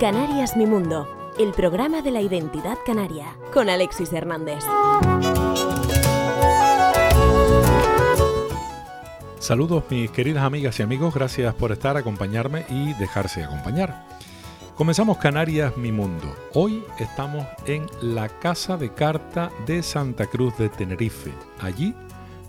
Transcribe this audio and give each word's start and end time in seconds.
Canarias 0.00 0.56
Mi 0.56 0.64
Mundo, 0.64 1.06
el 1.38 1.52
programa 1.52 2.00
de 2.00 2.10
la 2.12 2.22
identidad 2.22 2.78
canaria, 2.86 3.36
con 3.52 3.68
Alexis 3.68 4.10
Hernández. 4.12 4.64
Saludos 9.38 9.84
mis 9.90 10.10
queridas 10.10 10.44
amigas 10.44 10.80
y 10.80 10.82
amigos, 10.82 11.12
gracias 11.14 11.54
por 11.54 11.72
estar, 11.72 11.98
acompañarme 11.98 12.64
y 12.70 12.94
dejarse 12.94 13.44
acompañar. 13.44 14.06
Comenzamos 14.76 15.18
Canarias 15.18 15.76
Mi 15.76 15.92
Mundo. 15.92 16.34
Hoy 16.54 16.82
estamos 16.98 17.46
en 17.66 17.86
la 18.00 18.30
Casa 18.30 18.78
de 18.78 18.94
Carta 18.94 19.52
de 19.66 19.82
Santa 19.82 20.26
Cruz 20.26 20.56
de 20.56 20.70
Tenerife. 20.70 21.30
Allí 21.60 21.94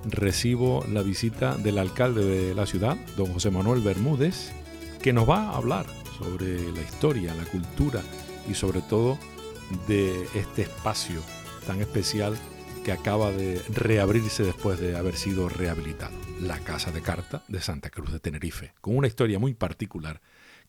recibo 0.05 0.85
la 0.89 1.03
visita 1.03 1.57
del 1.57 1.77
alcalde 1.77 2.23
de 2.23 2.55
la 2.55 2.65
ciudad, 2.65 2.95
don 3.17 3.33
José 3.33 3.51
Manuel 3.51 3.81
Bermúdez, 3.81 4.53
que 5.01 5.11
nos 5.11 5.29
va 5.29 5.49
a 5.49 5.57
hablar 5.57 5.85
sobre 6.17 6.71
la 6.71 6.81
historia, 6.81 7.35
la 7.35 7.43
cultura 7.43 8.01
y 8.49 8.53
sobre 8.53 8.81
todo 8.81 9.19
de 9.89 10.23
este 10.33 10.61
espacio 10.61 11.19
tan 11.67 11.81
especial 11.81 12.37
que 12.85 12.93
acaba 12.93 13.31
de 13.31 13.61
reabrirse 13.67 14.43
después 14.43 14.79
de 14.79 14.95
haber 14.95 15.17
sido 15.17 15.49
rehabilitado, 15.49 16.15
la 16.39 16.57
Casa 16.59 16.89
de 16.91 17.01
Carta 17.01 17.43
de 17.49 17.59
Santa 17.59 17.89
Cruz 17.89 18.13
de 18.13 18.21
Tenerife, 18.21 18.73
con 18.79 18.95
una 18.95 19.07
historia 19.07 19.39
muy 19.39 19.53
particular 19.53 20.21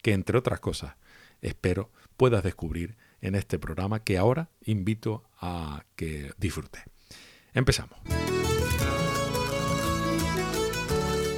que, 0.02 0.12
entre 0.12 0.36
otras 0.36 0.58
cosas, 0.58 0.96
espero 1.44 1.90
puedas 2.16 2.42
descubrir 2.42 2.96
en 3.20 3.34
este 3.34 3.58
programa 3.58 4.02
que 4.02 4.18
ahora 4.18 4.50
invito 4.62 5.24
a 5.40 5.84
que 5.96 6.32
disfrute. 6.38 6.80
Empezamos. 7.52 7.98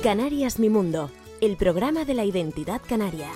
Canarias 0.03 0.59
Mi 0.59 0.69
Mundo, 0.69 1.11
el 1.41 1.57
programa 1.57 2.05
de 2.05 2.15
la 2.15 2.25
identidad 2.25 2.81
canaria. 2.87 3.29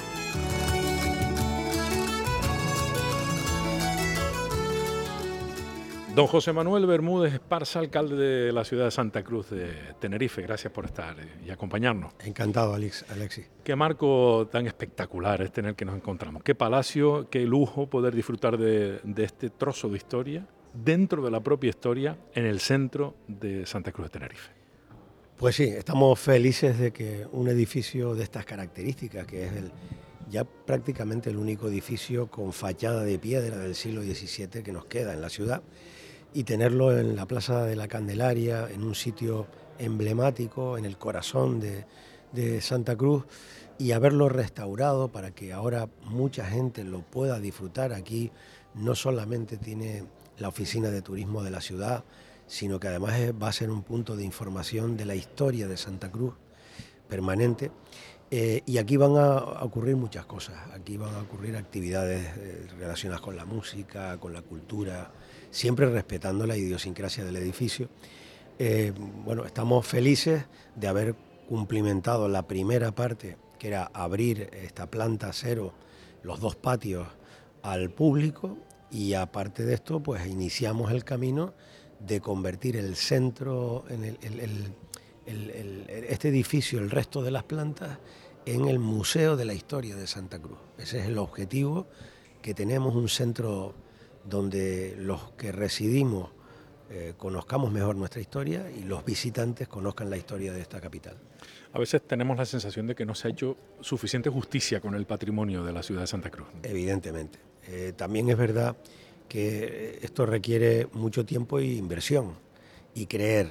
Don 6.15 6.27
José 6.27 6.53
Manuel 6.53 6.87
Bermúdez 6.87 7.35
Esparza, 7.35 7.79
alcalde 7.79 8.17
de 8.17 8.53
la 8.53 8.65
ciudad 8.65 8.87
de 8.87 8.91
Santa 8.91 9.23
Cruz 9.23 9.51
de 9.51 9.73
Tenerife, 10.01 10.43
gracias 10.43 10.73
por 10.73 10.87
estar 10.87 11.17
y 11.47 11.51
acompañarnos. 11.51 12.15
Encantado, 12.25 12.75
Alex, 12.75 13.05
Alexis. 13.11 13.49
Qué 13.63 13.77
marco 13.77 14.49
tan 14.51 14.67
espectacular 14.67 15.41
este 15.41 15.61
en 15.61 15.67
el 15.67 15.77
que 15.77 15.85
nos 15.85 15.95
encontramos. 15.95 16.43
Qué 16.43 16.57
palacio, 16.57 17.29
qué 17.31 17.47
lujo 17.47 17.89
poder 17.89 18.13
disfrutar 18.15 18.59
de, 18.59 18.99
de 19.05 19.25
este 19.25 19.51
trozo 19.51 19.89
de 19.89 19.99
historia 19.99 20.47
dentro 20.75 21.23
de 21.23 21.31
la 21.31 21.41
propia 21.41 21.71
historia 21.71 22.19
en 22.35 22.45
el 22.45 22.59
centro 22.59 23.15
de 23.29 23.65
Santa 23.65 23.93
Cruz 23.93 24.09
de 24.09 24.19
Tenerife. 24.19 24.51
Pues 25.37 25.55
sí, 25.55 25.65
estamos 25.65 26.19
felices 26.19 26.77
de 26.79 26.93
que 26.93 27.27
un 27.31 27.49
edificio 27.49 28.17
de 28.17 28.25
estas 28.25 28.45
características, 28.45 29.27
que 29.29 29.47
es 29.47 29.53
el, 29.53 29.71
ya 30.29 30.45
prácticamente 30.45 31.31
el 31.31 31.37
único 31.37 31.69
edificio 31.69 32.27
con 32.27 32.53
fachada 32.53 33.05
de 33.05 33.19
piedra 33.19 33.59
del 33.59 33.75
siglo 33.77 34.03
XVII 34.03 34.63
que 34.63 34.73
nos 34.73 34.87
queda 34.87 35.15
en 35.15 35.21
la 35.21 35.31
ciudad, 35.31 35.63
y 36.33 36.45
tenerlo 36.45 36.97
en 36.97 37.17
la 37.17 37.27
Plaza 37.27 37.65
de 37.65 37.77
la 37.77 37.89
Candelaria, 37.89 38.69
en 38.71 38.85
un 38.85 38.95
sitio 38.95 39.47
emblemático, 39.79 40.79
en 40.79 40.85
el 40.85 40.97
corazón 40.97 41.61
de, 41.61 42.61
Santa 42.61 42.97
Cruz, 42.97 43.25
y 43.79 43.93
haberlo 43.93 44.29
restaurado 44.29 45.09
para 45.09 45.33
que 45.33 45.53
ahora 45.53 45.89
mucha 46.05 46.45
gente 46.45 46.85
lo 46.85 47.01
pueda 47.01 47.41
disfrutar. 47.41 47.93
Aquí 47.93 48.31
no 48.75 48.95
solamente 48.95 49.57
tiene 49.57 50.05
la 50.39 50.49
oficina 50.49 50.91
de 50.91 51.03
turismo 51.03 51.43
de 51.43 51.51
la 51.51 51.61
ciudad, 51.61 52.05
sino 52.47 52.79
que 52.79 52.89
además 52.89 53.15
va 53.43 53.49
a 53.49 53.53
ser 53.53 53.71
un 53.71 53.83
punto 53.83 54.17
de 54.17 54.25
información 54.25 54.97
de 54.97 55.07
la 55.07 55.15
historia 55.15 55.67
de 55.67 55.77
Santa 55.77 56.11
Cruz 56.11 56.35
permanente. 57.09 57.73
Eh, 58.31 58.63
y 58.65 58.79
aquí 58.79 58.97
van 58.97 59.17
a 59.17 59.39
ocurrir 59.65 59.97
muchas 59.97 60.25
cosas, 60.25 60.57
aquí 60.73 60.97
van 60.97 61.13
a 61.17 61.23
ocurrir 61.23 61.57
actividades 61.57 62.25
eh, 62.37 62.69
relacionadas 62.79 63.21
con 63.21 63.37
la 63.37 63.45
música, 63.45 64.19
con 64.19 64.33
la 64.33 64.43
cultura, 64.43 65.11
siempre 65.51 65.91
respetando 65.91 66.47
la 66.47 66.57
idiosincrasia 66.57 67.25
del 67.25 67.37
edificio. 67.37 67.89
Eh, 68.59 68.93
bueno, 69.25 69.45
estamos 69.45 69.87
felices 69.87 70.45
de 70.77 70.89
haber 70.89 71.15
cumplimentado 71.49 72.29
la 72.29 72.47
primera 72.47 72.93
parte, 72.93 73.37
que 73.59 73.69
era 73.69 73.91
abrir 73.93 74.51
esta 74.53 74.91
planta 74.91 75.33
cero, 75.33 75.73
los 76.23 76.41
dos 76.41 76.57
patios 76.57 77.09
al 77.63 77.91
público 77.91 78.59
y 78.91 79.15
aparte 79.15 79.65
de 79.65 79.75
esto, 79.75 80.01
pues 80.01 80.27
iniciamos 80.27 80.91
el 80.93 81.05
camino 81.05 81.55
de 81.99 82.21
convertir 82.21 82.77
el 82.77 82.97
centro, 82.97 83.85
en 83.89 84.17
este 85.27 86.29
edificio, 86.29 86.79
el 86.79 86.91
resto 86.91 87.23
de 87.23 87.31
las 87.31 87.45
plantas, 87.45 87.99
en 88.47 88.67
el 88.67 88.79
Museo 88.79 89.37
de 89.37 89.45
la 89.45 89.55
Historia 89.55 89.97
de 89.97 90.07
Santa 90.07 90.39
Cruz. 90.39 90.59
Ese 90.79 91.01
es 91.01 91.07
el 91.07 91.19
objetivo, 91.19 91.87
que 92.43 92.55
tenemos 92.55 92.95
un 92.95 93.09
centro 93.09 93.75
donde 94.31 94.95
los 94.97 95.33
que 95.33 95.53
residimos 95.53 96.31
eh, 96.93 97.15
conozcamos 97.17 97.71
mejor 97.71 97.95
nuestra 97.95 98.21
historia 98.21 98.71
y 98.71 98.83
los 98.83 99.05
visitantes 99.05 99.69
conozcan 99.69 100.09
la 100.09 100.17
historia 100.17 100.53
de 100.53 100.61
esta 100.61 100.81
capital. 100.81 101.17
A 101.73 101.79
veces 101.79 102.03
tenemos 102.03 102.37
la 102.37 102.45
sensación 102.45 102.87
de 102.87 102.95
que 102.95 103.05
no 103.05 103.15
se 103.15 103.29
ha 103.29 103.31
hecho 103.31 103.57
suficiente 103.81 104.31
justicia 104.31 104.81
con 104.81 104.95
el 104.95 105.07
patrimonio 105.07 105.63
de 105.63 105.73
la 105.73 105.83
ciudad 105.83 106.01
de 106.01 106.07
Santa 106.09 106.31
Cruz. 106.31 106.49
Evidentemente. 106.63 107.39
Eh, 107.69 107.93
también 107.97 108.29
es 108.31 108.37
verdad 108.37 108.77
que 109.29 110.01
esto 110.03 110.27
requiere 110.27 110.89
mucho 110.93 111.25
tiempo 111.25 111.61
y 111.61 111.77
inversión 111.77 112.35
y 112.95 113.07
creer. 113.07 113.51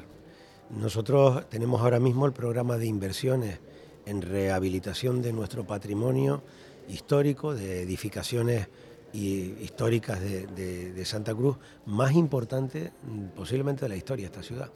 Nosotros 0.70 1.50
tenemos 1.50 1.80
ahora 1.82 2.00
mismo 2.00 2.26
el 2.26 2.34
programa 2.34 2.78
de 2.78 2.88
inversiones 2.88 3.60
en 4.06 4.22
rehabilitación 4.22 5.22
de 5.22 5.32
nuestro 5.32 5.66
patrimonio 5.66 6.44
histórico, 6.90 7.56
de 7.56 7.84
edificaciones 7.84 8.68
y 9.14 9.56
históricas 9.62 10.20
de, 10.22 11.06
Santa 11.06 11.34
Cruz 11.34 11.58
más 11.86 12.14
importante 12.14 12.92
mm, 13.04 13.36
posiblemente 13.36 13.86
de 13.86 13.90
la 13.90 13.96
historia 13.96 14.24
de 14.30 14.34
esta 14.34 14.44
ciudad. 14.44 14.70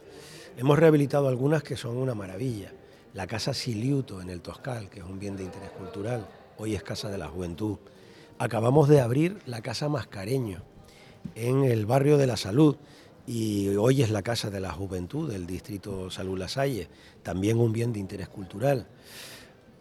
Hemos 0.58 0.78
rehabilitado 0.80 1.28
algunas 1.28 1.64
que 1.64 1.78
son 1.78 1.98
una 1.98 2.16
maravilla. 2.16 2.72
La 3.14 3.28
Casa 3.28 3.54
Siliuto 3.54 4.22
en 4.22 4.30
el 4.30 4.42
Toscal, 4.42 4.90
que 4.90 5.00
es 5.00 5.06
un 5.06 5.20
bien 5.20 5.36
de 5.36 5.44
interés 5.44 5.70
cultural, 5.72 6.28
hoy 6.58 6.76
es 6.76 6.84
Casa 6.84 7.10
de 7.10 7.18
la 7.18 7.28
Juventud. 7.28 7.78
Acabamos 8.40 8.90
de 8.90 9.02
abrir 9.02 9.40
la 9.46 9.62
Casa 9.62 9.90
Mascareño 9.90 10.64
en 11.36 11.64
el 11.64 11.86
barrio 11.86 12.18
de 12.18 12.28
la 12.28 12.38
Salud 12.38 12.78
y 13.26 13.70
hoy 13.76 14.02
es 14.02 14.10
la 14.10 14.22
Casa 14.22 14.50
de 14.50 14.60
la 14.60 14.72
Juventud 14.72 15.32
del 15.32 15.46
distrito 15.46 16.10
Salud 16.10 16.38
Lasalle, 16.38 16.90
también 17.22 17.60
un 17.60 17.72
bien 17.72 17.94
de 17.94 18.00
interés 18.00 18.30
cultural. 18.30 18.88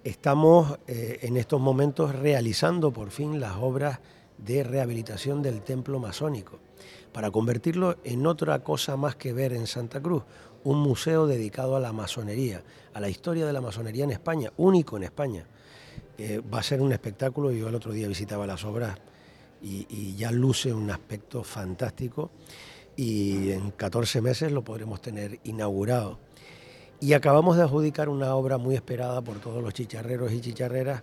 Estamos 0.04 0.78
eh, 0.86 1.20
en 1.22 1.36
estos 1.36 1.60
momentos 1.60 2.14
realizando 2.14 2.92
por 2.92 3.10
fin 3.10 3.40
las 3.40 3.56
obras 3.56 4.00
de 4.44 4.64
rehabilitación 4.64 5.42
del 5.42 5.62
templo 5.62 5.98
masónico, 5.98 6.58
para 7.12 7.30
convertirlo 7.30 7.96
en 8.04 8.26
otra 8.26 8.60
cosa 8.60 8.96
más 8.96 9.16
que 9.16 9.32
ver 9.32 9.52
en 9.52 9.66
Santa 9.66 10.00
Cruz, 10.00 10.22
un 10.64 10.78
museo 10.78 11.26
dedicado 11.26 11.76
a 11.76 11.80
la 11.80 11.92
masonería, 11.92 12.62
a 12.94 13.00
la 13.00 13.08
historia 13.08 13.46
de 13.46 13.52
la 13.52 13.60
masonería 13.60 14.04
en 14.04 14.10
España, 14.10 14.52
único 14.56 14.96
en 14.96 15.04
España. 15.04 15.46
va 16.52 16.60
a 16.60 16.62
ser 16.62 16.80
un 16.80 16.92
espectáculo, 16.92 17.50
yo 17.50 17.68
el 17.68 17.74
otro 17.74 17.92
día 17.92 18.08
visitaba 18.08 18.46
las 18.46 18.64
obras 18.64 18.98
y, 19.62 20.14
ya 20.16 20.30
luce 20.30 20.72
un 20.72 20.90
aspecto 20.90 21.42
fantástico 21.44 22.30
y 22.96 23.52
en 23.52 23.70
14 23.70 24.20
meses 24.20 24.52
lo 24.52 24.62
podremos 24.62 25.00
tener 25.00 25.40
inaugurado. 25.44 26.18
Y 27.00 27.14
acabamos 27.14 27.56
de 27.56 27.64
adjudicar 27.64 28.08
una 28.08 28.34
obra 28.34 28.58
muy 28.58 28.76
esperada 28.76 29.22
por 29.22 29.38
todos 29.40 29.62
los 29.62 29.74
chicharreros 29.74 30.32
y 30.32 30.40
chicharreras 30.40 31.02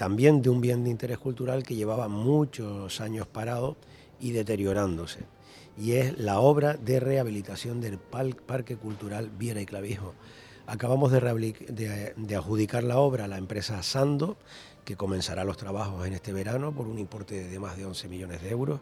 también 0.00 0.40
de 0.40 0.48
un 0.48 0.62
bien 0.62 0.82
de 0.82 0.88
interés 0.88 1.18
cultural 1.18 1.62
que 1.62 1.74
llevaba 1.74 2.08
muchos 2.08 3.02
años 3.02 3.26
parado 3.26 3.76
y 4.18 4.30
deteriorándose. 4.30 5.26
Y 5.76 5.92
es 5.92 6.18
la 6.18 6.40
obra 6.40 6.72
de 6.72 7.00
rehabilitación 7.00 7.82
del 7.82 7.98
Parque 7.98 8.76
Cultural 8.78 9.28
Viera 9.28 9.60
y 9.60 9.66
Clavijo. 9.66 10.14
Acabamos 10.66 11.12
de, 11.12 12.14
adjudicar 12.34 12.82
la 12.82 12.96
obra 12.96 13.26
a 13.26 13.28
la 13.28 13.36
empresa 13.36 13.82
Sando, 13.82 14.38
que 14.86 14.96
comenzará 14.96 15.44
los 15.44 15.58
trabajos 15.58 16.06
en 16.06 16.14
este 16.14 16.32
verano 16.32 16.72
por 16.72 16.86
un 16.86 16.98
importe 16.98 17.46
de 17.46 17.58
más 17.58 17.76
de 17.76 17.84
11 17.84 18.08
millones 18.08 18.40
de 18.40 18.48
euros. 18.52 18.80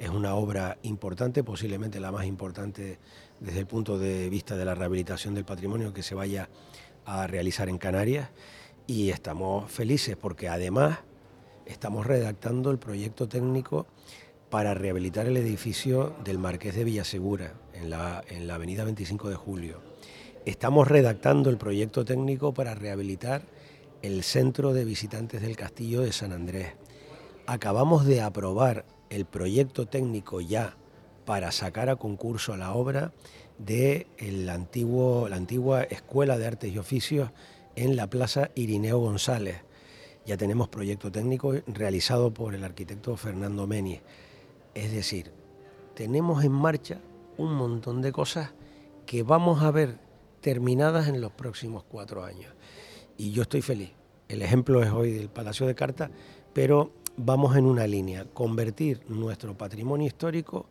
Es 0.00 0.08
una 0.08 0.34
obra 0.34 0.78
importante, 0.82 1.44
posiblemente 1.44 2.00
la 2.00 2.10
más 2.10 2.24
importante 2.24 2.98
desde 3.38 3.58
el 3.58 3.66
punto 3.66 3.98
de 3.98 4.30
vista 4.30 4.56
de 4.56 4.64
la 4.64 4.74
rehabilitación 4.74 5.34
del 5.34 5.44
patrimonio 5.44 5.92
que 5.92 6.02
se 6.02 6.14
vaya 6.14 6.48
a 7.04 7.26
realizar 7.26 7.68
en 7.68 7.76
Canarias 7.76 8.30
y 8.86 9.10
estamos 9.10 9.70
felices 9.70 10.16
porque 10.16 10.48
además 10.48 10.98
estamos 11.66 12.06
redactando 12.06 12.70
el 12.70 12.78
proyecto 12.78 13.28
técnico 13.28 13.86
para 14.50 14.74
rehabilitar 14.74 15.26
el 15.26 15.36
edificio 15.36 16.14
del 16.22 16.38
Marqués 16.38 16.74
de 16.74 16.84
Villasegura 16.84 17.54
en 17.72 17.90
la, 17.90 18.22
en 18.28 18.46
la 18.46 18.56
avenida 18.56 18.84
25 18.84 19.30
de 19.30 19.36
Julio. 19.36 19.80
Estamos 20.44 20.86
redactando 20.86 21.48
el 21.48 21.56
proyecto 21.56 22.04
técnico 22.04 22.52
para 22.52 22.74
rehabilitar 22.74 23.42
el 24.02 24.22
centro 24.22 24.74
de 24.74 24.84
visitantes 24.84 25.40
del 25.40 25.56
Castillo 25.56 26.02
de 26.02 26.12
San 26.12 26.32
Andrés. 26.32 26.74
Acabamos 27.46 28.04
de 28.04 28.20
aprobar 28.20 28.84
el 29.08 29.24
proyecto 29.24 29.86
técnico 29.86 30.42
ya 30.42 30.76
para 31.24 31.50
sacar 31.52 31.88
a 31.88 31.96
concurso 31.96 32.56
la 32.56 32.74
obra 32.74 33.12
de 33.58 34.06
el 34.18 34.48
antiguo, 34.50 35.28
la 35.28 35.36
antigua 35.36 35.84
Escuela 35.84 36.36
de 36.36 36.46
Artes 36.46 36.72
y 36.72 36.78
Oficios 36.78 37.30
en 37.76 37.96
la 37.96 38.08
Plaza 38.08 38.50
Irineo 38.54 38.98
González. 38.98 39.62
Ya 40.26 40.36
tenemos 40.36 40.68
proyecto 40.68 41.12
técnico 41.12 41.52
realizado 41.66 42.32
por 42.32 42.54
el 42.54 42.64
arquitecto 42.64 43.16
Fernando 43.16 43.66
Meni. 43.66 44.00
Es 44.74 44.92
decir, 44.92 45.32
tenemos 45.94 46.44
en 46.44 46.52
marcha 46.52 47.00
un 47.36 47.54
montón 47.54 48.00
de 48.00 48.12
cosas 48.12 48.54
que 49.06 49.22
vamos 49.22 49.62
a 49.62 49.70
ver 49.70 49.98
terminadas 50.40 51.08
en 51.08 51.20
los 51.20 51.32
próximos 51.32 51.84
cuatro 51.84 52.24
años. 52.24 52.52
Y 53.16 53.32
yo 53.32 53.42
estoy 53.42 53.62
feliz. 53.62 53.92
El 54.28 54.42
ejemplo 54.42 54.82
es 54.82 54.90
hoy 54.90 55.12
del 55.12 55.28
Palacio 55.28 55.66
de 55.66 55.74
Carta, 55.74 56.10
pero 56.52 56.92
vamos 57.16 57.56
en 57.56 57.66
una 57.66 57.86
línea, 57.86 58.24
convertir 58.24 59.02
nuestro 59.08 59.56
patrimonio 59.56 60.06
histórico 60.06 60.66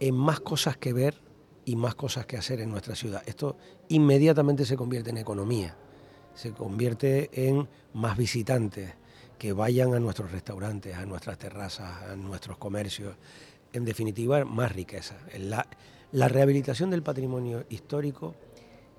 en 0.00 0.14
más 0.14 0.40
cosas 0.40 0.76
que 0.76 0.92
ver 0.92 1.20
y 1.64 1.76
más 1.76 1.94
cosas 1.94 2.26
que 2.26 2.36
hacer 2.36 2.60
en 2.60 2.70
nuestra 2.70 2.94
ciudad. 2.94 3.22
Esto 3.26 3.56
inmediatamente 3.88 4.66
se 4.66 4.76
convierte 4.76 5.10
en 5.10 5.18
economía, 5.18 5.76
se 6.34 6.52
convierte 6.52 7.30
en 7.48 7.68
más 7.92 8.16
visitantes 8.16 8.94
que 9.38 9.52
vayan 9.52 9.94
a 9.94 10.00
nuestros 10.00 10.30
restaurantes, 10.32 10.94
a 10.96 11.06
nuestras 11.06 11.38
terrazas, 11.38 12.02
a 12.04 12.16
nuestros 12.16 12.56
comercios. 12.56 13.16
En 13.72 13.84
definitiva, 13.84 14.44
más 14.44 14.72
riqueza. 14.72 15.16
La, 15.38 15.66
rehabilitación 16.28 16.90
del 16.90 17.02
patrimonio 17.02 17.64
histórico 17.68 18.34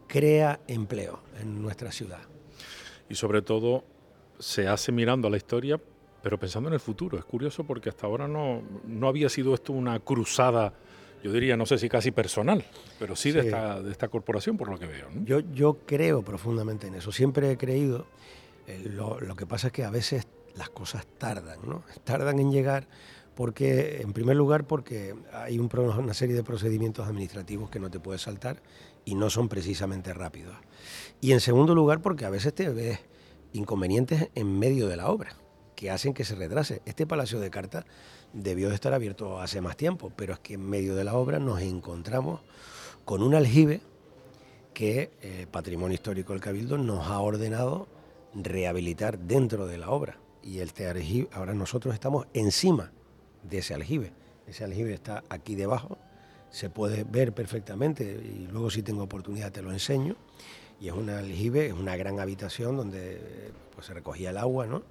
crea 0.07 0.59
empleo 0.67 1.21
en 1.39 1.61
nuestra 1.61 1.91
ciudad. 1.91 2.21
Y 3.09 3.15
sobre 3.15 3.41
todo 3.41 3.85
se 4.39 4.67
hace 4.67 4.91
mirando 4.91 5.27
a 5.27 5.31
la 5.31 5.37
historia, 5.37 5.79
pero 6.21 6.37
pensando 6.37 6.69
en 6.69 6.73
el 6.73 6.79
futuro. 6.79 7.17
Es 7.17 7.25
curioso 7.25 7.63
porque 7.63 7.89
hasta 7.89 8.05
ahora 8.05 8.27
no, 8.27 8.61
no 8.85 9.07
había 9.07 9.29
sido 9.29 9.53
esto 9.53 9.73
una 9.73 9.99
cruzada 9.99 10.73
yo 11.25 11.31
diría, 11.31 11.57
no 11.57 11.65
sé 11.65 11.79
si 11.79 11.89
casi 11.89 12.11
personal, 12.11 12.63
pero 12.99 13.15
sí, 13.15 13.31
De, 13.31 13.39
esta, 13.39 13.81
de 13.81 13.91
esta 13.91 14.09
corporación 14.09 14.57
por 14.57 14.69
lo 14.69 14.77
que 14.77 14.85
veo. 14.85 15.07
Yo, 15.23 15.39
yo 15.39 15.79
creo 15.87 16.21
profundamente 16.21 16.85
en 16.85 16.93
eso, 16.93 17.11
siempre 17.11 17.49
he 17.49 17.57
creído, 17.57 18.05
eh, 18.67 18.83
lo, 18.85 19.19
lo, 19.19 19.35
que 19.35 19.47
pasa 19.47 19.67
es 19.67 19.73
que 19.73 19.83
a 19.83 19.89
veces 19.89 20.27
las 20.55 20.69
cosas 20.69 21.07
tardan, 21.17 21.57
¿no? 21.67 21.81
Tardan 22.03 22.37
en 22.37 22.51
llegar 22.51 22.87
porque, 23.33 24.01
en 24.03 24.13
primer 24.13 24.35
lugar, 24.35 24.67
porque 24.67 25.15
hay 25.33 25.57
un, 25.57 25.67
una 25.97 26.13
serie 26.13 26.35
de 26.35 26.43
procedimientos 26.43 27.07
administrativos 27.07 27.71
que 27.71 27.79
no 27.79 27.89
te 27.89 27.99
puedes 27.99 28.21
saltar 28.21 28.61
y 29.03 29.15
no 29.15 29.31
son 29.31 29.49
precisamente 29.49 30.13
rápidos. 30.13 30.55
Y 31.21 31.31
en 31.31 31.39
segundo 31.39 31.73
lugar, 31.73 32.03
porque 32.03 32.25
a 32.25 32.29
veces 32.29 32.53
te 32.53 32.69
ves 32.69 32.99
inconvenientes 33.51 34.29
en 34.35 34.59
medio 34.59 34.87
de 34.87 34.97
la 34.97 35.09
obra 35.09 35.35
que 35.75 35.89
hacen 35.89 36.13
que 36.13 36.23
se 36.23 36.35
retrase. 36.35 36.83
Este 36.85 37.07
Palacio 37.07 37.39
de 37.39 37.49
Carta 37.49 37.87
debió 38.33 38.69
de 38.69 38.75
estar 38.75 38.93
abierto 38.93 39.39
hace 39.39 39.61
más 39.61 39.77
tiempo, 39.77 40.11
pero 40.15 40.33
es 40.33 40.39
que 40.39 40.55
en 40.55 40.69
medio 40.69 40.95
de 40.95 41.03
la 41.03 41.15
obra 41.15 41.39
nos 41.39 41.61
encontramos 41.61 42.41
con 43.05 43.21
un 43.21 43.35
aljibe 43.35 43.81
que 44.73 45.11
el 45.21 45.41
eh, 45.41 45.47
Patrimonio 45.49 45.95
Histórico 45.95 46.33
del 46.33 46.41
Cabildo 46.41 46.77
nos 46.77 47.07
ha 47.07 47.19
ordenado 47.19 47.87
rehabilitar 48.33 49.17
dentro 49.17 49.67
de 49.67 49.77
la 49.77 49.89
obra. 49.89 50.17
Y 50.43 50.59
este 50.59 50.87
aljibe, 50.87 51.29
ahora 51.31 51.53
nosotros 51.53 51.93
estamos 51.93 52.27
encima 52.33 52.91
de 53.43 53.59
ese 53.59 53.73
aljibe. 53.73 54.11
Ese 54.45 54.63
aljibe 54.63 54.93
está 54.93 55.23
aquí 55.29 55.55
debajo, 55.55 55.97
se 56.51 56.69
puede 56.69 57.03
ver 57.03 57.33
perfectamente 57.33 58.03
y 58.03 58.47
luego 58.51 58.69
si 58.69 58.83
tengo 58.83 59.03
oportunidad 59.03 59.51
te 59.51 59.61
lo 59.61 59.71
enseño. 59.71 60.15
Y 60.79 60.89
es 60.89 60.93
un 60.93 61.09
aljibe, 61.09 61.67
es 61.67 61.73
una 61.73 61.95
gran 61.95 62.19
habitación 62.19 62.75
donde 62.75 63.51
pues, 63.73 63.87
se 63.87 63.93
recogía 63.93 64.31
el 64.31 64.37
agua, 64.37 64.67
¿no? 64.67 64.83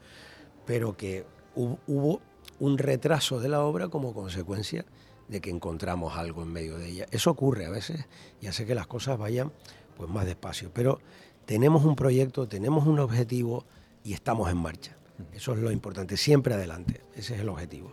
Pero 0.67 0.97
que 0.97 1.25
hubo 1.55 2.21
un 2.61 2.79
retraso 2.79 3.41
de 3.41 3.49
la 3.49 3.62
obra 3.62 3.89
como 3.89 4.15
consecuencia 4.15 4.85
de 5.29 5.41
que 5.41 5.51
encontramos 5.51 6.17
algo 6.17 6.43
en 6.43 6.53
medio 6.53 6.79
de 6.79 6.89
ella. 6.89 7.06
Eso 7.11 7.31
ocurre 7.31 7.67
a 7.67 7.71
veces 7.71 8.06
y 8.41 8.47
hace 8.47 8.67
que 8.67 8.75
las 8.75 8.87
cosas 8.87 9.19
vayan 9.19 9.53
pues 9.97 10.11
más 10.11 10.27
despacio, 10.27 10.71
pero 10.73 11.01
tenemos 11.47 11.85
un 11.85 11.97
proyecto, 11.97 12.49
tenemos 12.49 12.87
un 12.87 12.99
objetivo 12.99 13.65
y 14.03 14.12
estamos 14.12 14.51
en 14.51 14.59
marcha. 14.59 14.97
Eso 15.33 15.53
es 15.53 15.61
lo 15.61 15.71
importante, 15.71 16.17
siempre 16.17 16.55
adelante, 16.55 17.01
ese 17.15 17.35
es 17.35 17.41
el 17.41 17.49
objetivo. 17.49 17.93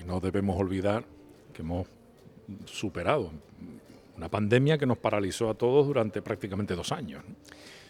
y 0.00 0.04
no 0.04 0.20
debemos 0.20 0.58
olvidar 0.58 1.04
que 1.52 1.62
hemos 1.62 1.88
superado 2.66 3.30
una 4.16 4.28
pandemia 4.28 4.78
que 4.78 4.86
nos 4.86 4.98
paralizó 4.98 5.50
a 5.50 5.54
todos 5.54 5.86
durante 5.86 6.22
prácticamente 6.22 6.76
dos 6.76 6.92
años. 6.92 7.24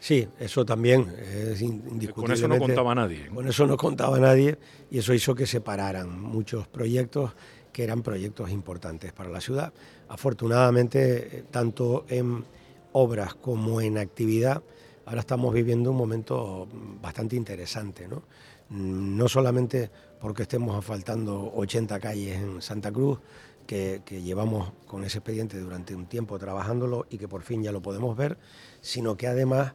Sí, 0.04 0.28
eso 0.38 0.66
también 0.66 1.10
es 1.18 1.62
indiscutible. 1.62 2.12
Con 2.12 2.32
eso 2.32 2.46
no 2.46 2.58
contaba 2.58 2.94
nadie. 2.94 3.26
Con 3.28 3.48
eso 3.48 3.66
no 3.66 3.78
contaba 3.78 4.18
nadie 4.20 4.58
y 4.90 4.98
eso 4.98 5.14
hizo 5.14 5.34
que 5.34 5.46
se 5.46 5.62
pararan 5.62 6.20
muchos 6.20 6.68
proyectos 6.68 7.30
que 7.72 7.84
eran 7.84 8.02
proyectos 8.02 8.50
importantes 8.50 9.14
para 9.14 9.30
la 9.30 9.40
ciudad. 9.40 9.72
Afortunadamente, 10.10 11.38
eh, 11.38 11.44
tanto 11.50 12.04
en 12.10 12.44
obras 12.92 13.34
como 13.34 13.80
en 13.80 13.96
actividad, 13.96 14.62
ahora 15.06 15.20
estamos 15.20 15.54
viviendo 15.54 15.92
un 15.92 15.96
momento 15.96 16.68
bastante 17.00 17.36
interesante, 17.36 18.06
¿no? 18.06 18.24
Mm, 18.68 19.16
no 19.16 19.26
solamente 19.26 19.90
porque 20.20 20.42
estemos 20.42 20.76
asfaltando 20.76 21.50
80 21.54 21.98
calles 21.98 22.36
en 22.36 22.60
Santa 22.60 22.92
Cruz, 22.92 23.20
que, 23.66 24.02
que, 24.04 24.20
llevamos 24.20 24.70
con 24.86 25.02
ese 25.02 25.16
expediente 25.16 25.58
durante 25.58 25.94
un 25.94 26.04
tiempo 26.04 26.38
trabajándolo 26.38 27.06
y 27.08 27.16
que 27.16 27.26
por 27.26 27.40
fin 27.40 27.62
ya 27.62 27.72
lo 27.72 27.80
podemos 27.80 28.14
ver, 28.14 28.36
sino 28.82 29.16
que 29.16 29.26
además 29.26 29.72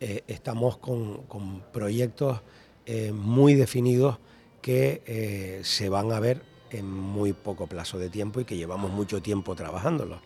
eh, 0.00 0.24
estamos 0.28 0.78
con, 0.78 1.62
proyectos 1.72 2.40
eh, 2.86 3.12
muy 3.12 3.52
definidos 3.52 4.18
que 4.62 5.02
eh, 5.06 5.60
se 5.62 5.90
van 5.90 6.10
a 6.12 6.20
ver 6.20 6.42
en 6.70 6.90
muy 6.90 7.34
poco 7.34 7.66
plazo 7.66 7.98
de 7.98 8.08
tiempo 8.08 8.40
y 8.40 8.46
que 8.46 8.56
llevamos 8.56 8.90
mucho 8.90 9.20
tiempo 9.20 9.54
trabajándolos. 9.54 10.20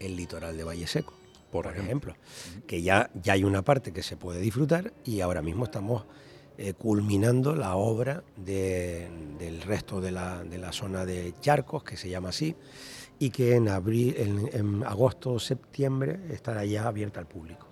El 0.00 0.16
litoral 0.16 0.56
de 0.56 0.64
Valle 0.64 0.86
Seco, 0.86 1.12
por, 1.52 1.66
ejemplo, 1.66 2.14
que 2.66 2.80
ya, 2.80 3.10
ya 3.22 3.34
hay 3.34 3.44
una 3.44 3.62
parte 3.62 3.92
que 3.92 4.02
se 4.02 4.16
puede 4.16 4.40
disfrutar 4.40 4.94
y 5.04 5.20
ahora 5.20 5.42
mismo 5.42 5.64
estamos 5.64 6.04
culminando 6.78 7.54
la 7.54 7.76
obra 7.76 8.24
del 8.36 9.62
resto 9.62 10.00
de 10.00 10.10
la, 10.10 10.42
de 10.42 10.58
la, 10.58 10.72
zona 10.72 11.04
de 11.04 11.32
Charcos, 11.40 11.84
que 11.84 11.96
se 11.96 12.08
llama 12.08 12.30
así, 12.30 12.56
y 13.18 13.30
que 13.30 13.54
en, 13.54 13.68
abril, 13.68 14.14
en, 14.52 14.82
agosto 14.84 15.32
o 15.32 15.38
septiembre 15.38 16.18
estará 16.30 16.64
ya 16.64 16.88
abierta 16.88 17.20
al 17.20 17.26
público. 17.26 17.68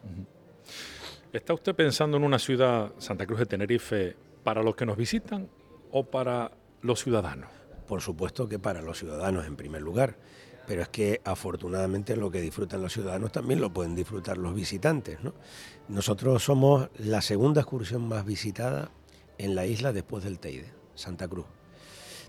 ¿Está 1.37 1.53
usted 1.53 1.75
pensando 1.75 2.17
en 2.17 2.25
una 2.25 2.39
ciudad, 2.39 2.93
Santa 2.97 3.27
Cruz 3.27 3.41
de 3.41 3.45
Tenerife, 3.45 4.17
para 4.43 4.63
los 4.63 4.75
que 4.75 4.87
nos 4.87 4.97
visitan 4.97 5.51
o 5.93 6.05
para 6.05 6.51
los 6.81 7.03
ciudadanos? 7.03 7.51
Por 7.87 8.01
supuesto 8.01 8.49
que 8.49 8.59
para 8.59 8.81
los 8.81 8.99
ciudadanos 8.99 9.47
en 9.47 9.55
primer 9.55 9.83
lugar, 9.83 10.17
pero 10.67 10.81
es 10.81 10.89
que 10.89 11.21
afortunadamente 11.25 12.17
lo 12.17 12.31
que 12.31 12.41
disfrutan 12.41 12.81
los 12.81 12.95
ciudadanos 12.95 13.33
también 13.33 13.61
lo 13.61 13.71
pueden 13.71 13.95
disfrutar 13.95 14.39
los 14.39 14.55
visitantes. 14.55 15.19
Nosotros 15.89 16.43
somos 16.43 16.89
la 16.97 17.21
segunda 17.21 17.61
excursión 17.61 18.09
más 18.09 18.25
visitada 18.25 18.91
en 19.37 19.55
la 19.55 19.67
isla 19.67 19.93
después 19.93 20.25
del 20.25 20.39
Teide, 20.39 20.73
Santa 20.95 21.29
Cruz. 21.29 21.45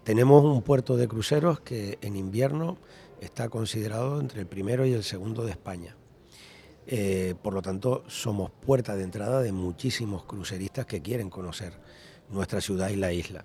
Tenemos 0.03 0.43
un 0.43 0.61
puerto 0.63 0.97
de 0.97 1.07
cruceros 1.07 1.61
que 1.61 1.97
en 2.01 2.17
invierno 2.17 2.77
está 3.21 3.47
considerado 3.47 4.19
entre 4.19 4.41
el 4.41 4.47
primero 4.47 4.85
y 4.85 4.91
el 4.91 5.05
segundo 5.05 5.45
de 5.45 5.51
España. 5.51 5.95
Eh, 6.87 7.35
por 7.41 7.53
lo 7.53 7.61
tanto, 7.61 8.03
somos 8.07 8.49
puerta 8.49 8.95
de 8.95 9.03
entrada 9.03 9.41
de 9.41 9.51
muchísimos 9.51 10.23
cruceristas 10.23 10.85
que 10.85 11.01
quieren 11.01 11.29
conocer 11.29 11.73
nuestra 12.29 12.61
ciudad 12.61 12.89
y 12.89 12.95
la 12.95 13.11
isla. 13.11 13.43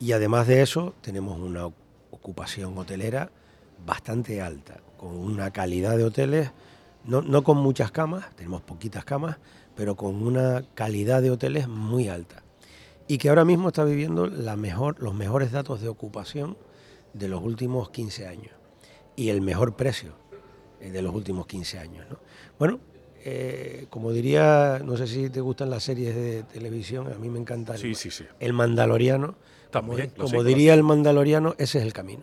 Y 0.00 0.12
además 0.12 0.48
de 0.48 0.62
eso, 0.62 0.94
tenemos 1.00 1.38
una 1.38 1.66
ocupación 2.10 2.76
hotelera 2.76 3.30
bastante 3.86 4.42
alta, 4.42 4.80
con 4.96 5.16
una 5.16 5.52
calidad 5.52 5.96
de 5.96 6.04
hoteles, 6.04 6.50
no, 7.04 7.22
no 7.22 7.42
con 7.42 7.56
muchas 7.58 7.90
camas, 7.92 8.34
tenemos 8.34 8.62
poquitas 8.62 9.04
camas, 9.04 9.38
pero 9.76 9.96
con 9.96 10.22
una 10.22 10.64
calidad 10.74 11.22
de 11.22 11.30
hoteles 11.30 11.68
muy 11.68 12.08
alta. 12.08 12.42
Y 13.08 13.18
que 13.18 13.28
ahora 13.28 13.44
mismo 13.44 13.68
está 13.68 13.84
viviendo 13.84 14.26
los 14.26 15.14
mejores 15.14 15.52
datos 15.52 15.80
de 15.80 15.88
ocupación 15.88 16.56
de 17.12 17.28
los 17.28 17.42
últimos 17.42 17.90
15 17.90 18.26
años 18.26 18.52
y 19.16 19.28
el 19.28 19.40
mejor 19.40 19.76
precio 19.76 20.12
eh, 20.80 20.90
de 20.90 21.02
los 21.02 21.14
últimos 21.14 21.46
15 21.46 21.78
años. 21.78 22.06
Bueno, 22.62 22.78
eh, 23.24 23.86
como 23.90 24.12
diría, 24.12 24.80
no 24.84 24.96
sé 24.96 25.08
si 25.08 25.28
te 25.30 25.40
gustan 25.40 25.68
las 25.68 25.82
series 25.82 26.14
de 26.14 26.44
televisión, 26.44 27.12
a 27.12 27.18
mí 27.18 27.28
me 27.28 27.40
encanta 27.40 27.74
el, 27.74 27.96
el 28.38 28.52
Mandaloriano. 28.52 29.34
También, 29.72 30.10
como, 30.10 30.44
diría 30.44 30.72
el 30.72 30.84
Mandaloriano, 30.84 31.56
ese 31.58 31.78
es 31.78 31.84
el 31.84 31.92
camino. 31.92 32.22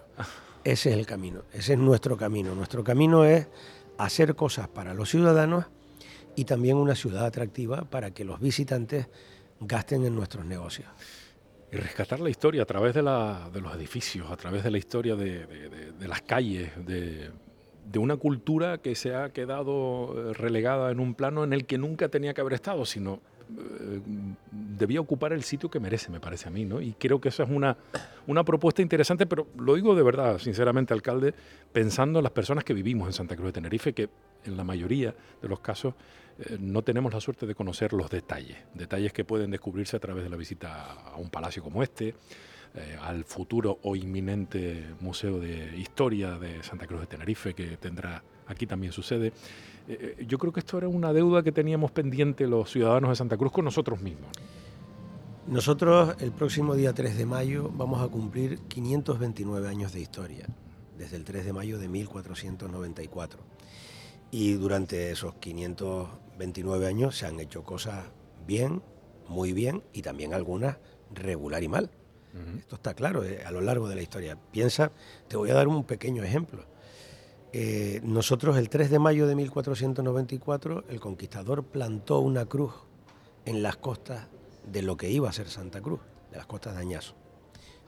Ese 0.63 0.91
es 0.91 0.98
el 0.98 1.05
camino, 1.05 1.41
ese 1.51 1.74
es 1.74 1.79
nuestro 1.79 2.15
camino. 2.15 2.55
Nuestro 2.55 2.86
camino 2.86 3.25
es 3.25 3.50
hacer 3.98 4.34
cosas 4.36 4.69
para 4.69 4.93
los 4.93 5.10
ciudadanos 5.10 5.65
y 6.38 6.46
también 6.46 6.77
una 6.77 6.96
ciudad 6.96 7.25
atractiva 7.25 7.81
para 7.81 8.12
que 8.12 8.24
los 8.24 8.39
visitantes 8.39 9.08
gasten 9.60 10.05
en 10.05 10.15
nuestros 10.15 10.46
negocios. 10.46 10.88
Y 11.69 11.75
rescatar 11.75 12.22
la 12.22 12.29
historia 12.29 12.62
a 12.62 12.65
través 12.65 12.96
de, 12.96 13.01
la, 13.01 13.50
de 13.51 13.60
los 13.60 13.75
edificios, 13.75 14.31
a 14.31 14.38
través 14.38 14.63
de 14.63 14.72
la 14.72 14.77
historia 14.77 15.17
de, 15.17 15.91
de 16.00 16.08
las 16.08 16.22
calles, 16.22 16.72
de, 16.86 17.29
de 17.91 18.00
una 18.00 18.17
cultura 18.17 18.77
que 18.79 18.96
se 18.96 19.15
ha 19.15 19.29
quedado 19.29 20.13
eh, 20.15 20.34
relegada 20.34 20.91
en 20.91 21.00
un 21.00 21.15
plano 21.15 21.43
en 21.43 21.53
el 21.53 21.65
que 21.65 21.77
nunca 21.77 22.10
tenía 22.10 22.34
que 22.34 22.41
haber 22.41 22.53
estado, 22.53 22.86
sino 22.86 23.19
eh, 23.50 24.00
debía 24.51 25.01
ocupar 25.01 25.34
el 25.34 25.43
sitio 25.43 25.69
que 25.69 25.79
merece, 25.79 26.12
me 26.12 26.19
parece 26.19 26.48
a 26.48 26.51
mí, 26.51 26.65
¿no? 26.65 26.81
Y 26.81 26.93
creo 26.93 27.19
que 27.19 27.29
esa 27.29 27.43
es 27.43 27.50
una, 27.50 27.77
una 28.27 28.43
propuesta 28.43 28.81
interesante, 28.81 29.25
pero 29.25 29.48
lo 29.58 29.74
digo 29.75 29.96
de 29.96 30.03
verdad, 30.03 30.38
sinceramente, 30.38 30.93
alcalde, 30.93 31.34
pensando 31.74 32.19
en 32.19 32.24
las 32.24 32.31
personas 32.31 32.63
que 32.63 32.74
vivimos 32.74 33.08
en 33.08 33.13
Santa 33.13 33.36
Cruz 33.36 33.48
de 33.48 33.53
Tenerife, 33.53 33.93
que 33.93 34.10
en 34.46 34.55
la 34.55 34.63
mayoría 34.63 35.15
de 35.41 35.48
los 35.48 35.60
casos 35.60 35.96
eh, 36.38 36.58
no 36.60 36.84
tenemos 36.84 37.13
la 37.13 37.19
suerte 37.19 37.48
de 37.48 37.55
conocer 37.55 37.91
los 37.93 38.10
detalles, 38.10 38.58
detalles 38.75 39.12
que 39.13 39.25
pueden 39.25 39.50
descubrirse 39.50 39.98
a 39.98 40.00
través 40.00 40.24
de 40.24 40.29
la 40.29 40.38
visita 40.38 40.91
a 41.12 41.17
un 41.17 41.29
palacio 41.29 41.63
como 41.63 41.81
este, 41.81 42.13
eh, 42.75 42.97
al 43.01 43.23
futuro 43.25 43.79
o 43.83 43.95
inminente 43.95 44.85
Museo 44.99 45.39
de 45.39 45.75
Historia 45.77 46.38
de 46.38 46.61
Santa 46.63 46.85
Cruz 46.85 47.01
de 47.01 47.07
Tenerife, 47.07 47.53
que 47.53 47.77
tendrá 47.77 48.23
aquí 48.45 48.67
también 48.67 48.93
su 48.93 49.01
sede. 49.01 49.33
Eh, 49.88 50.23
yo 50.27 50.38
creo 50.38 50.53
que 50.53 50.59
esto 50.59 50.77
era 50.77 50.88
una 50.88 51.11
deuda 51.11 51.41
que 51.41 51.51
teníamos 51.51 51.91
pendiente 51.91 52.45
los 52.45 52.71
ciudadanos 52.71 53.09
de 53.09 53.15
Santa 53.15 53.38
Cruz 53.38 53.51
con 53.51 53.65
nosotros 53.65 54.01
mismos. 54.01 54.29
Nosotros 55.47 56.15
el 56.19 56.31
próximo 56.31 56.75
día 56.75 56.93
3 56.93 57.17
de 57.17 57.25
mayo 57.25 57.71
vamos 57.73 58.03
a 58.03 58.07
cumplir 58.07 58.59
529 58.67 59.67
años 59.67 59.91
de 59.91 60.01
historia, 60.01 60.45
desde 60.95 61.17
el 61.17 61.23
3 61.23 61.45
de 61.45 61.53
mayo 61.53 61.79
de 61.79 61.88
1494. 61.88 63.39
Y 64.29 64.53
durante 64.53 65.09
esos 65.09 65.33
529 65.35 66.85
años 66.85 67.17
se 67.17 67.25
han 67.25 67.39
hecho 67.39 67.63
cosas 67.63 68.05
bien, 68.45 68.83
muy 69.27 69.53
bien 69.53 69.81
y 69.91 70.03
también 70.03 70.35
algunas 70.35 70.77
regular 71.11 71.63
y 71.63 71.67
mal. 71.67 71.89
Esto 72.57 72.75
está 72.75 72.93
claro 72.93 73.24
eh, 73.24 73.43
a 73.43 73.51
lo 73.51 73.62
largo 73.62 73.89
de 73.89 73.95
la 73.95 74.01
historia. 74.01 74.38
Piensa, 74.51 74.91
te 75.27 75.36
voy 75.36 75.50
a 75.50 75.55
dar 75.55 75.67
un 75.67 75.83
pequeño 75.83 76.24
ejemplo. 76.24 76.65
Eh, 77.51 78.01
nosotros 78.03 78.57
el 78.57 78.69
3 78.69 78.91
de 78.91 79.00
mayo 79.00 79.25
de 79.25 79.36
1494 79.36 80.86
el 80.89 81.00
conquistador 81.00 81.63
plantó 81.63 82.19
una 82.19 82.45
cruz 82.45 82.74
en 83.45 83.63
las 83.63 83.77
costas 83.77 84.27
de 84.71 84.83
lo 84.83 84.98
que 84.98 85.09
iba 85.09 85.29
a 85.29 85.33
ser 85.33 85.50
Santa 85.50 85.81
Cruz, 85.81 86.00
de 86.29 86.38
las 86.38 86.45
costas 86.45 86.75
de 86.75 86.81
Añazo. 86.81 87.15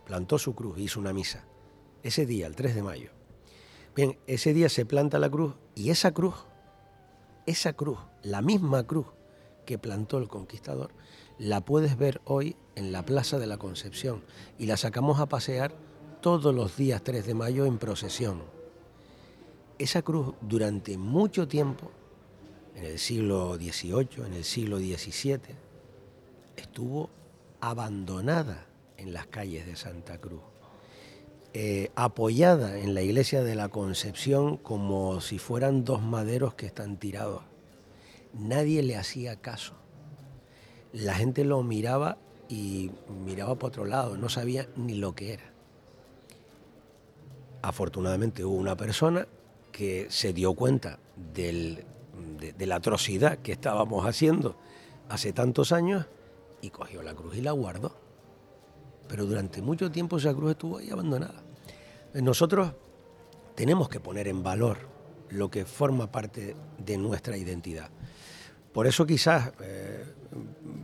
Plantó 0.06 0.40
su 0.40 0.56
cruz, 0.56 0.80
hizo 0.80 1.00
una 1.00 1.14
misa. 1.14 1.46
Ese 2.02 2.26
día, 2.26 2.48
el 2.48 2.56
3 2.56 2.74
de 2.74 2.84
mayo. 2.84 3.12
Bien, 3.96 4.18
ese 4.26 4.54
día 4.54 4.70
se 4.70 4.86
planta 4.86 5.20
la 5.20 5.30
cruz 5.30 5.56
y 5.76 5.92
esa 5.92 6.12
cruz, 6.12 6.36
esa 7.46 7.74
cruz, 7.74 8.00
la 8.24 8.42
misma 8.42 8.88
cruz 8.88 9.08
que 9.66 9.78
plantó 9.78 10.18
el 10.18 10.28
conquistador, 10.28 10.92
la 11.42 11.62
puedes 11.62 11.98
ver 11.98 12.22
hoy 12.24 12.56
en 12.76 12.92
la 12.92 13.04
Plaza 13.04 13.40
de 13.40 13.48
la 13.48 13.58
Concepción 13.58 14.24
y 14.58 14.68
la 14.68 14.78
sacamos 14.78 15.20
a 15.20 15.26
pasear 15.26 15.74
todos 16.22 16.54
los 16.54 16.78
días 16.78 17.04
3 17.04 17.26
de 17.26 17.34
mayo 17.34 17.66
en 17.66 17.80
procesión 17.80 18.44
esa 19.82 20.04
cruz 20.04 20.36
durante 20.42 20.96
mucho 20.98 21.48
tiempo, 21.48 21.92
en 22.76 22.86
el 22.86 23.00
siglo 23.00 23.56
XVIII, 23.56 24.28
en 24.28 24.34
el 24.34 24.44
siglo 24.44 24.78
XVII, 24.78 25.40
estuvo 26.56 27.10
abandonada 27.62 28.68
en 28.98 29.12
las 29.12 29.26
calles 29.26 29.66
de 29.66 29.76
Santa 29.76 30.20
Cruz, 30.20 30.44
eh, 31.54 31.90
apoyada 31.96 32.78
en 32.78 32.94
la 32.94 33.02
iglesia 33.02 33.44
de 33.44 33.56
la 33.56 33.70
Concepción 33.70 34.58
como 34.58 35.20
si 35.20 35.40
fueran 35.40 35.84
dos 35.84 36.04
maderos 36.04 36.54
que 36.54 36.68
están 36.68 36.98
tirados. 36.98 37.42
Nadie 38.34 38.84
le 38.84 38.98
hacía 38.98 39.42
caso. 39.42 39.81
La 40.94 41.16
gente 41.16 41.46
lo 41.46 41.64
miraba 41.64 42.18
y 42.50 42.92
miraba 43.26 43.56
para 43.56 43.68
otro 43.68 43.86
lado, 43.86 44.18
no 44.18 44.28
sabía 44.28 44.68
ni 44.76 44.96
lo 44.96 45.16
que 45.16 45.34
era. 45.34 45.52
Afortunadamente 47.62 48.44
hubo 48.44 48.56
una 48.56 48.76
persona 48.76 49.28
que 49.72 50.08
se 50.10 50.34
dio 50.34 50.54
cuenta 50.54 51.00
de, 51.34 51.86
la 52.60 52.76
atrocidad 52.76 53.38
que 53.38 53.54
estábamos 53.54 54.06
haciendo 54.06 54.58
hace 55.10 55.32
tantos 55.32 55.72
años 55.72 56.06
y 56.62 56.70
cogió 56.72 57.02
la 57.04 57.14
cruz 57.14 57.38
y 57.38 57.42
la 57.42 57.52
guardó. 57.52 57.96
Pero 59.08 59.26
durante 59.26 59.62
mucho 59.62 59.92
tiempo 59.92 60.18
esa 60.18 60.34
cruz 60.34 60.52
estuvo 60.52 60.78
ahí 60.78 60.90
abandonada. 60.90 61.42
Nosotros 62.14 62.74
tenemos 63.56 63.88
que 63.88 64.00
poner 64.00 64.28
en 64.28 64.44
valor 64.44 64.78
lo 65.30 65.50
que 65.50 65.66
forma 65.66 66.12
parte 66.12 66.56
de 66.78 66.98
nuestra 66.98 67.38
identidad. 67.38 67.90
Por 68.74 68.88
eso 68.88 69.06
quizás, 69.06 69.52
eh, 69.62 70.06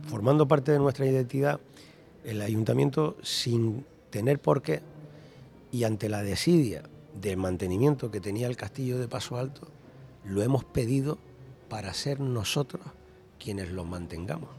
formando 0.08 0.46
parte 0.46 0.72
de 0.72 0.78
nuestra 0.78 1.06
identidad, 1.06 1.60
el 2.24 2.42
ayuntamiento, 2.42 3.16
sin 3.22 3.86
tener 4.10 4.40
por 4.40 4.60
qué, 4.60 4.82
y 5.72 5.84
ante 5.84 6.08
la 6.08 6.22
desidia 6.22 6.82
del 7.20 7.38
mantenimiento 7.38 8.10
que 8.10 8.20
tenía 8.20 8.46
el 8.46 8.56
castillo 8.56 8.98
de 8.98 9.08
Paso 9.08 9.36
Alto, 9.38 9.68
lo 10.24 10.42
hemos 10.42 10.64
pedido 10.64 11.18
para 11.68 11.94
ser 11.94 12.20
nosotros 12.20 12.84
quienes 13.38 13.70
lo 13.70 13.84
mantengamos. 13.84 14.50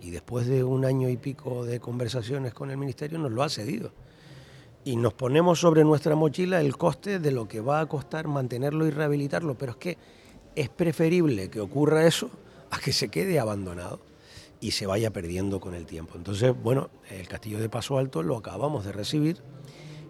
Y 0.00 0.10
después 0.10 0.46
de 0.46 0.64
un 0.64 0.84
año 0.84 1.08
y 1.08 1.16
pico 1.16 1.64
de 1.64 1.80
conversaciones 1.80 2.54
con 2.54 2.70
el 2.70 2.76
Ministerio 2.76 3.18
nos 3.18 3.32
lo 3.32 3.42
ha 3.42 3.48
cedido. 3.48 3.92
Y 4.84 4.96
nos 4.96 5.12
ponemos 5.12 5.60
sobre 5.60 5.84
nuestra 5.84 6.14
mochila 6.14 6.60
el 6.60 6.76
coste 6.76 7.18
de 7.18 7.32
lo 7.32 7.46
que 7.46 7.60
va 7.60 7.80
a 7.80 7.86
costar 7.86 8.26
mantenerlo 8.28 8.86
y 8.86 8.90
rehabilitarlo. 8.90 9.56
Pero 9.58 9.72
es 9.72 9.78
que 9.78 9.98
es 10.54 10.68
preferible 10.68 11.50
que 11.50 11.60
ocurra 11.60 12.06
eso 12.06 12.30
a 12.70 12.78
que 12.78 12.92
se 12.92 13.08
quede 13.08 13.38
abandonado 13.38 14.00
y 14.60 14.72
se 14.72 14.86
vaya 14.86 15.12
perdiendo 15.12 15.60
con 15.60 15.74
el 15.74 15.86
tiempo. 15.86 16.14
Entonces, 16.16 16.54
bueno, 16.60 16.90
el 17.10 17.28
castillo 17.28 17.58
de 17.58 17.68
Paso 17.68 17.98
Alto 17.98 18.22
lo 18.22 18.36
acabamos 18.36 18.84
de 18.84 18.92
recibir 18.92 19.38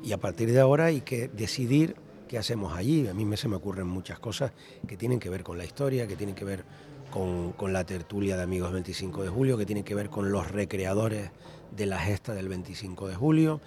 y 0.03 0.13
a 0.13 0.19
partir 0.19 0.53
de 0.53 0.61
ahora 0.61 0.87
hay 0.87 1.01
que 1.01 1.29
decidir 1.29 1.97
qué 2.29 2.39
hacemos 2.39 2.75
allí. 2.75 3.07
A 3.09 3.15
mí 3.15 3.25
me, 3.25 3.37
se 3.37 3.49
me 3.49 3.57
ocurren 3.57 3.87
muchas 3.87 4.19
cosas 4.19 4.53
que 4.87 4.97
tienen 4.97 5.19
que 5.19 5.31
ver 5.31 5.43
con 5.43 5.59
la 5.59 5.65
historia, 5.65 6.07
que 6.07 6.17
tienen 6.17 6.35
que 6.35 6.45
ver 6.45 6.65
con, 7.11 7.73
la 7.73 7.85
tertulia 7.85 8.37
de 8.37 8.43
Amigos 8.43 8.73
25 8.73 9.23
de 9.23 9.29
Julio, 9.29 9.59
que 9.59 9.67
tienen 9.67 9.85
que 9.85 9.95
ver 9.95 10.11
con 10.11 10.31
los 10.31 10.51
recreadores 10.51 11.31
de 11.75 11.87
la 11.87 11.99
gesta 11.99 12.35
del 12.35 12.49
25 12.49 13.09
de 13.09 13.15
julio, 13.15 13.61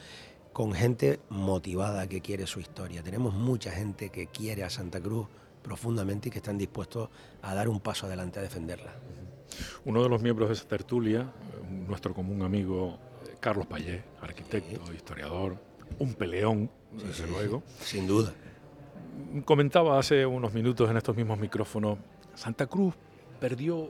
con 0.53 0.73
gente 0.73 1.19
motivada 1.29 2.07
que 2.07 2.21
quiere 2.21 2.47
su 2.47 2.59
historia. 2.59 3.03
Tenemos 3.03 3.33
mucha 3.33 3.71
gente 3.71 4.09
que 4.09 4.27
quiere 4.27 4.63
a 4.63 4.69
Santa 4.69 4.99
Cruz 4.99 5.27
profundamente 5.61 6.29
y 6.29 6.31
que 6.31 6.39
están 6.39 6.57
dispuestos 6.57 7.09
a 7.41 7.53
dar 7.53 7.69
un 7.69 7.79
paso 7.79 8.07
adelante 8.07 8.39
a 8.39 8.41
defenderla. 8.41 8.93
Uno 9.85 10.03
de 10.03 10.09
los 10.09 10.21
miembros 10.21 10.49
de 10.49 10.53
esa 10.53 10.67
tertulia, 10.67 11.31
nuestro 11.87 12.13
común 12.13 12.41
amigo 12.41 12.99
eh, 13.25 13.35
Carlos 13.39 13.67
Payé, 13.67 14.03
arquitecto, 14.21 14.93
historiador, 14.93 15.57
un 15.99 16.13
peleón, 16.13 16.69
desde 16.91 17.27
luego. 17.27 17.63
Sin 17.79 18.07
duda. 18.07 18.33
Comentaba 19.45 19.99
hace 19.99 20.25
unos 20.25 20.53
minutos 20.53 20.89
en 20.89 20.97
estos 20.97 21.15
mismos 21.15 21.37
micrófonos, 21.37 21.97
Santa 22.33 22.65
Cruz 22.65 22.95
perdió 23.39 23.89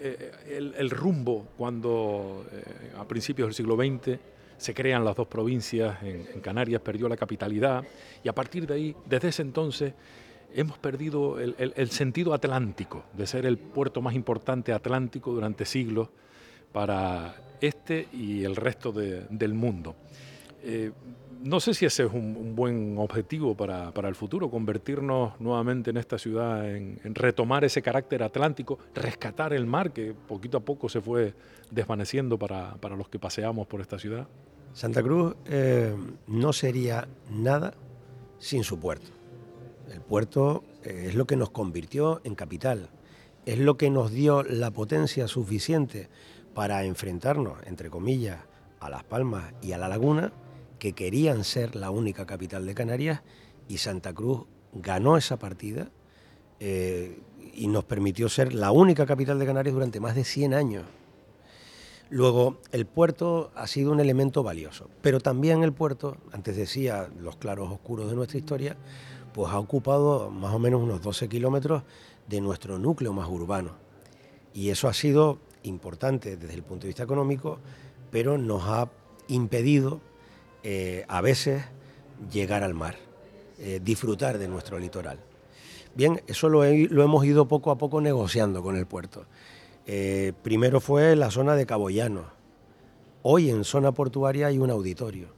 eh, 0.00 0.32
el, 0.76 0.90
rumbo 0.90 1.48
cuando 1.56 2.46
eh, 2.52 2.92
a 2.98 3.06
principios 3.06 3.48
del 3.48 3.54
siglo 3.54 3.76
XX 3.76 4.18
se 4.56 4.74
crean 4.74 5.04
las 5.04 5.16
dos 5.16 5.26
provincias 5.28 6.02
en, 6.02 6.40
Canarias, 6.40 6.80
perdió 6.80 7.08
la 7.08 7.16
capitalidad 7.16 7.84
y 8.22 8.28
a 8.28 8.34
partir 8.34 8.66
de 8.66 8.74
ahí, 8.74 8.96
desde 9.06 9.28
ese 9.28 9.42
entonces, 9.42 9.94
hemos 10.54 10.78
perdido 10.78 11.38
el, 11.38 11.90
sentido 11.90 12.34
atlántico, 12.34 13.04
de 13.12 13.26
ser 13.26 13.46
el 13.46 13.58
puerto 13.58 14.00
más 14.00 14.14
importante 14.14 14.72
atlántico 14.72 15.32
durante 15.32 15.64
siglos 15.64 16.08
para 16.72 17.34
este 17.60 18.08
y 18.12 18.44
el 18.44 18.56
resto 18.56 18.92
del 18.92 19.54
mundo. 19.54 19.96
Eh, 20.62 20.90
no 21.42 21.60
sé 21.60 21.72
si 21.74 21.86
ese 21.86 22.04
es 22.04 22.12
un, 22.12 22.56
buen 22.56 22.96
objetivo 22.98 23.56
para, 23.56 23.92
el 23.94 24.14
futuro, 24.14 24.50
convertirnos 24.50 25.40
nuevamente 25.40 25.90
en 25.90 25.96
esta 25.96 26.18
ciudad, 26.18 26.68
en, 26.68 26.98
retomar 27.14 27.64
ese 27.64 27.80
carácter 27.80 28.22
atlántico, 28.22 28.78
rescatar 28.94 29.52
el 29.52 29.66
mar 29.66 29.92
que 29.92 30.12
poquito 30.12 30.58
a 30.58 30.60
poco 30.60 30.88
se 30.88 31.00
fue 31.00 31.34
desvaneciendo 31.70 32.38
para, 32.38 32.76
los 32.96 33.08
que 33.08 33.18
paseamos 33.18 33.66
por 33.66 33.80
esta 33.80 33.98
ciudad. 33.98 34.26
Santa 34.72 35.02
Cruz 35.02 35.36
eh, 35.46 35.94
no 36.26 36.52
sería 36.52 37.06
nada 37.30 37.74
sin 38.38 38.64
su 38.64 38.78
puerto. 38.78 39.17
El 39.98 40.04
puerto 40.04 40.62
eh, 40.84 41.06
es 41.08 41.16
lo 41.16 41.26
que 41.26 41.34
nos 41.34 41.50
convirtió 41.50 42.20
en 42.22 42.36
capital, 42.36 42.88
es 43.46 43.58
lo 43.58 43.76
que 43.76 43.90
nos 43.90 44.12
dio 44.12 44.44
la 44.44 44.70
potencia 44.70 45.26
suficiente 45.26 46.08
para 46.54 46.84
enfrentarnos, 46.84 47.58
entre 47.66 47.90
comillas, 47.90 48.38
a 48.78 48.90
Las 48.90 49.02
Palmas 49.02 49.52
y 49.60 49.72
a 49.72 49.78
La 49.78 49.88
Laguna 49.88 50.32
que 50.78 50.92
querían 50.92 51.42
ser 51.42 51.74
la 51.74 51.90
única 51.90 52.26
capital 52.26 52.64
de 52.64 52.76
Canarias 52.76 53.22
y 53.66 53.78
Santa 53.78 54.12
Cruz 54.12 54.46
ganó 54.72 55.16
esa 55.16 55.36
partida 55.36 55.90
eh, 56.60 57.18
y 57.52 57.66
nos 57.66 57.82
permitió 57.82 58.28
ser 58.28 58.54
la 58.54 58.70
única 58.70 59.04
capital 59.04 59.40
de 59.40 59.46
Canarias 59.46 59.74
durante 59.74 59.98
más 59.98 60.14
de 60.14 60.22
100 60.22 60.54
años. 60.54 60.84
Luego, 62.08 62.58
el 62.70 62.86
puerto 62.86 63.50
ha 63.56 63.66
sido 63.66 63.90
un 63.90 63.98
elemento 63.98 64.44
valioso, 64.44 64.88
pero 65.02 65.18
también 65.18 65.64
el 65.64 65.72
puerto, 65.72 66.18
antes 66.30 66.56
decía 66.56 67.08
los 67.18 67.34
claros 67.34 67.68
oscuros 67.72 68.08
de 68.08 68.14
nuestra 68.14 68.38
historia, 68.38 68.76
pues 69.32 69.52
ha 69.52 69.58
ocupado 69.58 70.30
más 70.30 70.52
o 70.54 70.58
menos 70.58 70.82
unos 70.82 71.02
12 71.02 71.28
kilómetros 71.28 71.82
de 72.26 72.40
nuestro 72.40 72.78
núcleo 72.78 73.12
más 73.12 73.28
urbano. 73.28 73.72
Y 74.54 74.70
eso 74.70 74.88
ha 74.88 74.94
sido 74.94 75.38
importante 75.62 76.36
desde 76.36 76.54
el 76.54 76.62
punto 76.62 76.82
de 76.82 76.88
vista 76.88 77.02
económico, 77.02 77.58
pero 78.10 78.38
nos 78.38 78.64
ha 78.64 78.88
impedido 79.28 80.00
eh, 80.62 81.04
a 81.08 81.20
veces 81.20 81.62
llegar 82.32 82.62
al 82.62 82.74
mar, 82.74 82.96
eh, 83.58 83.80
disfrutar 83.82 84.38
de 84.38 84.48
nuestro 84.48 84.78
litoral. 84.78 85.20
Bien, 85.94 86.22
eso 86.26 86.48
lo, 86.48 86.64
hemos 86.64 87.24
ido 87.24 87.48
poco 87.48 87.70
a 87.70 87.78
poco 87.78 88.00
negociando 88.00 88.62
con 88.62 88.76
el 88.76 88.86
puerto. 88.86 89.26
Eh, 89.86 90.32
primero 90.42 90.80
fue 90.80 91.16
la 91.16 91.30
zona 91.30 91.54
de 91.54 91.66
Caboyano. 91.66 92.26
Hoy 93.22 93.50
en 93.50 93.64
zona 93.64 93.92
portuaria 93.92 94.46
hay 94.46 94.58
un 94.58 94.70
auditorio, 94.70 95.28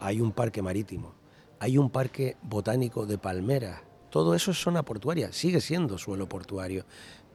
hay 0.00 0.20
un 0.20 0.32
parque 0.32 0.60
marítimo, 0.60 1.12
hay 1.62 1.78
un 1.78 1.90
parque 1.90 2.36
botánico 2.42 3.06
de 3.06 3.18
palmeras. 3.18 3.82
Todo 4.10 4.34
eso 4.34 4.50
es 4.50 4.60
zona 4.60 4.82
portuaria, 4.82 5.32
sigue 5.32 5.60
siendo 5.60 5.96
suelo 5.96 6.28
portuario, 6.28 6.84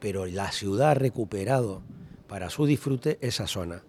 pero 0.00 0.26
la 0.26 0.52
ciudad 0.52 0.90
ha 0.90 0.94
recuperado 0.94 1.80
para 2.26 2.50
su 2.50 2.66
disfrute 2.66 3.16
esa 3.22 3.46
zona. 3.46 3.84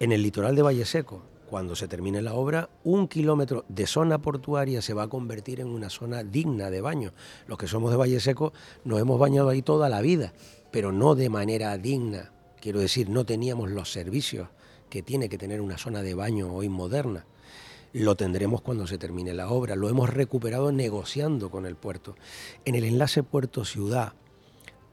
En 0.00 0.10
el 0.10 0.22
litoral 0.22 0.56
de 0.56 0.62
Valle 0.62 0.86
Seco, 0.86 1.24
cuando 1.50 1.76
se 1.76 1.86
termine 1.86 2.22
la 2.22 2.32
obra, 2.32 2.70
un 2.82 3.08
kilómetro 3.08 3.66
de 3.68 3.86
zona 3.86 4.22
portuaria 4.22 4.80
se 4.80 4.94
va 4.94 5.02
a 5.02 5.08
convertir 5.08 5.60
en 5.60 5.68
una 5.68 5.90
zona 5.90 6.24
digna 6.24 6.70
de 6.70 6.80
baño. 6.80 7.12
Los 7.46 7.58
que 7.58 7.68
somos 7.68 7.90
de 7.90 7.98
Valle 7.98 8.20
Seco 8.20 8.54
nos 8.84 8.98
hemos 9.00 9.20
bañado 9.20 9.50
ahí 9.50 9.60
toda 9.60 9.90
la 9.90 10.00
vida, 10.00 10.32
pero 10.70 10.92
no 10.92 11.14
de 11.14 11.28
manera 11.28 11.76
digna. 11.76 12.32
Quiero 12.58 12.80
decir, 12.80 13.10
no 13.10 13.26
teníamos 13.26 13.70
los 13.70 13.92
servicios 13.92 14.48
que 14.88 15.02
tiene 15.02 15.28
que 15.28 15.36
tener 15.36 15.60
una 15.60 15.76
zona 15.76 16.00
de 16.00 16.14
baño 16.14 16.54
hoy 16.54 16.70
moderna. 16.70 17.26
Lo 17.94 18.16
tendremos 18.16 18.60
cuando 18.60 18.88
se 18.88 18.98
termine 18.98 19.32
la 19.34 19.48
obra. 19.48 19.76
Lo 19.76 19.88
hemos 19.88 20.10
recuperado 20.10 20.72
negociando 20.72 21.48
con 21.48 21.64
el 21.64 21.76
puerto. 21.76 22.16
En 22.64 22.74
el 22.74 22.82
enlace 22.82 23.22
puerto-ciudad, 23.22 24.14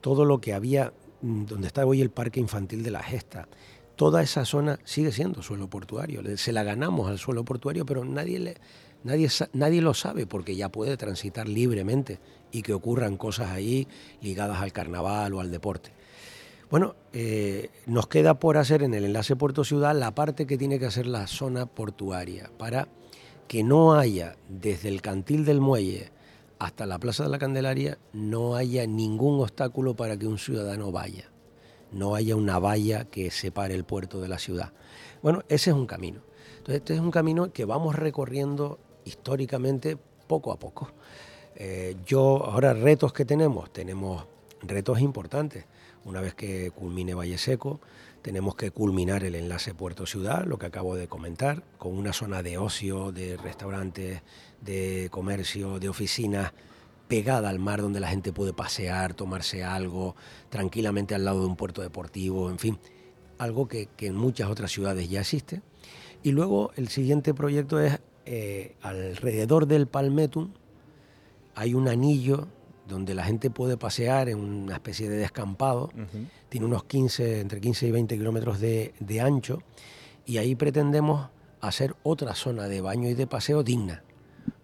todo 0.00 0.24
lo 0.24 0.40
que 0.40 0.54
había, 0.54 0.92
mm, 1.20 1.46
donde 1.46 1.66
está 1.66 1.84
hoy 1.84 2.00
el 2.00 2.10
parque 2.10 2.38
infantil 2.38 2.84
de 2.84 2.92
la 2.92 3.02
Gesta, 3.02 3.48
toda 3.96 4.22
esa 4.22 4.44
zona 4.44 4.78
sigue 4.84 5.10
siendo 5.10 5.42
suelo 5.42 5.68
portuario. 5.68 6.22
Se 6.36 6.52
la 6.52 6.62
ganamos 6.62 7.10
al 7.10 7.18
suelo 7.18 7.44
portuario, 7.44 7.84
pero 7.84 8.04
nadie, 8.04 8.54
nadie, 9.02 9.28
nadie 9.52 9.82
lo 9.82 9.94
sabe 9.94 10.28
porque 10.28 10.54
ya 10.54 10.68
puede 10.68 10.96
transitar 10.96 11.48
libremente 11.48 12.20
y 12.52 12.62
que 12.62 12.72
ocurran 12.72 13.16
cosas 13.16 13.50
ahí 13.50 13.88
ligadas 14.20 14.62
al 14.62 14.72
carnaval 14.72 15.34
o 15.34 15.40
al 15.40 15.50
deporte. 15.50 15.90
Bueno, 16.72 16.96
eh, 17.12 17.68
nos 17.84 18.06
queda 18.06 18.40
por 18.40 18.56
hacer 18.56 18.82
en 18.82 18.94
el 18.94 19.04
enlace 19.04 19.36
puerto-ciudad 19.36 19.94
la 19.94 20.14
parte 20.14 20.46
que 20.46 20.56
tiene 20.56 20.78
que 20.78 20.86
hacer 20.86 21.06
la 21.06 21.26
zona 21.26 21.66
portuaria 21.66 22.50
para 22.56 22.88
que 23.46 23.62
no 23.62 23.92
haya 23.92 24.36
desde 24.48 24.88
el 24.88 25.02
cantil 25.02 25.44
del 25.44 25.60
muelle 25.60 26.10
hasta 26.58 26.86
la 26.86 26.98
Plaza 26.98 27.24
de 27.24 27.28
la 27.28 27.38
Candelaria, 27.38 27.98
no 28.14 28.56
haya 28.56 28.86
ningún 28.86 29.38
obstáculo 29.40 29.94
para 29.94 30.16
que 30.16 30.26
un 30.26 30.38
ciudadano 30.38 30.90
vaya 30.90 31.30
no 31.92 32.14
haya 32.14 32.36
una 32.36 32.58
valla 32.58 33.04
que 33.04 33.30
separe 33.30 33.74
el 33.74 33.84
puerto 33.84 34.22
de 34.22 34.28
la 34.28 34.38
ciudad. 34.38 34.72
Bueno, 35.22 35.42
ese 35.50 35.68
es 35.68 35.76
un 35.76 35.86
camino. 35.86 36.22
Entonces, 36.52 36.76
este 36.76 36.94
es 36.94 37.00
un 37.00 37.10
camino 37.10 37.52
que 37.52 37.66
vamos 37.66 37.96
recorriendo 37.96 38.78
históricamente 39.04 39.98
poco 40.26 40.52
a 40.52 40.58
poco. 40.58 40.90
Eh, 41.54 41.96
yo, 42.06 42.46
ahora 42.46 42.72
retos 42.72 43.12
que 43.12 43.26
tenemos, 43.26 43.70
tenemos 43.74 44.24
retos 44.62 45.00
importantes. 45.00 45.66
Una 46.04 46.20
vez 46.20 46.34
que 46.34 46.70
culmine 46.70 47.14
Valle 47.14 47.38
Seco, 47.38 47.80
tenemos 48.22 48.54
que 48.56 48.70
culminar 48.70 49.24
el 49.24 49.34
enlace 49.34 49.74
puerto-ciudad, 49.74 50.44
lo 50.44 50.58
que 50.58 50.66
acabo 50.66 50.94
de 50.96 51.08
comentar, 51.08 51.62
con 51.78 51.96
una 51.96 52.12
zona 52.12 52.42
de 52.42 52.58
ocio, 52.58 53.12
de 53.12 53.36
restaurantes, 53.36 54.22
de 54.60 55.08
comercio, 55.10 55.78
de 55.78 55.88
oficinas 55.88 56.52
pegada 57.08 57.50
al 57.50 57.58
mar 57.58 57.82
donde 57.82 58.00
la 58.00 58.08
gente 58.08 58.32
puede 58.32 58.52
pasear, 58.52 59.14
tomarse 59.14 59.64
algo 59.64 60.16
tranquilamente 60.48 61.14
al 61.14 61.24
lado 61.24 61.40
de 61.40 61.46
un 61.46 61.56
puerto 61.56 61.82
deportivo, 61.82 62.50
en 62.50 62.58
fin, 62.58 62.78
algo 63.38 63.68
que, 63.68 63.88
en 63.98 64.16
muchas 64.16 64.48
otras 64.48 64.70
ciudades 64.70 65.10
ya 65.10 65.20
existe. 65.20 65.62
Y 66.22 66.30
luego 66.30 66.70
el 66.76 66.88
siguiente 66.88 67.34
proyecto 67.34 67.80
es 67.80 68.00
eh, 68.24 68.76
alrededor 68.80 69.66
del 69.66 69.88
Palmetum 69.88 70.52
hay 71.54 71.74
un 71.74 71.88
anillo 71.88 72.48
donde 72.92 73.14
la 73.14 73.24
gente 73.24 73.50
puede 73.50 73.76
pasear 73.76 74.28
en 74.28 74.38
una 74.38 74.74
especie 74.74 75.08
de 75.08 75.16
descampado, 75.16 75.90
tiene 76.48 76.66
unos 76.66 76.84
15, 76.84 77.40
entre 77.40 77.60
15 77.60 77.88
y 77.88 77.90
20 77.90 78.16
kilómetros 78.16 78.60
de, 78.60 78.94
de 79.00 79.20
ancho, 79.20 79.62
y 80.24 80.38
ahí 80.38 80.54
pretendemos 80.54 81.28
hacer 81.60 81.96
otra 82.02 82.34
zona 82.34 82.68
de 82.68 82.80
baño 82.80 83.08
y 83.08 83.14
de 83.14 83.26
paseo 83.26 83.62
digna 83.62 84.04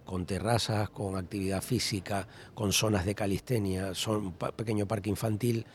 con 0.09 0.25
terrazas, 0.25 0.89
con 0.89 1.15
actividad 1.17 1.61
física, 1.61 2.27
con 2.55 2.73
zonas 2.73 3.05
de 3.05 3.13
calistenia, 3.13 3.93
son 3.93 4.15
un 4.25 4.33
pequeño 4.33 4.87
parque 4.87 5.11
infantil, 5.11 5.67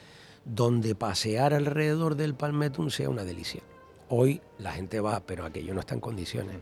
donde 0.45 0.97
pasear 0.97 1.55
alrededor 1.55 2.17
del 2.17 2.35
Palmetum 2.35 2.91
sea 2.91 3.09
una 3.09 3.23
delicia. 3.23 3.63
Hoy 4.09 4.41
la 4.59 4.73
gente 4.73 4.99
va, 4.99 5.21
pero 5.21 5.45
aquello 5.45 5.73
no 5.73 5.79
está 5.79 5.95
en 5.95 6.01
condiciones. 6.01 6.57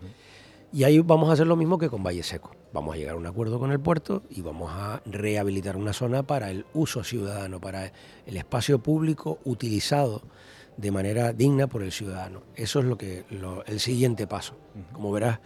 Y 0.75 0.85
ahí 0.85 1.01
vamos 1.01 1.29
a 1.29 1.35
hacer 1.35 1.47
lo 1.47 1.57
mismo 1.57 1.77
que 1.77 1.91
con 1.91 2.03
Valle 2.03 2.23
Seco. 2.23 2.57
Vamos 2.73 2.95
a 2.95 2.99
llegar 2.99 3.15
a 3.15 3.19
un 3.19 3.27
acuerdo 3.27 3.59
con 3.59 3.73
el 3.73 3.81
puerto 3.81 4.23
y 4.31 4.41
vamos 4.41 4.71
a 4.73 5.03
rehabilitar 5.05 5.77
una 5.77 5.93
zona 5.93 6.23
para 6.23 6.51
el 6.51 6.65
uso 6.73 7.05
ciudadano, 7.05 7.61
para 7.61 7.93
el 8.27 8.37
espacio 8.39 8.79
público 8.79 9.39
utilizado 9.45 10.23
de 10.79 10.91
manera 10.91 11.35
digna 11.35 11.67
por 11.67 11.83
el 11.83 11.93
ciudadano. 11.93 12.43
Eso 12.57 12.81
es 12.81 12.87
lo 12.87 12.97
que 12.97 13.25
el 13.67 13.81
siguiente 13.81 14.27
paso. 14.27 14.57
Como 14.93 15.13
verás, 15.13 15.41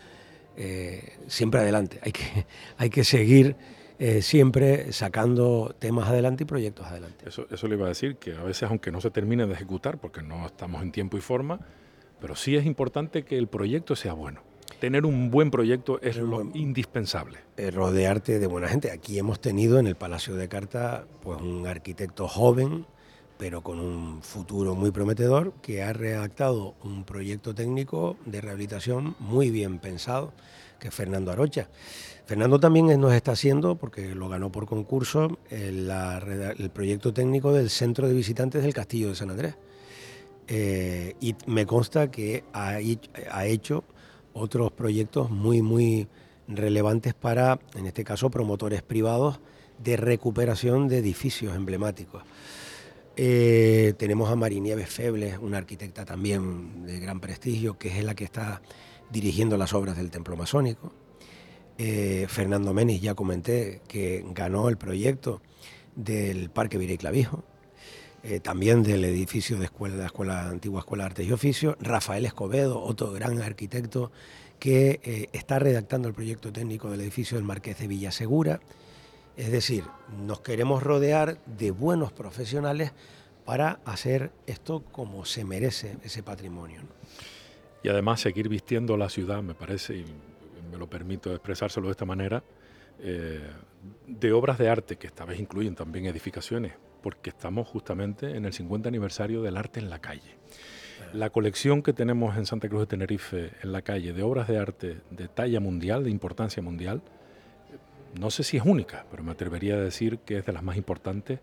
eh, 0.57 1.19
siempre 1.27 1.59
adelante. 1.61 1.99
Hay 2.03 2.13
que, 2.13 2.47
hay 2.79 2.91
que 2.91 3.03
seguir 3.03 3.57
eh, 3.99 4.23
siempre 4.23 4.93
sacando 4.93 5.75
temas 5.77 6.09
adelante 6.09 6.45
y 6.45 6.47
proyectos 6.47 6.87
adelante. 6.87 7.29
Eso, 7.29 7.49
eso 7.51 7.67
le 7.67 7.75
iba 7.75 7.87
a 7.87 7.89
decir, 7.89 8.19
que 8.19 8.37
a 8.37 8.45
veces 8.45 8.71
aunque 8.71 8.93
no 8.93 9.01
se 9.01 9.11
termine 9.11 9.45
de 9.45 9.55
ejecutar, 9.55 9.99
porque 9.99 10.23
no 10.23 10.47
estamos 10.47 10.83
en 10.83 10.93
tiempo 10.93 11.17
y 11.17 11.21
forma, 11.21 11.59
pero 12.21 12.37
sí 12.37 12.55
es 12.55 12.65
importante 12.65 13.25
que 13.25 13.37
el 13.39 13.49
proyecto 13.49 13.97
sea 13.97 14.13
bueno. 14.13 14.46
Tener 14.81 15.07
un 15.07 15.31
buen 15.31 15.51
proyecto 15.51 16.01
es 16.03 16.17
lo 16.17 16.43
indispensable. 16.55 17.39
Eh, 17.57 17.71
rodearte 17.71 18.39
de 18.39 18.47
buena 18.47 18.69
gente. 18.69 18.91
Aquí 18.91 19.19
hemos 19.19 19.41
tenido 19.41 19.79
en 19.79 19.87
el 19.87 19.97
Palacio 19.97 20.35
de 20.37 20.49
Carta 20.49 21.07
pues, 21.23 21.41
un 21.41 21.67
arquitecto 21.67 22.29
joven, 22.29 22.85
pero 23.39 23.63
con 23.63 23.81
un 23.81 24.23
futuro 24.23 24.75
muy 24.75 24.91
prometedor, 24.91 25.55
que 25.63 25.83
ha 25.83 25.95
redactado 25.95 26.75
un 26.85 27.05
proyecto 27.05 27.55
técnico 27.55 28.19
de 28.27 28.43
rehabilitación 28.43 29.17
muy 29.19 29.51
bien 29.51 29.79
pensado, 29.79 30.35
que 30.79 30.89
es 30.89 30.95
Fernando 30.95 31.33
Arocha. 31.33 31.71
Fernando 32.27 32.61
también 32.61 33.01
nos 33.01 33.15
está 33.15 33.33
haciendo, 33.33 33.77
porque 33.77 34.15
lo 34.15 34.29
ganó 34.29 34.53
por 34.53 34.67
concurso, 34.67 35.39
el, 35.49 35.91
proyecto 36.75 37.15
técnico 37.15 37.55
del 37.55 37.71
Centro 37.71 38.09
de 38.09 38.15
Visitantes 38.15 38.63
del 38.63 38.75
Castillo 38.75 39.09
de 39.09 39.15
San 39.15 39.31
Andrés. 39.31 39.55
Eh, 40.49 41.15
y 41.21 41.35
me 41.47 41.65
consta 41.65 42.11
que 42.11 42.45
ha, 42.53 42.79
ha 43.31 43.47
hecho 43.47 43.85
otros 44.37 44.71
proyectos 44.71 45.31
muy, 45.31 45.63
muy 45.63 46.09
relevantes 46.47 47.15
para, 47.15 47.59
en 47.75 47.87
este 47.87 48.05
caso, 48.05 48.31
promotores 48.31 48.83
privados 48.83 49.41
de 49.83 49.97
recuperación 49.97 50.89
de 50.89 50.99
edificios 50.99 51.57
emblemáticos. 51.57 52.23
Eh, 53.17 53.95
tenemos 53.97 54.31
a 54.31 54.37
Marinieves 54.37 54.91
Febles, 54.91 55.39
una 55.41 55.59
arquitecta 55.59 56.05
también 56.05 56.85
de 56.85 57.01
gran 57.01 57.19
prestigio, 57.19 57.79
que 57.79 57.89
es 57.89 58.05
la 58.05 58.15
que 58.15 58.25
está 58.25 58.61
dirigiendo 59.11 59.57
las 59.57 59.73
obras 59.73 59.97
del 59.97 60.11
templo 60.11 60.37
masónico. 60.37 60.93
Eh, 61.79 62.27
Fernando 62.29 62.75
Menis, 62.75 63.01
ya 63.01 63.15
comenté, 63.15 63.81
que 63.89 64.25
ganó 64.33 64.69
el 64.69 64.77
proyecto 64.77 65.41
del 65.95 66.51
Parque 66.51 66.77
Virey 66.77 66.99
Clavijo, 66.99 67.43
eh, 68.29 68.41
también 68.41 68.83
del 68.83 69.05
edificio 69.05 69.59
de 69.59 69.67
escuela, 69.67 69.97
la 69.97 70.07
escuela, 70.07 70.49
antigua 70.49 70.81
Escuela 70.81 71.05
de 71.05 71.11
Artes 71.11 71.27
y 71.27 71.33
Oficios. 71.33 71.77
Rafael 71.81 72.27
Escobedo, 72.27 72.83
otro 72.83 73.13
gran 73.13 73.41
arquitecto, 73.41 74.11
que 74.59 75.29
está 75.33 75.59
redactando 75.59 76.09
el 76.09 76.15
proyecto 76.15 76.53
técnico 76.53 76.91
del 76.91 77.03
edificio 77.03 77.37
del 77.37 77.45
Marqués 77.45 77.79
de 77.79 77.87
Villasegura. 77.87 78.61
Es 79.37 79.53
decir, 79.53 79.85
nos 80.25 80.41
queremos 80.41 80.83
rodear 80.83 81.39
de 81.45 81.71
buenos 81.71 82.11
profesionales 82.11 82.93
para 83.45 83.81
hacer 83.85 84.33
esto 84.47 84.83
como 84.93 85.25
se 85.25 85.45
merece 85.45 85.97
ese 86.03 86.23
patrimonio. 86.23 86.81
Y 87.83 87.89
además 87.89 88.21
seguir 88.21 88.49
vistiendo 88.49 88.97
la 88.97 89.09
ciudad, 89.09 89.43
me 89.43 89.55
parece, 89.55 89.99
y 89.99 90.05
me 90.71 90.77
lo 90.77 90.91
permito 90.91 91.31
expresárselo 91.31 91.87
de 91.87 91.93
esta 91.93 92.05
manera, 92.05 92.43
eh, 92.99 93.49
de 94.07 94.33
obras 94.33 94.59
de 94.59 94.69
arte, 94.69 94.97
que 94.97 95.07
esta 95.07 95.25
vez 95.25 95.39
incluyen 95.39 95.77
también 95.77 96.07
edificaciones, 96.07 96.73
porque 97.07 97.31
estamos 97.31 97.69
justamente 97.69 98.37
en 98.37 98.47
el 98.47 98.53
50 98.53 98.89
aniversario 98.89 99.41
del 99.41 99.57
arte 99.57 99.79
en 99.79 99.91
la 99.91 100.01
calle. 100.01 100.35
La 101.13 101.31
colección 101.31 101.81
que 101.85 101.93
tenemos 101.93 102.37
en 102.37 102.47
Santa 102.47 102.69
Cruz 102.69 102.81
de 102.81 102.87
Tenerife, 102.89 103.53
en 103.63 103.71
la 103.71 103.83
calle, 103.83 104.13
de 104.13 104.25
obras 104.25 104.49
de 104.49 104.59
arte 104.59 104.97
de 105.13 105.29
talla 105.29 105.61
mundial, 105.61 106.03
de 106.03 106.11
importancia 106.11 106.65
mundial, 106.65 107.03
no 108.19 108.29
sé 108.33 108.43
si 108.43 108.57
es 108.57 108.65
única, 108.65 109.07
pero 109.09 109.23
me 109.23 109.31
atrevería 109.31 109.75
a 109.75 109.81
decir 109.81 110.19
que 110.19 110.39
es 110.39 110.47
de 110.47 110.53
las 110.53 110.65
más 110.65 110.77
importantes 110.77 111.39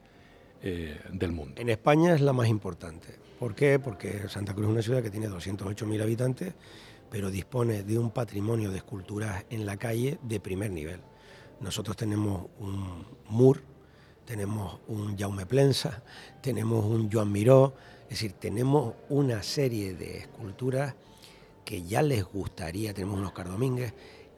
eh, 0.62 1.00
del 1.14 1.32
mundo. 1.32 1.62
En 1.62 1.70
España 1.70 2.14
es 2.14 2.20
la 2.20 2.34
más 2.34 2.50
importante. 2.50 3.16
¿Por 3.40 3.56
qué? 3.56 3.80
Porque 3.80 4.28
Santa 4.28 4.54
Cruz 4.54 4.66
es 4.66 4.72
una 4.74 4.82
ciudad 4.82 5.02
que 5.02 5.12
tiene 5.12 5.30
208.000 5.30 6.02
habitantes, 6.02 6.56
pero 7.10 7.32
dispone 7.32 7.84
de 7.84 7.98
un 7.98 8.12
patrimonio 8.12 8.70
de 8.70 8.80
esculturas 8.80 9.46
en 9.50 9.66
la 9.66 9.78
calle 9.78 10.20
de 10.24 10.42
primer 10.42 10.72
nivel. 10.72 11.00
Nosotros 11.62 11.96
tenemos 11.96 12.48
un 12.60 13.06
Mur, 13.30 13.64
tenemos 14.26 14.80
un 14.88 15.18
Jaume 15.18 15.46
Plensa, 15.46 16.04
tenemos 16.42 16.86
un 16.86 17.12
Joan 17.12 17.32
Miró, 17.32 17.74
es 18.04 18.10
decir, 18.10 18.34
tenemos 18.34 18.94
una 19.10 19.44
serie 19.44 19.94
de 19.94 20.18
esculturas 20.18 20.96
que 21.66 21.84
ya 21.84 22.02
les 22.02 22.24
gustaría, 22.24 22.94
tenemos 22.94 23.18
unos 23.18 23.30
Oscar 23.30 23.50
Domínguez, 23.50 23.94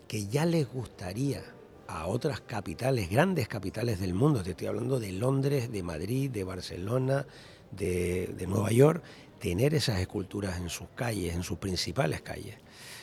que 0.07 0.27
ya 0.27 0.45
les 0.45 0.71
gustaría 0.71 1.43
a 1.87 2.07
otras 2.07 2.41
capitales, 2.41 3.09
grandes 3.09 3.47
capitales 3.47 3.99
del 3.99 4.13
mundo. 4.13 4.43
Te 4.43 4.51
estoy 4.51 4.67
hablando 4.67 4.99
de 4.99 5.11
Londres, 5.11 5.71
de 5.71 5.83
Madrid, 5.83 6.31
de 6.31 6.43
Barcelona, 6.43 7.25
de, 7.71 8.27
de 8.37 8.47
Nueva 8.47 8.71
York, 8.71 9.03
tener 9.39 9.73
esas 9.73 9.99
esculturas 9.99 10.59
en 10.59 10.69
sus 10.69 10.87
calles, 10.95 11.35
en 11.35 11.43
sus 11.43 11.57
principales 11.57 12.21
calles. 12.21 12.55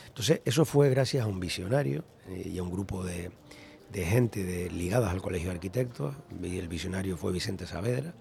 Entonces, 0.07 0.41
eso 0.45 0.65
fue 0.65 0.89
gracias 0.89 1.23
a 1.23 1.27
un 1.27 1.39
visionario 1.39 2.03
eh, 2.27 2.51
y 2.53 2.57
a 2.57 2.63
un 2.63 2.71
grupo 2.71 3.03
de, 3.03 3.31
de 3.93 4.05
gente 4.05 4.43
de, 4.43 4.71
ligadas 4.71 5.11
al 5.11 5.21
Colegio 5.21 5.49
de 5.49 5.55
Arquitectos. 5.55 6.15
El 6.41 6.67
visionario 6.67 7.15
fue 7.15 7.31
Vicente 7.31 7.67
Saavedra, 7.67 8.15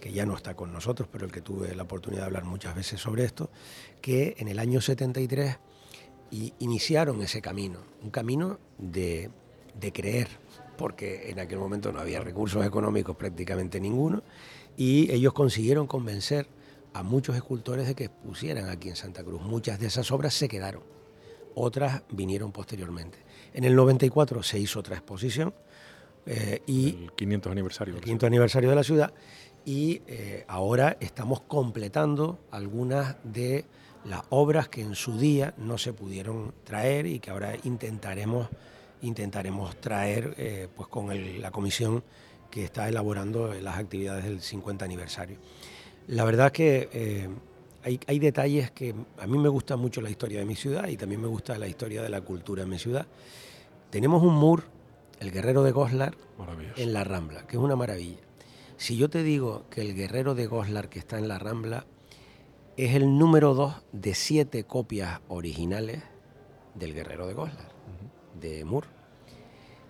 que 0.00 0.12
ya 0.12 0.24
no 0.24 0.36
está 0.36 0.54
con 0.54 0.72
nosotros, 0.72 1.08
pero 1.10 1.26
el 1.26 1.32
que 1.32 1.42
tuve 1.42 1.74
la 1.74 1.82
oportunidad 1.82 2.22
de 2.22 2.26
hablar 2.26 2.44
muchas 2.44 2.76
veces 2.76 3.00
sobre 3.00 3.24
esto, 3.24 3.50
que 4.00 4.36
en 4.38 4.48
el 4.48 4.60
año 4.60 4.80
73 4.80 5.58
y 6.30 6.54
iniciaron 6.60 7.20
ese 7.22 7.42
camino, 7.42 7.80
un 8.02 8.10
camino 8.10 8.60
de, 8.78 9.30
de 9.78 9.92
creer, 9.92 10.28
porque 10.78 11.28
en 11.30 11.40
aquel 11.40 11.58
momento 11.58 11.90
no 11.90 11.98
había 11.98 12.20
recursos 12.20 12.64
económicos 12.64 13.16
prácticamente 13.16 13.80
ninguno, 13.80 14.22
y 14.76 15.12
ellos 15.12 15.32
consiguieron 15.32 15.88
convencer 15.88 16.46
a 16.94 17.02
muchos 17.02 17.34
escultores 17.34 17.88
de 17.88 17.96
que 17.96 18.08
pusieran 18.08 18.68
aquí 18.70 18.88
en 18.88 18.96
Santa 18.96 19.24
Cruz. 19.24 19.42
Muchas 19.42 19.80
de 19.80 19.88
esas 19.88 20.12
obras 20.12 20.34
se 20.34 20.48
quedaron, 20.48 20.82
otras 21.56 22.02
vinieron 22.10 22.52
posteriormente. 22.52 23.18
En 23.54 23.64
el 23.64 23.74
94 23.74 24.42
se 24.42 24.58
hizo 24.58 24.80
otra 24.80 24.96
exposición. 24.96 25.52
Eh, 26.26 26.62
y 26.66 27.04
el 27.04 27.12
500 27.12 27.52
aniversario. 27.52 27.94
El 27.94 28.00
500 28.00 28.26
aniversario 28.26 28.70
de 28.70 28.76
la 28.76 28.84
ciudad. 28.84 29.12
Y 29.64 30.02
eh, 30.06 30.44
ahora 30.48 30.96
estamos 31.00 31.40
completando 31.42 32.38
algunas 32.50 33.16
de 33.24 33.64
las 34.04 34.22
obras 34.30 34.68
que 34.68 34.80
en 34.80 34.94
su 34.94 35.18
día 35.18 35.54
no 35.58 35.76
se 35.76 35.92
pudieron 35.92 36.54
traer 36.64 37.06
y 37.06 37.20
que 37.20 37.30
ahora 37.30 37.54
intentaremos, 37.64 38.48
intentaremos 39.02 39.76
traer 39.80 40.34
eh, 40.38 40.68
pues 40.74 40.88
con 40.88 41.10
la 41.40 41.50
comisión 41.50 42.02
que 42.50 42.64
está 42.64 42.88
elaborando 42.88 43.52
las 43.54 43.78
actividades 43.78 44.24
del 44.24 44.40
50 44.40 44.84
aniversario. 44.84 45.38
La 46.06 46.24
verdad 46.24 46.46
es 46.46 46.52
que 46.52 47.28
hay, 47.82 48.00
hay, 48.06 48.18
detalles 48.18 48.70
que 48.70 48.94
a 49.18 49.26
mí 49.26 49.38
me 49.38 49.48
gusta 49.48 49.76
mucho 49.76 50.00
la 50.00 50.10
historia 50.10 50.40
de 50.40 50.44
mi 50.44 50.56
ciudad 50.56 50.88
y 50.88 50.96
también 50.96 51.20
me 51.20 51.28
gusta 51.28 51.58
la 51.58 51.66
historia 51.66 52.02
de 52.02 52.08
la 52.08 52.20
cultura 52.20 52.62
en 52.62 52.68
mi 52.68 52.78
ciudad. 52.78 53.06
Tenemos 53.90 54.22
un 54.22 54.34
mur, 54.34 54.64
el 55.18 55.30
guerrero 55.30 55.62
de 55.62 55.72
Goslar, 55.72 56.16
en 56.76 56.92
la 56.92 57.04
Rambla, 57.04 57.46
que 57.46 57.56
es 57.56 57.62
una 57.62 57.76
maravilla. 57.76 58.20
Si 58.76 58.96
yo 58.96 59.10
te 59.10 59.22
digo 59.22 59.64
que 59.68 59.82
el 59.82 59.94
guerrero 59.94 60.34
de 60.34 60.46
Goslar 60.46 60.88
que 60.88 60.98
está 60.98 61.18
en 61.18 61.28
la 61.28 61.38
Rambla 61.38 61.86
es 62.76 62.94
el 62.94 63.18
número 63.18 63.54
dos 63.54 63.74
de 63.92 64.14
siete 64.14 64.64
copias 64.64 65.20
originales 65.28 66.02
del 66.74 66.94
guerrero 66.94 67.26
de 67.26 67.34
Goslar, 67.34 67.68
de 68.40 68.64
Mur. 68.64 68.84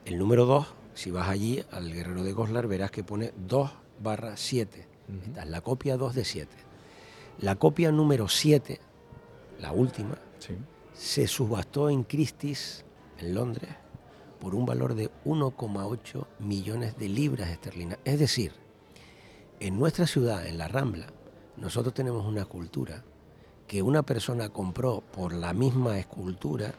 El 0.04 0.18
número 0.18 0.46
dos, 0.46 0.74
si 0.94 1.10
vas 1.10 1.28
allí 1.28 1.62
al 1.70 1.92
guerrero 1.92 2.24
de 2.24 2.32
Goslar, 2.32 2.66
verás 2.66 2.90
que 2.90 3.04
pone 3.04 3.32
2 3.46 3.70
barra 4.02 4.36
7. 4.36 4.88
Esta 5.26 5.42
es 5.42 5.48
la 5.48 5.60
copia 5.60 5.96
2 5.96 6.14
de 6.14 6.24
7. 6.24 6.69
La 7.40 7.56
copia 7.56 7.90
número 7.90 8.28
7, 8.28 8.78
la 9.60 9.72
última, 9.72 10.18
se 10.92 11.26
subastó 11.26 11.88
en 11.88 12.04
Christie's, 12.04 12.84
en 13.18 13.34
Londres, 13.34 13.70
por 14.38 14.54
un 14.54 14.66
valor 14.66 14.94
de 14.94 15.10
1,8 15.24 16.26
millones 16.40 16.98
de 16.98 17.08
libras 17.08 17.48
esterlinas. 17.48 17.98
Es 18.04 18.18
decir, 18.18 18.52
en 19.58 19.78
nuestra 19.78 20.06
ciudad, 20.06 20.46
en 20.46 20.58
la 20.58 20.68
Rambla, 20.68 21.06
nosotros 21.56 21.94
tenemos 21.94 22.26
una 22.26 22.44
cultura 22.44 23.04
que 23.66 23.82
una 23.82 24.02
persona 24.02 24.50
compró 24.50 25.00
por 25.00 25.32
la 25.32 25.54
misma 25.54 25.98
escultura 25.98 26.74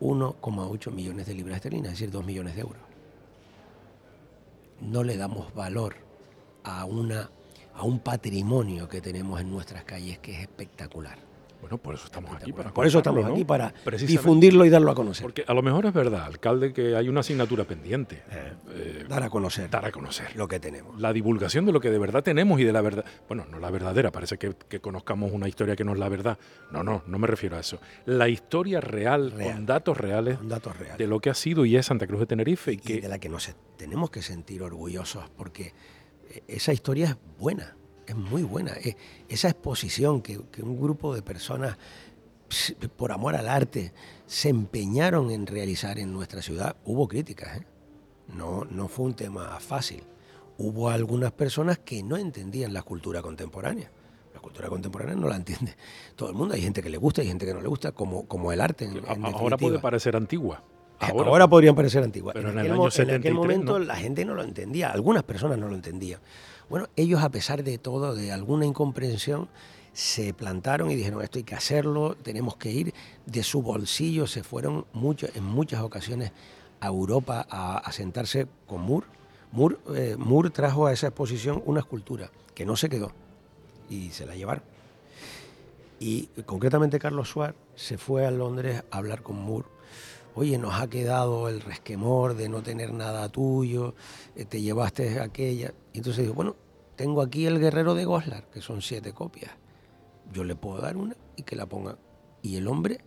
1,8 0.00 0.92
millones 0.92 1.26
de 1.26 1.34
libras 1.34 1.56
esterlinas, 1.56 1.94
es 1.94 1.98
decir, 1.98 2.10
2 2.12 2.24
millones 2.24 2.54
de 2.54 2.60
euros. 2.60 2.82
No 4.80 5.02
le 5.02 5.16
damos 5.16 5.52
valor 5.54 5.96
a, 6.62 6.84
una, 6.84 7.30
a 7.74 7.82
un 7.82 8.00
patrimonio 8.00 8.88
que 8.88 9.00
tenemos 9.00 9.40
en 9.40 9.50
nuestras 9.50 9.84
calles 9.84 10.18
que 10.18 10.32
es 10.32 10.40
espectacular. 10.40 11.18
Bueno, 11.64 11.78
por 11.78 11.94
eso 11.94 12.04
estamos 12.04 12.30
aquí. 12.36 12.52
Para 12.52 12.74
por 12.74 12.86
eso 12.86 12.98
estamos 12.98 13.24
aquí, 13.24 13.42
para 13.42 13.72
difundirlo 14.06 14.66
y 14.66 14.68
darlo 14.68 14.90
a 14.90 14.94
conocer. 14.94 15.22
Porque 15.22 15.46
a 15.48 15.54
lo 15.54 15.62
mejor 15.62 15.86
es 15.86 15.94
verdad, 15.94 16.24
alcalde, 16.24 16.74
que 16.74 16.94
hay 16.94 17.08
una 17.08 17.20
asignatura 17.20 17.64
pendiente. 17.64 18.22
Eh, 18.30 18.52
eh, 18.74 19.04
dar 19.08 19.22
a 19.22 19.30
conocer. 19.30 19.70
Dar 19.70 19.86
a 19.86 19.90
conocer. 19.90 20.36
Lo 20.36 20.46
que 20.46 20.60
tenemos. 20.60 21.00
La 21.00 21.14
divulgación 21.14 21.64
de 21.64 21.72
lo 21.72 21.80
que 21.80 21.90
de 21.90 21.98
verdad 21.98 22.22
tenemos 22.22 22.60
y 22.60 22.64
de 22.64 22.72
la 22.74 22.82
verdad. 22.82 23.06
Bueno, 23.28 23.46
no 23.50 23.58
la 23.58 23.70
verdadera, 23.70 24.12
parece 24.12 24.36
que, 24.36 24.54
conozcamos 24.78 25.32
una 25.32 25.48
historia 25.48 25.74
que 25.74 25.84
no 25.84 25.94
es 25.94 25.98
la 25.98 26.10
verdad. 26.10 26.38
No, 26.70 26.84
no, 26.84 27.02
no 27.06 27.18
me 27.18 27.26
refiero 27.26 27.56
a 27.56 27.60
eso. 27.60 27.78
La 28.04 28.28
historia 28.28 28.82
real, 28.82 29.32
con 29.32 29.64
datos 29.64 29.96
reales. 29.96 30.36
datos 30.46 30.76
reales. 30.76 30.98
De 30.98 31.06
lo 31.06 31.18
que 31.20 31.30
ha 31.30 31.34
sido 31.34 31.64
y 31.64 31.78
es 31.78 31.86
Santa 31.86 32.06
Cruz 32.06 32.20
de 32.20 32.26
Tenerife. 32.26 32.72
Y, 32.72 32.76
que, 32.76 33.00
de 33.00 33.08
la 33.08 33.18
que 33.18 33.30
nos 33.30 33.50
tenemos 33.78 34.10
que 34.10 34.20
sentir 34.20 34.62
orgullosos, 34.62 35.30
porque 35.34 35.72
esa 36.48 36.72
historia 36.72 37.06
es 37.06 37.38
buena 37.38 37.76
es 38.06 38.16
muy 38.16 38.42
buena. 38.42 38.72
Eh, 38.72 38.96
esa 39.28 39.48
exposición 39.48 40.22
que, 40.22 40.38
un 40.38 40.80
grupo 40.80 41.14
de 41.14 41.22
personas, 41.22 41.76
por 42.96 43.12
amor 43.12 43.34
al 43.34 43.48
arte, 43.48 43.92
se 44.26 44.48
empeñaron 44.48 45.30
en 45.30 45.46
realizar 45.46 45.98
en 45.98 46.12
nuestra 46.12 46.42
ciudad, 46.42 46.76
hubo 46.84 47.08
críticas. 47.08 47.58
¿eh? 47.58 47.66
No, 48.28 48.64
no 48.64 48.88
fue 48.88 49.06
un 49.06 49.14
tema 49.14 49.58
fácil. 49.60 50.04
Hubo 50.56 50.88
algunas 50.88 51.32
personas 51.32 51.78
que 51.78 52.02
no 52.02 52.16
entendían 52.16 52.72
la 52.72 52.82
cultura 52.82 53.22
contemporánea. 53.22 53.90
La 54.32 54.40
cultura 54.40 54.68
contemporánea 54.68 55.14
no 55.14 55.28
la 55.28 55.36
entiende 55.36 55.76
todo 56.16 56.28
el 56.28 56.34
mundo. 56.34 56.54
Hay 56.54 56.62
gente 56.62 56.82
que 56.82 56.90
le 56.90 56.98
gusta 56.98 57.22
y 57.22 57.26
gente 57.26 57.46
que 57.46 57.54
no 57.54 57.60
le 57.60 57.68
gusta, 57.68 57.92
como, 57.92 58.26
como 58.26 58.52
el 58.52 58.60
arte. 58.60 58.88
Ahora 59.06 59.56
puede 59.56 59.78
parecer 59.78 60.16
antigua. 60.16 60.62
Eh, 61.08 61.12
ahora, 61.14 61.48
podrían 61.48 61.74
parecer 61.74 62.02
antiguas. 62.02 62.34
Pero 62.34 62.50
en, 62.50 62.58
aquel, 62.58 63.08
en 63.08 63.14
aquel 63.14 63.34
momento 63.34 63.78
la 63.78 63.96
gente 63.96 64.24
no 64.24 64.34
lo 64.34 64.42
entendía, 64.42 64.90
algunas 64.90 65.22
personas 65.22 65.58
no 65.58 65.68
lo 65.68 65.74
entendían. 65.74 66.20
Bueno, 66.68 66.88
ellos 66.96 67.22
a 67.22 67.28
pesar 67.28 67.62
de 67.62 67.78
todo, 67.78 68.14
de 68.14 68.32
alguna 68.32 68.64
incomprensión, 68.64 69.48
se 69.92 70.34
plantaron 70.34 70.90
y 70.90 70.96
dijeron 70.96 71.22
esto 71.22 71.38
hay 71.38 71.44
que 71.44 71.54
hacerlo, 71.54 72.16
tenemos 72.16 72.56
que 72.56 72.70
ir. 72.70 72.94
De 73.26 73.42
su 73.42 73.62
bolsillo 73.62 74.26
se 74.26 74.42
fueron 74.42 74.86
mucho, 74.92 75.28
en 75.34 75.44
muchas 75.44 75.82
ocasiones 75.82 76.32
a 76.80 76.88
Europa 76.88 77.46
a, 77.48 77.90
sentarse 77.92 78.46
con 78.66 78.82
Moore. 78.82 79.06
Eh, 79.94 80.16
Moore, 80.18 80.50
trajo 80.50 80.86
a 80.86 80.92
esa 80.92 81.06
exposición 81.06 81.62
una 81.64 81.80
escultura 81.80 82.30
que 82.54 82.66
no 82.66 82.76
se 82.76 82.88
quedó 82.88 83.12
y 83.88 84.10
se 84.10 84.26
la 84.26 84.34
llevaron. 84.34 84.64
Y 86.00 86.26
concretamente 86.44 86.98
Carlos 86.98 87.30
Suárez 87.30 87.56
se 87.76 87.96
fue 87.96 88.26
a 88.26 88.30
Londres 88.30 88.82
a 88.90 88.98
hablar 88.98 89.22
con 89.22 89.36
Moore. 89.36 89.68
Oye, 90.36 90.58
nos 90.58 90.74
ha 90.74 90.88
quedado 90.88 91.48
el 91.48 91.60
resquemor 91.60 92.34
de 92.34 92.48
no 92.48 92.62
tener 92.62 92.92
nada 92.92 93.28
tuyo, 93.28 93.94
eh, 94.34 94.44
te 94.44 94.60
llevaste 94.60 95.20
aquella. 95.20 95.72
Y 95.92 95.98
entonces 95.98 96.24
dijo, 96.24 96.34
bueno, 96.34 96.56
tengo 96.96 97.22
aquí 97.22 97.46
el 97.46 97.60
guerrero 97.60 97.94
de 97.94 98.04
Goslar, 98.04 98.44
que 98.50 98.60
son 98.60 98.82
siete 98.82 99.12
copias. 99.12 99.52
Yo 100.32 100.42
le 100.42 100.56
puedo 100.56 100.80
dar 100.80 100.96
una 100.96 101.16
y 101.36 101.42
que 101.42 101.54
la 101.54 101.66
ponga. 101.66 101.98
Y 102.42 102.56
el 102.56 102.66
hombre, 102.66 103.00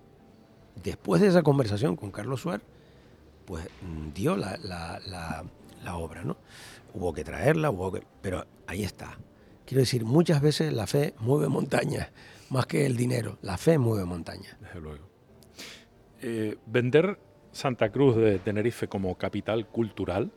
después 0.82 1.22
de 1.22 1.28
esa 1.28 1.44
conversación 1.44 1.96
con 1.98 2.12
Carlos 2.12 2.42
Suárez, 2.42 2.66
pues 3.46 3.68
mm, 3.82 4.14
dio 4.14 4.38
la, 4.38 5.44
obra, 5.94 6.24
¿no? 6.24 6.38
Hubo 6.94 7.14
que 7.14 7.24
traerla, 7.24 7.72
hubo 7.72 7.92
que... 7.92 8.04
Pero 8.22 8.46
ahí 8.68 8.84
está. 8.84 9.18
Quiero 9.66 9.82
decir, 9.82 10.06
muchas 10.06 10.42
veces 10.42 10.72
la 10.72 10.88
fe 10.88 11.14
mueve 11.20 11.50
montañas, 11.50 12.10
más 12.50 12.66
que 12.66 12.86
el 12.86 12.96
dinero. 12.96 13.38
La 13.42 13.58
fe 13.58 13.78
mueve 13.78 14.06
montañas. 14.06 14.56
Desde 14.62 14.80
luego. 14.80 15.07
Eh, 16.22 16.58
vender 16.66 17.20
Santa 17.52 17.90
Cruz 17.90 18.16
de 18.16 18.40
Tenerife 18.40 18.88
como 18.88 19.16
capital 19.16 19.68
cultural 19.68 20.32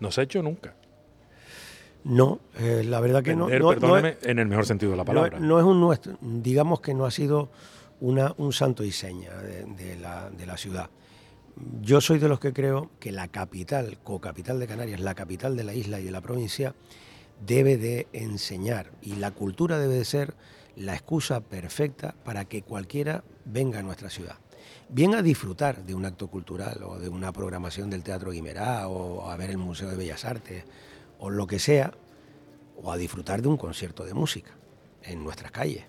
no 0.00 0.10
se 0.10 0.20
ha 0.20 0.24
hecho 0.24 0.42
nunca. 0.42 0.74
No, 2.04 2.40
eh, 2.58 2.82
la 2.84 3.00
verdad 3.00 3.22
que 3.22 3.34
no, 3.34 3.46
Perdóneme, 3.46 4.18
en 4.22 4.38
el 4.38 4.46
mejor 4.46 4.66
sentido 4.66 4.92
de 4.92 4.98
la 4.98 5.04
palabra. 5.04 5.38
No, 5.38 5.58
es 5.58 5.64
un 5.64 5.80
nuestro, 5.80 6.18
digamos 6.20 6.80
que 6.80 6.92
no 6.92 7.06
ha 7.06 7.10
sido 7.10 7.50
una, 8.00 8.34
un 8.36 8.52
santo 8.52 8.84
y 8.84 8.92
seña 8.92 9.30
de, 9.32 9.96
la, 9.96 10.30
de 10.30 10.44
la 10.44 10.58
ciudad. 10.58 10.90
Yo 11.80 12.00
soy 12.00 12.18
de 12.18 12.28
los 12.28 12.40
que 12.40 12.52
creo 12.52 12.90
que 13.00 13.10
la 13.10 13.28
capital, 13.28 13.98
co-capital 14.02 14.60
de 14.60 14.66
Canarias, 14.66 15.00
la 15.00 15.14
capital 15.14 15.56
de 15.56 15.64
la 15.64 15.72
isla 15.72 16.00
y 16.00 16.04
de 16.04 16.10
la 16.10 16.20
provincia, 16.20 16.74
debe 17.46 17.78
de 17.78 18.06
enseñar 18.12 18.90
y 19.00 19.16
la 19.16 19.30
cultura 19.30 19.78
debe 19.78 19.94
de 19.94 20.04
ser 20.04 20.34
la 20.76 20.94
excusa 20.94 21.40
perfecta 21.40 22.14
para 22.24 22.44
que 22.44 22.62
cualquiera 22.62 23.24
venga 23.44 23.78
a 23.78 23.82
nuestra 23.82 24.10
ciudad 24.10 24.36
bien 24.88 25.14
a 25.14 25.22
disfrutar 25.22 25.84
de 25.84 25.94
un 25.94 26.04
acto 26.04 26.28
cultural 26.28 26.82
o 26.82 26.98
de 26.98 27.08
una 27.08 27.32
programación 27.32 27.90
del 27.90 28.02
Teatro 28.02 28.30
Guimerá 28.30 28.88
o 28.88 29.30
a 29.30 29.36
ver 29.36 29.50
el 29.50 29.58
Museo 29.58 29.88
de 29.90 29.96
Bellas 29.96 30.24
Artes 30.24 30.64
o 31.18 31.30
lo 31.30 31.46
que 31.46 31.58
sea, 31.58 31.92
o 32.82 32.92
a 32.92 32.96
disfrutar 32.96 33.40
de 33.40 33.48
un 33.48 33.56
concierto 33.56 34.04
de 34.04 34.14
música 34.14 34.50
en 35.02 35.22
nuestras 35.22 35.50
calles. 35.52 35.84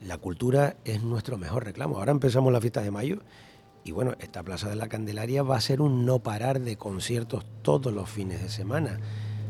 La 0.00 0.18
cultura 0.18 0.76
es 0.84 1.02
nuestro 1.02 1.36
mejor 1.36 1.64
reclamo. 1.64 1.98
Ahora 1.98 2.12
empezamos 2.12 2.52
las 2.52 2.60
fiestas 2.60 2.84
de 2.84 2.90
mayo 2.90 3.20
y 3.84 3.90
bueno, 3.90 4.14
esta 4.20 4.42
Plaza 4.42 4.68
de 4.68 4.76
la 4.76 4.88
Candelaria 4.88 5.42
va 5.42 5.56
a 5.56 5.60
ser 5.60 5.80
un 5.80 6.06
no 6.06 6.20
parar 6.20 6.60
de 6.60 6.76
conciertos 6.76 7.44
todos 7.62 7.92
los 7.92 8.08
fines 8.08 8.40
de 8.40 8.48
semana. 8.48 9.00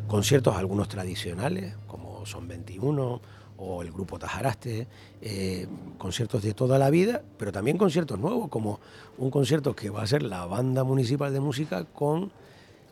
Conciertos 0.08 0.56
algunos 0.56 0.88
tradicionales, 0.88 1.74
como 1.86 2.24
Son 2.26 2.48
21 2.48 3.20
o 3.56 3.82
el 3.82 3.92
grupo 3.92 4.18
Tajaraste, 4.18 4.86
eh, 5.20 5.66
conciertos 5.98 6.42
de 6.42 6.54
toda 6.54 6.78
la 6.78 6.90
vida, 6.90 7.22
pero 7.38 7.52
también 7.52 7.78
conciertos 7.78 8.18
nuevos, 8.18 8.48
como 8.48 8.80
un 9.18 9.30
concierto 9.30 9.74
que 9.74 9.90
va 9.90 10.02
a 10.02 10.06
ser 10.06 10.22
la 10.22 10.46
banda 10.46 10.84
municipal 10.84 11.32
de 11.32 11.40
música 11.40 11.84
con 11.84 12.32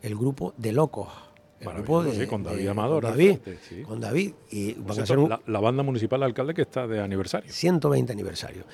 el 0.03 0.17
grupo 0.17 0.55
de 0.57 0.73
Locos, 0.73 1.09
sí, 2.13 2.27
con 2.27 2.43
David 2.43 2.69
Amador. 2.69 3.03
Con 3.03 3.11
David, 3.11 3.39
con 3.87 4.01
David. 4.01 4.33
Y 4.51 4.75
van 4.75 5.01
a 5.01 5.07
ser 5.07 5.19
la, 5.19 5.61
banda 5.61 5.83
municipal 5.83 6.23
alcalde 6.23 6.55
que 6.55 6.63
está 6.63 6.87
de 6.87 7.01
aniversario. 7.01 7.53
120 7.53 8.13
aniversario. 8.13 8.65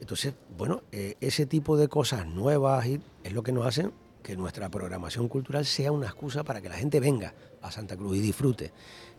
Entonces, 0.00 0.34
bueno, 0.56 0.82
eh, 0.92 1.16
ese 1.20 1.46
tipo 1.46 1.76
de 1.76 1.88
cosas 1.88 2.26
nuevas 2.26 2.86
es 2.86 3.32
lo 3.32 3.42
que 3.42 3.52
nos 3.52 3.66
hacen 3.66 3.92
que 4.22 4.36
nuestra 4.36 4.68
programación 4.68 5.28
cultural 5.28 5.64
sea 5.64 5.90
una 5.90 6.06
excusa 6.06 6.44
para 6.44 6.60
que 6.60 6.68
la 6.68 6.76
gente 6.76 7.00
venga 7.00 7.34
a 7.62 7.70
Santa 7.70 7.96
Cruz 7.96 8.16
y 8.16 8.20
disfrute. 8.20 8.72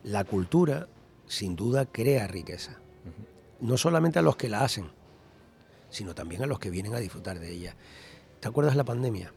La 0.04 0.24
cultura, 0.24 0.86
sin 1.30 1.54
duda, 1.54 1.86
crea 1.86 2.26
riqueza. 2.26 2.80
No 3.60 3.76
solamente 3.76 4.18
a 4.18 4.22
los 4.22 4.34
que 4.34 4.48
la 4.48 4.64
hacen, 4.64 4.90
sino 5.88 6.12
también 6.12 6.42
a 6.42 6.46
los 6.46 6.58
que 6.58 6.70
vienen 6.70 6.92
a 6.92 6.98
disfrutar 6.98 7.38
de 7.38 7.52
ella. 7.52 7.76
¿Te 8.40 8.48
acuerdas 8.48 8.74
de 8.74 8.78
la 8.78 8.84
pandemia? 8.84 9.32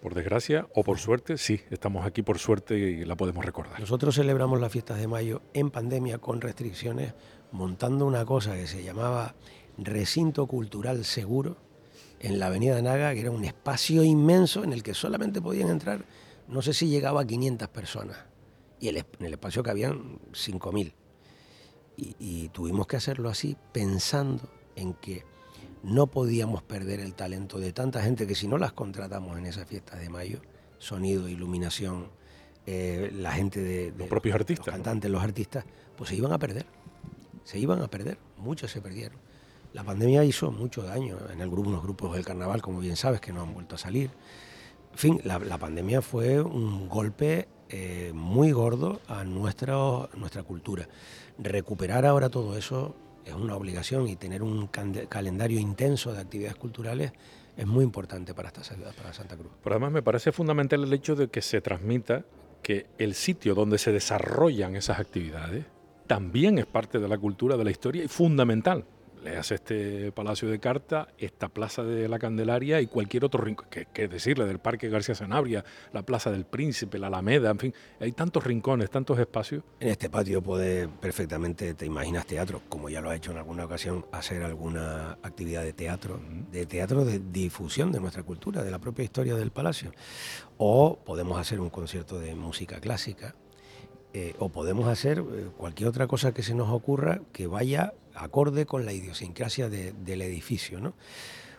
Por 0.00 0.14
desgracia 0.14 0.66
o 0.74 0.82
por 0.82 0.98
suerte, 0.98 1.38
sí, 1.38 1.60
estamos 1.70 2.04
aquí 2.04 2.22
por 2.22 2.40
suerte 2.40 2.76
y 2.76 3.04
la 3.04 3.14
podemos 3.14 3.44
recordar. 3.44 3.78
Nosotros 3.78 4.16
celebramos 4.16 4.60
las 4.60 4.72
fiestas 4.72 4.98
de 4.98 5.06
mayo 5.06 5.42
en 5.54 5.70
pandemia 5.70 6.18
con 6.18 6.40
restricciones, 6.40 7.14
montando 7.52 8.04
una 8.04 8.24
cosa 8.24 8.56
que 8.56 8.66
se 8.66 8.82
llamaba 8.82 9.36
Recinto 9.78 10.48
Cultural 10.48 11.04
Seguro 11.04 11.56
en 12.18 12.40
la 12.40 12.46
Avenida 12.46 12.82
Naga, 12.82 13.14
que 13.14 13.20
era 13.20 13.30
un 13.30 13.44
espacio 13.44 14.02
inmenso 14.02 14.64
en 14.64 14.72
el 14.72 14.82
que 14.82 14.92
solamente 14.92 15.40
podían 15.40 15.68
entrar, 15.68 16.04
no 16.48 16.62
sé 16.62 16.74
si 16.74 16.88
llegaba 16.88 17.20
a 17.20 17.26
500 17.26 17.68
personas, 17.68 18.18
y 18.80 18.88
en 18.88 19.04
el 19.20 19.32
espacio 19.32 19.62
cabían 19.62 20.18
5.000. 20.32 20.94
Y, 22.02 22.16
y 22.18 22.48
tuvimos 22.48 22.86
que 22.86 22.96
hacerlo 22.96 23.28
así 23.28 23.56
pensando 23.72 24.50
en 24.74 24.94
que 24.94 25.24
no 25.82 26.06
podíamos 26.06 26.62
perder 26.62 27.00
el 27.00 27.14
talento 27.14 27.58
de 27.58 27.72
tanta 27.72 28.02
gente 28.02 28.26
que 28.26 28.34
si 28.34 28.48
no 28.48 28.58
las 28.58 28.72
contratamos 28.72 29.38
en 29.38 29.46
esas 29.46 29.66
fiestas 29.66 30.00
de 30.00 30.08
mayo, 30.08 30.40
sonido, 30.78 31.28
iluminación, 31.28 32.08
eh, 32.66 33.10
la 33.12 33.32
gente 33.32 33.60
de, 33.60 33.92
los 33.96 34.08
propios 34.08 34.34
artistas, 34.34 34.66
los 34.66 34.74
cantantes, 34.74 35.10
los 35.10 35.22
artistas, 35.22 35.64
pues 35.96 36.10
se 36.10 36.16
iban 36.16 36.32
a 36.32 36.38
perder, 36.38 36.66
se 37.44 37.58
iban 37.58 37.82
a 37.82 37.88
perder, 37.88 38.18
muchos 38.38 38.70
se 38.70 38.80
perdieron. 38.80 39.18
La 39.72 39.82
pandemia 39.82 40.24
hizo 40.24 40.52
mucho 40.52 40.82
daño 40.82 41.18
en 41.32 41.40
el 41.40 41.50
grupo, 41.50 41.70
unos 41.70 41.82
grupos 41.82 42.14
del 42.14 42.24
carnaval, 42.24 42.62
como 42.62 42.78
bien 42.78 42.96
sabes, 42.96 43.20
que 43.20 43.32
no 43.32 43.42
han 43.42 43.54
vuelto 43.54 43.74
a 43.74 43.78
salir. 43.78 44.10
En 44.92 44.98
fin, 44.98 45.20
la, 45.24 45.58
pandemia 45.58 46.02
fue 46.02 46.40
un 46.40 46.88
golpe 46.88 47.48
eh, 47.70 48.12
muy 48.14 48.52
gordo 48.52 49.00
a 49.08 49.24
nuestra 49.24 50.42
cultura. 50.46 50.86
Recuperar 51.38 52.06
ahora 52.06 52.28
todo 52.28 52.56
eso 52.56 52.94
es 53.24 53.34
una 53.34 53.56
obligación 53.56 54.08
y 54.08 54.16
tener 54.16 54.42
un 54.42 54.68
calendario 54.68 55.58
intenso 55.58 56.12
de 56.12 56.20
actividades 56.20 56.56
culturales 56.56 57.12
es 57.56 57.66
muy 57.66 57.84
importante 57.84 58.34
para 58.34 58.48
esta 58.48 58.62
para 58.96 59.12
Santa 59.12 59.36
Cruz. 59.36 59.52
Pero 59.62 59.74
además 59.74 59.92
me 59.92 60.02
parece 60.02 60.32
fundamental 60.32 60.82
el 60.82 60.92
hecho 60.92 61.14
de 61.14 61.28
que 61.28 61.42
se 61.42 61.60
transmita 61.60 62.24
que 62.62 62.86
el 62.98 63.14
sitio 63.14 63.54
donde 63.54 63.78
se 63.78 63.92
desarrollan 63.92 64.76
esas 64.76 64.98
actividades 64.98 65.66
también 66.06 66.58
es 66.58 66.66
parte 66.66 66.98
de 66.98 67.08
la 67.08 67.18
cultura, 67.18 67.56
de 67.56 67.64
la 67.64 67.70
historia 67.70 68.04
y 68.04 68.08
fundamental 68.08 68.84
le 69.22 69.36
hace 69.36 69.54
este 69.54 70.12
Palacio 70.12 70.48
de 70.48 70.58
Carta, 70.58 71.08
esta 71.18 71.48
Plaza 71.48 71.82
de 71.82 72.08
la 72.08 72.18
Candelaria 72.18 72.80
y 72.80 72.86
cualquier 72.86 73.24
otro 73.24 73.42
rincón, 73.42 73.68
que, 73.70 74.08
decirle, 74.08 74.46
del 74.46 74.58
Parque 74.58 74.88
García 74.88 75.14
Sanabria, 75.14 75.64
la 75.92 76.02
Plaza 76.02 76.30
del 76.30 76.44
Príncipe, 76.44 76.98
la 76.98 77.06
Alameda, 77.06 77.50
en 77.50 77.58
fin, 77.58 77.74
hay 78.00 78.12
tantos 78.12 78.44
rincones, 78.44 78.90
tantos 78.90 79.18
espacios. 79.18 79.62
En 79.80 79.88
este 79.88 80.10
patio 80.10 80.42
puede 80.42 80.88
perfectamente, 80.88 81.74
te 81.74 81.86
imaginas 81.86 82.26
teatro, 82.26 82.62
como 82.68 82.88
ya 82.88 83.00
lo 83.00 83.10
ha 83.10 83.16
hecho 83.16 83.30
en 83.30 83.38
alguna 83.38 83.64
ocasión, 83.64 84.06
hacer 84.12 84.42
alguna 84.42 85.18
actividad 85.22 85.62
de 85.62 85.72
teatro, 85.72 86.20
de 86.50 86.66
teatro 86.66 87.04
de 87.04 87.20
difusión 87.20 87.92
de 87.92 88.00
nuestra 88.00 88.22
cultura, 88.22 88.62
de 88.62 88.70
la 88.70 88.78
propia 88.78 89.04
historia 89.04 89.34
del 89.34 89.50
palacio. 89.50 89.92
O 90.56 90.98
podemos 91.04 91.38
hacer 91.38 91.60
un 91.60 91.70
concierto 91.70 92.18
de 92.18 92.34
música 92.34 92.80
clásica, 92.80 93.34
eh, 94.14 94.34
o 94.38 94.50
podemos 94.50 94.88
hacer 94.88 95.20
eh, 95.20 95.48
cualquier 95.56 95.88
otra 95.88 96.06
cosa 96.06 96.34
que 96.34 96.42
se 96.42 96.54
nos 96.54 96.68
ocurra 96.70 97.22
que 97.32 97.46
vaya 97.46 97.94
acorde 98.14 98.66
con 98.66 98.84
la 98.84 98.92
idiosincrasia 98.92 99.68
del 99.68 100.22
edificio. 100.22 100.80
¿no? 100.80 100.94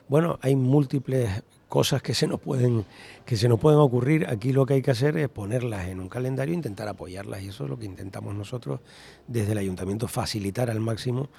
Bueno, 0.08 0.40
hay 0.42 0.56
múltiples 0.56 1.44
cosas 1.70 2.02
que 2.02 2.14
se, 2.14 2.28
nos 2.28 2.40
pueden, 2.40 2.86
que 3.26 3.36
se 3.36 3.50
nos 3.50 3.60
pueden 3.60 3.80
ocurrir. 3.80 4.28
Aquí 4.30 4.54
lo 4.54 4.66
que 4.66 4.76
hay 4.76 4.82
que 4.82 4.92
hacer 4.92 5.18
es 5.18 5.30
ponerlas 5.30 5.88
en 5.88 6.00
un 6.00 6.10
calendario 6.10 6.54
e 6.54 6.58
intentar 6.58 6.88
apoyarlas. 6.88 7.42
Y 7.42 7.50
eso 7.50 7.64
es 7.64 7.70
lo 7.70 7.80
que 7.80 7.86
intentamos 7.86 8.36
nosotros 8.36 8.80
desde 9.28 9.54
el 9.54 9.58
ayuntamiento, 9.58 10.08
facilitar 10.08 10.70
al 10.70 10.80
máximo 10.80 11.30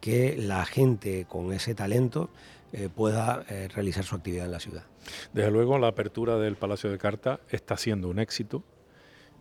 que 0.00 0.36
la 0.36 0.64
gente 0.64 1.26
con 1.28 1.52
ese 1.52 1.74
talento 1.74 2.30
eh, 2.72 2.88
pueda 2.94 3.44
realizar 3.74 4.04
su 4.04 4.14
actividad 4.14 4.46
en 4.46 4.52
la 4.52 4.60
ciudad. 4.60 4.84
Desde 5.32 5.50
luego, 5.50 5.78
la 5.78 5.88
apertura 5.88 6.38
del 6.38 6.56
Palacio 6.56 6.90
de 6.90 6.98
Carta 6.98 7.40
está 7.50 7.76
siendo 7.76 8.08
un 8.08 8.18
éxito. 8.18 8.62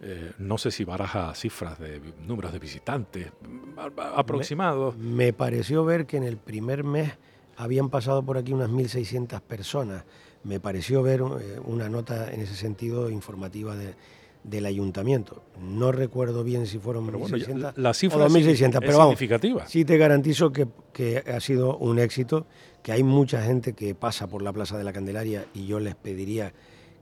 Eh, 0.01 0.31
no 0.37 0.57
sé 0.57 0.71
si 0.71 0.85
baraja 0.85 1.33
cifras 1.35 1.77
de 1.77 1.99
números 2.25 2.53
de 2.53 2.59
visitantes 2.59 3.27
aproximados. 4.15 4.97
Me, 4.97 5.33
pareció 5.33 5.83
ver 5.83 6.05
que 6.05 6.15
en 6.15 6.23
el 6.23 6.37
primer 6.37 6.85
mes 6.85 7.11
habían 7.57 7.89
pasado 7.89 8.23
por 8.23 8.37
aquí 8.37 8.53
unas 8.53 8.69
1.600 8.69 9.41
personas. 9.41 10.05
Me 10.43 10.61
pareció 10.61 11.03
ver 11.03 11.19
eh, 11.19 11.59
una 11.65 11.89
nota 11.89 12.31
en 12.31 12.39
ese 12.39 12.55
sentido 12.55 13.09
informativa 13.09 13.75
del 14.43 14.65
ayuntamiento. 14.65 15.43
No 15.61 15.91
recuerdo 15.91 16.45
bien 16.45 16.65
si 16.65 16.79
fueron 16.79 17.05
1.600 17.11 17.73
la 17.75 17.93
cifra 17.93 18.23
o 18.23 18.29
2.600, 18.29 18.79
pero 18.79 18.99
vamos, 18.99 19.17
significativa. 19.17 19.67
Sí 19.67 19.83
te 19.83 19.97
garantizo 19.97 20.53
que, 20.53 20.65
que 20.93 21.17
ha 21.17 21.41
sido 21.41 21.77
un 21.77 21.99
éxito, 21.99 22.47
que 22.83 22.93
hay 22.93 23.03
mucha 23.03 23.41
gente 23.43 23.73
que 23.73 23.95
pasa 23.95 24.27
por 24.27 24.43
la 24.43 24.53
Plaza 24.53 24.77
de 24.77 24.85
la 24.85 24.93
Candelaria 24.93 25.45
y 25.53 25.67
yo 25.67 25.81
les 25.81 25.95
pediría 25.95 26.53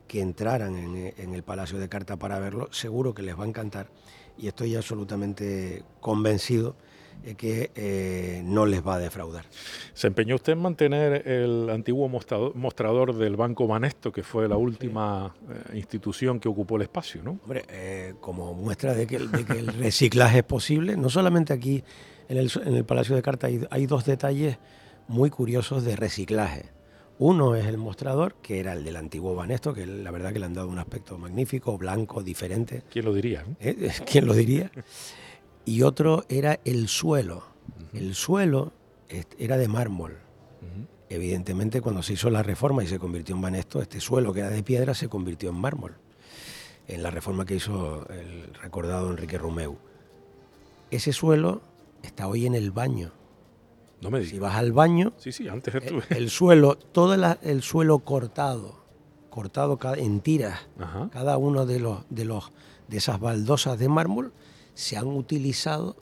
que 0.07 0.21
entraran 0.21 0.75
en, 0.75 1.33
el 1.33 1.43
Palacio 1.43 1.77
de 1.77 1.89
Carta 1.89 2.17
para 2.17 2.39
verlo, 2.39 2.69
seguro 2.71 3.13
que 3.13 3.21
les 3.21 3.37
va 3.37 3.43
a 3.43 3.47
encantar 3.47 3.89
y 4.37 4.47
estoy 4.47 4.75
absolutamente 4.75 5.83
convencido 5.99 6.75
de 7.23 7.35
que 7.35 7.71
eh, 7.75 8.41
no 8.45 8.65
les 8.67 8.85
va 8.85 8.95
a 8.95 8.99
defraudar. 8.99 9.45
¿Se 9.93 10.07
empeñó 10.07 10.35
usted 10.35 10.53
en 10.53 10.59
mantener 10.59 11.27
el 11.27 11.69
antiguo 11.69 12.07
mostrador, 12.07 13.15
del 13.15 13.35
Banco 13.35 13.65
Banesto, 13.67 14.11
que 14.11 14.21
fue 14.21 14.47
la 14.47 14.55
última 14.55 15.35
eh, 15.49 15.77
institución 15.77 16.39
que 16.39 16.47
ocupó 16.47 16.75
el 16.75 16.83
espacio? 16.83 17.23
¿no? 17.23 17.39
Hombre, 17.43 17.65
eh, 17.69 18.13
como 18.21 18.53
muestra 18.53 18.93
de 18.93 19.07
que, 19.07 19.15
el 19.15 19.67
reciclaje 19.79 20.39
es 20.39 20.43
posible, 20.43 20.95
no 20.95 21.09
solamente 21.09 21.53
aquí 21.53 21.83
en 22.29 22.37
el, 22.37 22.85
Palacio 22.85 23.15
de 23.15 23.21
Carta 23.23 23.47
hay 23.69 23.85
dos 23.87 24.05
detalles 24.05 24.59
muy 25.07 25.29
curiosos 25.31 25.83
de 25.83 25.95
reciclaje. 25.95 26.76
Uno 27.19 27.55
es 27.55 27.65
el 27.65 27.77
mostrador, 27.77 28.35
que 28.43 28.59
era 28.59 28.73
el 28.73 28.83
del 28.83 28.95
antiguo 28.95 29.33
Banesto, 29.33 29.73
que 29.73 29.87
la 29.87 30.11
verdad 30.11 30.33
que 30.33 30.39
le 30.39 30.45
han 30.45 30.53
dado 30.53 30.67
un 30.67 30.77
aspecto 30.77 31.17
magnífico, 31.17 31.75
blanco, 31.77 32.21
diferente. 32.21 32.83
¿Quién 32.91 33.05
lo 33.05 33.13
diría? 33.13 33.43
¿Eh? 33.59 33.91
¿Quién 34.09 34.27
lo 34.27 34.33
diría? 34.33 34.71
Y 35.65 35.81
otro 35.81 36.25
era 36.29 36.59
el 36.63 36.87
suelo. 36.87 37.43
El 37.93 38.13
suelo 38.13 38.71
era 39.39 39.57
de 39.57 39.67
mármol. 39.67 40.17
Evidentemente, 41.09 41.81
cuando 41.81 42.03
se 42.03 42.13
hizo 42.13 42.29
la 42.29 42.43
reforma 42.43 42.83
y 42.83 42.87
se 42.87 42.99
convirtió 42.99 43.33
en 43.33 43.41
Banesto, 43.41 43.81
este 43.81 43.99
suelo 43.99 44.33
que 44.33 44.41
era 44.41 44.49
de 44.49 44.61
piedra 44.61 44.93
se 44.93 45.07
convirtió 45.07 45.49
en 45.49 45.55
mármol. 45.55 45.95
En 46.87 47.01
la 47.01 47.09
reforma 47.09 47.45
que 47.45 47.55
hizo 47.55 48.07
el 48.09 48.53
recordado 48.61 49.09
Enrique 49.09 49.37
Romeu. 49.37 49.77
Ese 50.91 51.13
suelo 51.13 51.61
está 52.03 52.27
hoy 52.27 52.45
en 52.45 52.55
el 52.55 52.71
baño 52.71 53.11
si 54.23 54.39
vas 54.39 54.55
al 54.55 54.71
baño, 54.71 55.13
sí, 55.17 55.31
sí, 55.31 55.47
antes 55.47 55.73
el, 56.09 56.29
suelo, 56.29 56.77
todo 56.77 57.15
el 57.41 57.61
suelo 57.61 57.99
cortado, 57.99 58.83
cortado 59.29 59.77
en 59.95 60.21
tiras, 60.21 60.67
cada 61.11 61.37
uno 61.37 61.65
de 61.65 61.79
los, 61.79 62.05
de 62.09 62.25
los 62.25 62.51
de 62.87 62.97
esas 62.97 63.19
baldosas 63.19 63.77
de 63.79 63.89
mármol 63.89 64.33
se 64.73 64.97
han 64.97 65.07
utilizado 65.07 65.97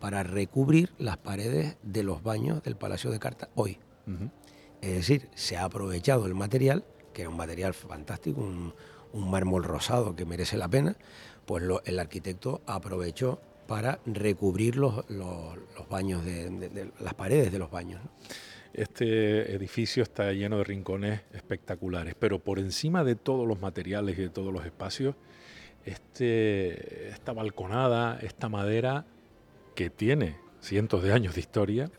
para 0.00 0.22
recubrir 0.22 0.92
las 0.98 1.16
paredes 1.16 1.76
de 1.82 2.02
los 2.02 2.22
baños 2.22 2.62
del 2.62 2.76
Palacio 2.76 3.10
de 3.10 3.18
Carta 3.18 3.48
hoy. 3.54 3.78
Es 4.80 4.94
decir, 4.94 5.28
se 5.34 5.56
ha 5.56 5.64
aprovechado 5.64 6.26
el 6.26 6.34
material, 6.34 6.84
que 7.12 7.22
era 7.22 7.30
un 7.30 7.36
material 7.36 7.74
fantástico, 7.74 8.40
un, 8.40 8.74
mármol 9.12 9.64
rosado 9.64 10.14
que 10.14 10.24
merece 10.24 10.56
la 10.56 10.68
pena, 10.68 10.96
pues 11.44 11.64
el 11.86 11.98
arquitecto 11.98 12.60
aprovechó 12.66 13.40
para 13.68 14.00
recubrir 14.06 14.76
los, 14.76 15.04
baños, 15.90 16.24
de, 16.24 16.90
las 17.00 17.14
paredes 17.14 17.52
de 17.52 17.58
los 17.58 17.70
baños. 17.70 18.00
Este 18.72 19.54
edificio 19.54 20.02
está 20.02 20.32
lleno 20.32 20.56
de 20.58 20.64
rincones 20.64 21.20
espectaculares, 21.34 22.14
pero 22.18 22.38
por 22.38 22.58
encima 22.58 23.04
de 23.04 23.14
todos 23.14 23.46
los 23.46 23.60
materiales 23.60 24.18
y 24.18 24.22
de 24.22 24.30
todos 24.30 24.52
los 24.52 24.64
espacios, 24.64 25.14
este, 25.84 27.08
esta 27.10 27.34
balconada, 27.34 28.18
esta 28.22 28.48
madera 28.48 29.04
que 29.74 29.90
tiene 29.90 30.36
cientos 30.60 31.02
de 31.02 31.12
años 31.12 31.34
de 31.34 31.40
historia, 31.40 31.90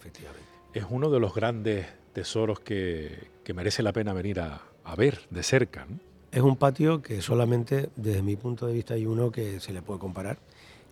es 0.74 0.86
uno 0.90 1.12
de 1.12 1.20
los 1.20 1.36
grandes 1.36 1.86
tesoros 2.14 2.60
que, 2.60 3.30
merece 3.54 3.82
la 3.82 3.94
pena 3.94 4.14
venir 4.14 4.40
a, 4.42 4.62
ver 4.96 5.22
de 5.32 5.42
cerca. 5.44 5.88
Es 6.32 6.42
un 6.42 6.56
patio 6.56 7.02
que 7.02 7.22
solamente 7.22 7.90
desde 7.96 8.22
mi 8.22 8.36
punto 8.36 8.68
de 8.68 8.74
vista 8.74 8.94
hay 8.96 9.08
uno 9.08 9.32
que 9.32 9.60
se 9.60 9.74
le 9.74 9.82
puede 9.82 10.00
comparar, 10.00 10.40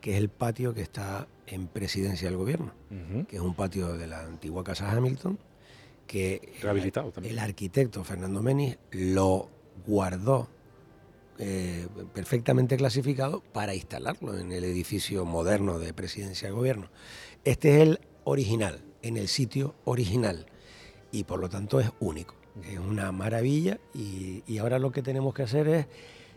que 0.02 0.14
es 0.14 0.18
el 0.18 0.30
patio 0.30 0.74
que 0.74 0.82
está 0.82 1.28
en 1.48 1.68
presidencia 1.68 2.28
del 2.30 2.38
gobierno, 2.38 2.74
que 3.28 3.36
es 3.38 3.42
un 3.42 3.56
patio 3.56 3.98
de 3.98 4.08
la 4.08 4.22
antigua 4.22 4.64
Casa 4.64 4.92
Hamilton, 4.92 5.40
que 6.06 6.54
Rehabilitado 6.62 7.14
el, 7.18 7.26
el 7.26 7.40
arquitecto 7.40 8.04
Fernando 8.04 8.42
Menis 8.42 8.78
lo 8.92 9.50
guardó 9.86 10.48
eh, 11.40 11.88
perfectamente 12.14 12.78
clasificado 12.78 13.42
para 13.54 13.76
instalarlo 13.76 14.38
en 14.38 14.52
el 14.52 14.64
edificio 14.64 15.26
moderno 15.26 15.78
de 15.78 15.94
presidencia 15.94 16.48
de 16.48 16.54
gobierno. 16.54 16.90
Este 17.44 17.76
es 17.76 17.82
el 17.84 18.00
original, 18.24 18.82
en 19.04 19.18
el 19.18 19.28
sitio 19.28 19.76
original, 19.86 20.48
y 21.12 21.26
por 21.26 21.40
lo 21.40 21.50
tanto 21.50 21.80
es 21.80 21.92
único. 22.00 22.36
Es 22.68 22.80
una 22.80 23.12
maravilla 23.12 23.80
y, 23.94 24.44
y 24.48 24.58
ahora 24.58 24.80
lo 24.80 24.92
que 24.92 25.04
tenemos 25.04 25.34
que 25.36 25.44
hacer 25.44 25.68
es 25.68 25.86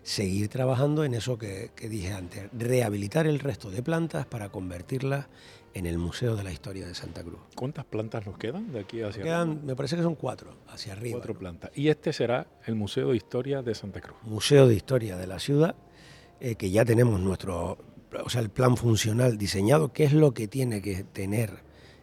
seguir 0.02 0.48
trabajando 0.48 1.04
en 1.04 1.14
eso 1.14 1.38
que, 1.38 1.70
dije 1.88 2.12
antes, 2.12 2.48
rehabilitar 2.52 3.26
el 3.26 3.38
resto 3.38 3.70
de 3.70 3.82
plantas 3.82 4.26
para 4.26 4.48
convertirlas 4.48 5.26
en 5.74 5.86
el 5.86 5.98
Museo 5.98 6.34
de 6.36 6.42
la 6.42 6.52
Historia 6.52 6.86
de 6.86 6.94
Santa 6.94 7.22
Cruz. 7.22 7.40
¿Cuántas 7.54 7.84
plantas 7.84 8.26
nos 8.26 8.36
quedan 8.36 8.72
de 8.72 8.80
aquí 8.80 9.02
hacia 9.02 9.22
quedan, 9.22 9.50
arriba? 9.50 9.62
Me 9.64 9.76
parece 9.76 9.96
que 9.96 10.02
son 10.02 10.16
cuatro, 10.16 10.56
hacia 10.68 10.94
arriba. 10.94 11.18
Cuatro 11.18 11.38
plantas. 11.38 11.70
Y 11.74 11.88
este 11.88 12.12
será 12.12 12.46
el 12.66 12.74
Museo 12.74 13.10
de 13.10 13.16
Historia 13.16 13.62
de 13.62 13.74
Santa 13.74 14.00
Cruz. 14.00 14.16
Museo 14.22 14.66
de 14.66 14.74
Historia 14.74 15.16
de 15.16 15.26
la 15.26 15.38
ciudad, 15.38 15.76
eh, 16.40 16.56
que 16.56 16.70
ya 16.70 16.84
tenemos 16.84 17.20
nuestro, 17.20 17.78
o 18.24 18.30
sea, 18.30 18.40
el 18.40 18.50
plan 18.50 18.76
funcional 18.76 19.38
diseñado, 19.38 19.92
qué 19.92 20.04
es 20.04 20.12
lo 20.12 20.32
que 20.32 20.48
tiene 20.48 20.82
que 20.82 21.04
tener 21.04 21.62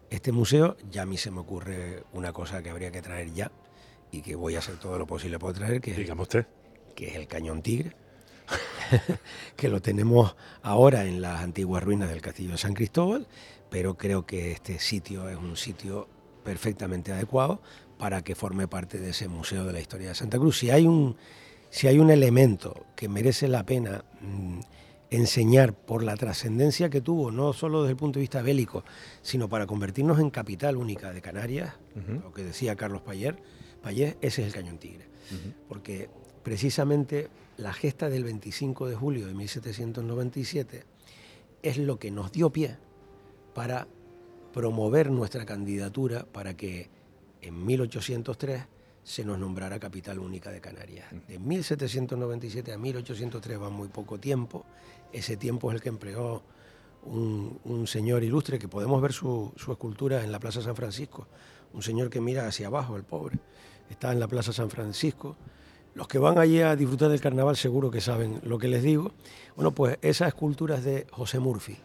este 0.10 0.31
museo. 0.31 0.77
Ya 0.89 1.01
a 1.01 1.05
mí 1.05 1.17
se 1.17 1.31
me 1.31 1.39
ocurre 1.39 2.03
una 2.13 2.31
cosa 2.31 2.63
que 2.63 2.69
habría 2.69 2.91
que 2.91 3.01
traer 3.01 3.33
ya 3.33 3.51
y 4.12 4.21
que 4.21 4.36
voy 4.36 4.55
a 4.55 4.60
hacer 4.60 4.77
todo 4.77 4.97
lo 4.97 5.05
posible 5.05 5.39
por 5.39 5.53
traer, 5.53 5.81
que 5.81 5.93
Dígame 5.93 6.21
usted 6.21 6.47
que 6.97 7.10
es 7.10 7.15
el 7.15 7.27
Cañón 7.27 7.62
Tigre, 7.62 7.95
que 9.55 9.69
lo 9.69 9.83
tenemos 9.83 10.36
ahora 10.63 11.05
en 11.05 11.21
las 11.21 11.41
antiguas 11.41 11.83
ruinas 11.83 12.10
del 12.10 12.21
Castillo 12.21 12.53
de 12.53 12.57
San 12.57 12.73
Cristóbal, 12.73 13.27
pero 13.69 13.97
creo 13.97 14.25
que 14.25 14.51
este 14.51 14.79
sitio 14.79 15.29
es 15.29 15.38
un 15.38 15.55
sitio 15.57 16.07
perfectamente 16.43 17.12
adecuado 17.12 17.62
para 17.99 18.23
que 18.23 18.33
forme 18.33 18.67
parte 18.67 18.97
de 18.97 19.12
ese 19.12 19.27
Museo 19.27 19.63
de 19.63 19.73
la 19.73 19.79
Historia 19.79 20.10
de 20.10 20.15
Santa 20.15 20.39
Cruz. 20.39 20.57
Si 20.57 20.71
hay 20.71 20.88
un, 20.88 21.15
si 21.69 21.88
hay 21.88 21.99
un 21.99 22.10
elemento 22.10 22.88
que 22.95 23.07
merece 23.07 23.47
la 23.47 23.63
pena 23.63 24.03
mm, 24.21 24.62
enseñar 25.12 25.73
por 25.73 26.01
la 26.01 26.17
trascendencia 26.17 26.89
que 26.89 27.01
tuvo, 27.01 27.29
no 27.29 27.53
solo 27.53 27.83
desde 27.83 27.91
el 27.91 27.97
punto 27.97 28.17
de 28.17 28.21
vista 28.21 28.41
bélico, 28.41 28.83
sino 29.21 29.47
para 29.47 29.67
convertirnos 29.67 30.19
en 30.19 30.31
capital 30.31 30.77
única 30.77 31.13
de 31.13 31.21
Canarias, 31.21 31.75
lo 32.23 32.33
que 32.33 32.43
decía 32.43 32.75
Carlos 32.75 33.03
Payer, 33.03 33.38
Payés, 33.83 34.15
ese 34.21 34.41
es 34.41 34.47
el 34.47 34.53
Cañón 34.53 34.79
Tigre. 34.79 35.05
Porque 35.67 36.10
precisamente 36.47 37.27
la 37.57 37.73
gesta 37.73 38.10
del 38.10 38.23
25 38.23 38.88
de 38.88 38.95
julio 38.95 39.27
de 39.27 39.33
1797 39.33 40.86
es 41.62 41.77
lo 41.77 41.99
que 41.99 42.10
nos 42.10 42.31
dio 42.31 42.49
pie 42.51 42.77
para 43.53 43.86
promover 44.53 45.12
nuestra 45.12 45.45
candidatura 45.45 46.25
para 46.25 46.55
que 46.55 46.89
en 47.41 47.65
1803 47.65 48.63
se 49.03 49.25
nos 49.25 49.38
nombrara 49.38 49.77
capital 49.77 50.19
única 50.19 50.49
de 50.49 50.62
Canarias. 50.62 51.07
De 51.27 51.38
1797 51.38 52.71
a 52.71 52.77
1803 52.77 53.62
va 53.62 53.69
muy 53.69 53.89
poco 53.89 54.17
tiempo. 54.17 54.63
Ese 55.12 55.36
tiempo 55.36 55.69
es 55.69 55.75
el 55.75 55.81
que 55.81 55.89
empleó 55.89 56.43
un, 57.03 57.86
señor 57.88 58.23
ilustre 58.23 58.57
que 58.57 58.69
podemos 58.69 59.01
ver 59.01 59.12
su, 59.12 59.51
su, 59.57 59.73
escultura 59.73 60.23
en 60.23 60.31
la 60.31 60.39
Plaza 60.39 60.62
San 60.62 60.77
Francisco. 60.77 61.27
Un 61.73 61.83
señor 61.83 62.10
que 62.10 62.21
mira 62.21 62.47
hacia 62.47 62.67
abajo, 62.67 62.95
el 62.95 63.03
pobre. 63.03 63.38
Está 63.89 64.13
en 64.13 64.21
la 64.21 64.29
Plaza 64.29 64.53
San 64.53 64.69
Francisco 64.69 65.36
los 65.97 66.07
que 66.07 66.19
van 66.19 66.38
allí 66.38 66.62
a 66.62 66.75
disfrutar 66.75 67.10
del 67.10 67.19
carnaval 67.19 67.57
seguro 67.57 67.89
que 67.89 68.01
saben 68.01 68.39
lo 68.43 68.60
que 68.60 68.67
les 68.67 68.83
digo. 68.83 69.13
Bueno, 69.55 69.71
pues 69.71 69.97
esa 70.03 70.27
escultura 70.27 70.75
es 70.75 70.83
de 70.83 71.07
José 71.12 71.39
Murphy. 71.39 71.75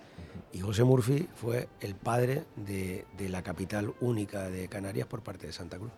Y 0.53 0.61
José 0.61 0.85
Murphy 0.85 1.27
fue 1.35 1.69
el 1.81 1.95
padre 1.95 2.45
de, 2.57 3.07
la 3.31 3.43
capital 3.43 3.95
única 4.03 4.51
de 4.51 4.69
Canarias 4.69 5.07
por 5.07 5.23
parte 5.23 5.47
de 5.47 5.55
Santa 5.55 5.79
Cruz. 5.79 5.91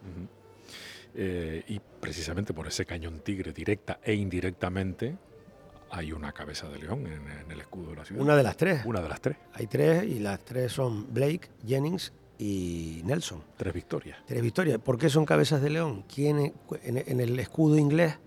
Eh, 1.16 1.64
y 1.66 1.80
precisamente 1.80 2.54
por 2.54 2.68
ese 2.68 2.86
cañón 2.86 3.18
tigre, 3.18 3.52
directa 3.52 3.98
e 4.00 4.14
indirectamente, 4.14 5.16
hay 5.90 6.12
una 6.12 6.30
cabeza 6.30 6.68
de 6.68 6.78
león 6.78 7.08
en, 7.08 7.28
en, 7.28 7.50
el 7.50 7.60
escudo 7.60 7.90
de 7.90 7.96
la 7.96 8.04
ciudad. 8.04 8.22
Una 8.22 8.36
de 8.36 8.44
las 8.44 8.56
tres. 8.56 8.82
Una 8.84 9.00
de 9.00 9.08
las 9.08 9.20
tres. 9.20 9.38
Hay 9.54 9.66
tres 9.66 10.04
y 10.04 10.20
las 10.20 10.38
tres 10.44 10.70
son 10.70 11.12
Blake, 11.12 11.48
Jennings 11.66 12.12
y 12.38 13.00
Nelson. 13.04 13.42
Tres 13.56 13.72
victorias. 13.72 14.18
Tres 14.26 14.42
victorias. 14.42 14.78
¿Por 14.78 14.98
qué 14.98 15.08
son 15.08 15.24
cabezas 15.24 15.62
de 15.62 15.70
león? 15.70 16.04
¿Quién, 16.12 16.52
en, 16.82 17.20
el 17.20 17.38
escudo 17.38 17.78
inglés, 17.78 18.18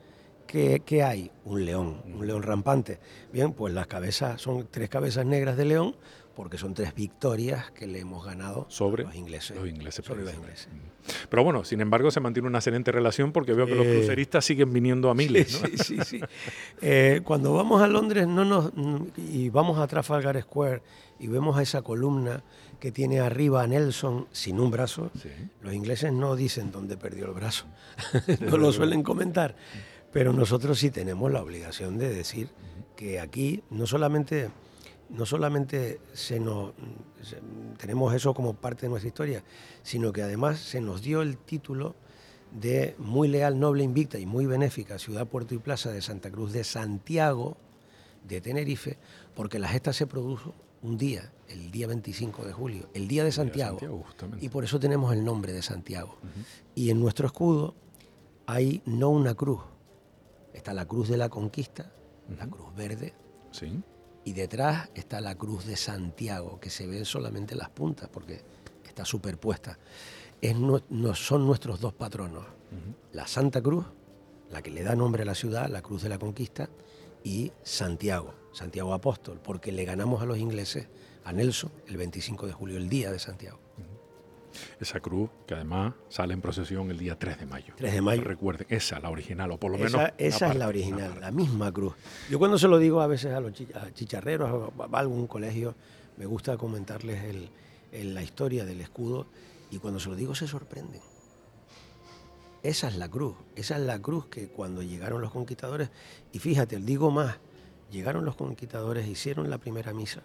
¿qué, 0.48 1.04
hay? 1.04 1.32
Un 1.46 1.66
león, 1.66 2.02
un 2.06 2.26
león 2.26 2.44
rampante. 2.44 3.00
Bien, 3.32 3.54
pues 3.54 3.74
las 3.74 3.88
cabezas 3.88 4.42
son 4.42 4.68
tres 4.72 4.90
cabezas 4.90 5.26
negras 5.26 5.58
de 5.58 5.66
león 5.66 5.96
porque 6.36 6.60
son 6.60 6.76
tres 6.76 6.94
victorias 6.94 7.72
que 7.72 7.88
le 7.88 8.00
hemos 8.00 8.24
ganado 8.24 8.68
sobre 8.70 9.04
los 9.04 9.16
ingleses. 9.16 9.58
Los 9.58 9.68
ingleses, 9.68 10.06
sobre 10.06 10.24
los 10.24 10.36
ingleses. 10.36 10.70
Pero 11.30 11.44
bueno, 11.44 11.64
sin 11.64 11.82
embargo, 11.82 12.12
se 12.12 12.20
mantiene 12.20 12.48
una 12.48 12.60
excelente 12.60 12.92
relación 12.92 13.32
porque 13.32 13.54
veo 13.54 13.66
que 13.66 13.74
los 13.74 13.88
eh, 13.88 13.96
cruceristas 13.96 14.46
siguen 14.46 14.72
viniendo 14.72 15.10
a 15.10 15.16
miles. 15.16 15.48
Sí, 15.48 15.78
sí, 15.78 15.98
sí. 16.06 16.22
Eh, 16.80 17.22
cuando 17.24 17.54
vamos 17.54 17.82
a 17.82 17.88
Londres 17.88 18.28
no 18.28 18.46
nos, 18.46 18.72
y 19.18 19.50
vamos 19.50 19.80
a 19.80 19.88
Trafalgar 19.88 20.40
Square 20.40 20.84
y 21.20 21.28
vemos 21.28 21.58
a 21.58 21.64
esa 21.64 21.82
columna 21.82 22.44
que 22.80 22.92
tiene 22.92 23.20
arriba 23.20 23.64
a 23.64 23.68
Nelson 23.68 24.28
sin 24.32 24.60
un 24.60 24.70
brazo, 24.70 25.12
los 25.62 25.74
ingleses 25.74 26.14
no 26.14 26.36
dicen 26.36 26.72
dónde 26.72 26.98
perdió 26.98 27.26
el 27.26 27.34
brazo, 27.34 27.66
no 28.40 28.58
lo 28.58 28.72
suelen 28.72 29.04
comentar, 29.04 29.56
pero 30.12 30.34
nosotros 30.34 30.80
sí 30.80 30.92
tenemos 30.92 31.32
la 31.32 31.42
obligación 31.42 31.98
de 31.98 32.10
decir 32.10 32.50
que 32.96 33.20
aquí 33.20 33.64
no 33.72 33.88
solamente, 33.88 34.50
no 35.10 35.26
solamente 35.26 36.00
se 36.14 36.40
nos, 36.40 36.74
tenemos 37.78 38.14
eso 38.14 38.34
como 38.34 38.54
parte 38.54 38.84
de 38.84 38.90
nuestra 38.90 39.08
historia, 39.08 39.44
sino 39.84 40.14
que 40.14 40.22
además 40.22 40.60
se 40.60 40.82
nos 40.82 41.02
dio 41.02 41.22
el 41.22 41.38
título 41.38 41.96
de 42.52 42.96
muy 42.98 43.28
leal, 43.28 43.60
noble, 43.60 43.84
invicta 43.84 44.20
y 44.20 44.26
muy 44.26 44.46
benéfica 44.46 45.00
ciudad, 45.00 45.28
puerto 45.28 45.54
y 45.54 45.58
plaza 45.58 45.92
de 45.92 46.02
Santa 46.02 46.32
Cruz 46.32 46.54
de 46.54 46.64
Santiago 46.64 47.58
de 48.28 48.42
Tenerife, 48.42 48.98
porque 49.36 49.60
la 49.60 49.68
gesta 49.68 49.94
se 49.94 50.08
produjo 50.08 50.54
un 50.82 50.98
día, 50.98 51.32
el 51.50 51.72
día 51.72 51.88
25 51.88 52.46
de 52.46 52.54
julio, 52.54 52.90
el 52.94 53.08
día 53.08 53.24
de 53.24 53.32
Santiago, 53.32 53.80
y 54.40 54.50
por 54.50 54.64
eso 54.64 54.80
tenemos 54.80 55.14
el 55.14 55.24
nombre 55.24 55.54
de 55.54 55.62
Santiago. 55.62 56.18
Y 56.76 56.90
en 56.90 57.00
nuestro 57.00 57.28
escudo 57.28 57.76
hay 58.46 58.82
no 58.86 59.10
una 59.10 59.34
cruz, 59.34 59.62
está 60.54 60.74
la 60.74 60.86
cruz 60.86 61.10
de 61.10 61.18
la 61.18 61.30
conquista, 61.30 61.92
la 62.38 62.48
cruz 62.48 62.76
verde, 62.76 63.14
¿Sí? 63.52 63.82
y 64.26 64.34
detrás 64.34 64.90
está 64.94 65.22
la 65.22 65.36
cruz 65.36 65.66
de 65.66 65.78
Santiago, 65.78 66.60
que 66.60 66.70
se 66.70 66.86
ven 66.86 67.06
solamente 67.06 67.56
las 67.56 67.70
puntas 67.70 68.10
porque 68.10 68.42
está 68.86 69.06
superpuesta. 69.06 69.78
Es 70.42 70.56
no, 70.56 70.82
son 71.16 71.48
nuestros 71.48 71.80
dos 71.80 71.94
patronos, 71.94 72.46
la 73.14 73.26
Santa 73.26 73.62
Cruz, 73.62 73.86
la 74.52 74.62
que 74.62 74.70
le 74.70 74.84
da 74.84 74.96
nombre 74.96 75.24
a 75.24 75.26
la 75.26 75.34
ciudad, 75.34 75.70
la 75.70 75.82
cruz 75.82 76.04
de 76.04 76.10
la 76.10 76.20
conquista, 76.20 76.70
y 77.28 77.52
Santiago 77.62 78.34
Santiago 78.54 78.94
Apóstol, 78.94 79.40
porque 79.44 79.72
le 79.72 79.86
ganamos 79.86 80.22
a 80.24 80.26
los 80.26 80.40
ingleses, 80.40 80.88
a 81.26 81.32
Nelson, 81.32 81.72
el 81.88 81.98
25 81.98 82.48
de 82.48 82.54
julio, 82.54 82.78
el 82.78 82.90
día 82.90 83.12
de 83.12 83.20
Santiago. 83.20 83.60
Esa 84.80 85.00
cruz 85.00 85.30
que 85.46 85.54
además 85.54 85.94
sale 86.10 86.34
en 86.34 86.42
procesión 86.42 86.90
el 86.90 86.98
día 86.98 87.20
3 87.20 87.40
de 87.40 87.46
mayo. 87.46 87.74
3 87.78 87.94
de 87.94 88.02
mayo. 88.02 88.24
Recuerden, 88.24 88.66
esa, 88.70 89.00
la 89.00 89.12
original, 89.12 89.52
o 89.52 89.60
por 89.60 89.72
lo 89.72 89.78
menos. 89.78 90.02
Esa, 90.18 90.48
es 90.48 90.56
la 90.56 90.68
original, 90.68 91.20
la 91.22 91.30
misma 91.30 91.72
cruz. 91.72 91.94
Yo 92.32 92.40
cuando 92.40 92.58
se 92.58 92.68
lo 92.68 92.80
digo 92.80 93.02
a 93.02 93.08
veces 93.08 93.34
a 93.34 93.40
los 93.40 93.54
chicharreros, 93.94 94.72
a 94.80 94.98
algún 94.98 95.28
colegio, 95.28 95.76
me 96.16 96.26
gusta 96.26 96.58
comentarles 96.58 97.22
la 97.92 98.24
historia 98.24 98.66
del 98.66 98.82
escudo 98.82 99.28
y 99.70 99.78
cuando 99.78 100.00
se 100.00 100.10
lo 100.10 100.16
digo 100.16 100.34
se 100.34 100.48
sorprenden. 100.48 101.02
Esa 102.64 102.88
es 102.88 102.98
la 102.98 103.10
cruz, 103.10 103.36
esa 103.56 103.76
es 103.76 103.82
la 103.82 104.02
cruz 104.02 104.26
que 104.28 104.48
cuando 104.50 104.82
llegaron 104.82 105.22
los 105.22 105.32
conquistadores, 105.32 105.90
y 106.32 106.40
fíjate, 106.40 106.78
digo 106.78 107.12
más, 107.12 107.38
Llegaron 107.92 108.26
los 108.26 108.36
conquistadores, 108.36 109.08
hicieron 109.08 109.50
la 109.50 109.58
primera 109.58 109.94
misa 109.94 110.22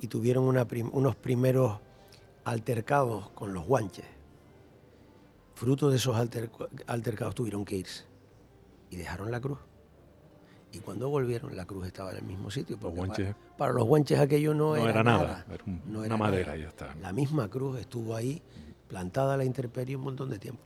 y 0.00 0.08
tuvieron 0.08 0.44
unos 0.44 1.16
primeros 1.16 1.78
altercados 2.44 3.30
con 3.30 3.54
los 3.54 3.64
guanches. 3.64 4.04
Fruto 5.54 5.88
de 5.88 5.96
esos 5.96 6.14
altercados 6.86 7.34
tuvieron 7.34 7.64
que 7.64 7.76
irse 7.76 8.04
y 8.90 8.96
dejaron 8.96 9.30
la 9.30 9.40
cruz. 9.40 9.58
Y 10.72 10.80
cuando 10.80 11.08
volvieron, 11.08 11.56
la 11.56 11.64
cruz 11.64 11.86
estaba 11.86 12.10
en 12.10 12.18
el 12.18 12.24
mismo 12.24 12.50
sitio. 12.50 12.78
para, 13.56 13.72
los 13.72 13.84
guanches 13.84 14.18
aquello 14.18 14.52
no, 14.52 14.76
era, 14.76 15.02
nada. 15.02 15.46
Era 15.50 15.64
una 15.64 16.16
madera 16.18 16.58
y 16.58 16.62
ya 16.62 16.68
está. 16.68 16.94
La 16.96 17.12
misma 17.14 17.48
cruz 17.48 17.80
estuvo 17.80 18.14
ahí, 18.14 18.42
plantada 18.86 19.34
a 19.34 19.36
la 19.38 19.44
intemperie 19.46 19.96
un 19.96 20.02
montón 20.02 20.28
de 20.28 20.38
tiempo. 20.38 20.62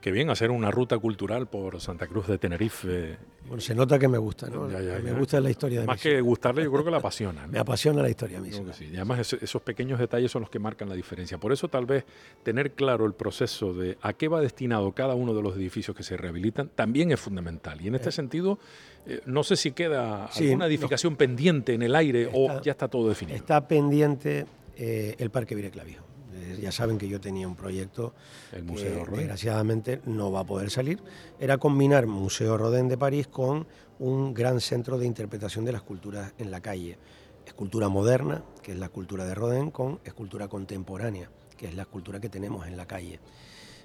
Qué 0.00 0.10
bien 0.12 0.30
hacer 0.30 0.50
una 0.50 0.70
ruta 0.70 0.98
cultural 0.98 1.46
por 1.46 1.78
Santa 1.78 2.06
Cruz 2.06 2.26
de 2.26 2.38
Tenerife. 2.38 3.18
Bueno, 3.46 3.60
se 3.60 3.74
nota 3.74 3.98
que 3.98 4.08
me 4.08 4.16
gusta, 4.16 4.48
¿no? 4.48 4.66
me 4.66 5.12
gusta 5.12 5.40
la 5.40 5.50
historia 5.50 5.80
de 5.80 5.86
Más 5.86 6.00
que 6.00 6.20
gustarle, 6.22 6.64
yo 6.64 6.72
creo 6.72 6.84
que 6.84 6.90
la 6.90 6.96
apasiona. 6.98 7.46
me 7.46 7.58
apasiona 7.58 8.00
la 8.00 8.08
historia 8.08 8.40
misma. 8.40 8.72
Sí. 8.72 8.88
Y 8.90 8.96
además 8.96 9.34
esos 9.34 9.60
pequeños 9.60 9.98
detalles 9.98 10.30
son 10.30 10.40
los 10.40 10.50
que 10.50 10.58
marcan 10.58 10.88
la 10.88 10.94
diferencia. 10.94 11.36
Por 11.36 11.52
eso 11.52 11.68
tal 11.68 11.84
vez 11.84 12.04
tener 12.42 12.72
claro 12.72 13.04
el 13.04 13.12
proceso 13.12 13.74
de 13.74 13.98
a 14.00 14.14
qué 14.14 14.28
va 14.28 14.40
destinado 14.40 14.92
cada 14.92 15.14
uno 15.14 15.34
de 15.34 15.42
los 15.42 15.56
edificios 15.56 15.94
que 15.94 16.02
se 16.02 16.16
rehabilitan 16.16 16.70
también 16.74 17.12
es 17.12 17.20
fundamental. 17.20 17.80
Y 17.82 17.88
en 17.88 17.94
este 17.94 18.08
eh. 18.08 18.12
sentido, 18.12 18.58
eh, 19.06 19.20
no 19.26 19.42
sé 19.42 19.56
si 19.56 19.72
queda 19.72 20.26
alguna 20.26 20.66
edificación 20.66 21.16
pendiente 21.16 21.74
en 21.74 21.82
el 21.82 21.94
aire 21.94 22.30
o 22.32 22.62
ya 22.62 22.72
está 22.72 22.88
todo 22.88 23.08
definido. 23.08 23.36
Está 23.36 23.68
pendiente 23.68 24.46
eh, 24.76 25.14
el 25.18 25.28
Parque 25.28 25.54
Vireclavijo. 25.54 26.09
Ya 26.58 26.72
saben 26.72 26.98
que 26.98 27.08
yo 27.08 27.20
tenía 27.20 27.46
un 27.46 27.56
proyecto 27.56 28.14
el 28.52 28.64
Museo 28.64 29.04
que 29.04 29.16
desgraciadamente 29.18 30.00
no 30.06 30.32
va 30.32 30.40
a 30.40 30.44
poder 30.44 30.70
salir, 30.70 31.00
era 31.38 31.58
combinar 31.58 32.06
Museo 32.06 32.56
Rodin 32.56 32.88
de 32.88 32.96
París 32.96 33.26
con 33.26 33.66
un 33.98 34.34
gran 34.34 34.60
centro 34.60 34.98
de 34.98 35.06
interpretación 35.06 35.64
de 35.64 35.72
las 35.72 35.82
culturas 35.82 36.32
en 36.38 36.50
la 36.50 36.60
calle. 36.60 36.98
Escultura 37.46 37.88
moderna, 37.88 38.44
que 38.62 38.72
es 38.72 38.78
la 38.78 38.86
escultura 38.86 39.24
de 39.24 39.34
Rodin, 39.34 39.70
con 39.70 40.00
escultura 40.04 40.48
contemporánea, 40.48 41.30
que 41.56 41.66
es 41.66 41.74
la 41.74 41.82
escultura 41.82 42.20
que 42.20 42.28
tenemos 42.28 42.66
en 42.66 42.76
la 42.76 42.86
calle. 42.86 43.20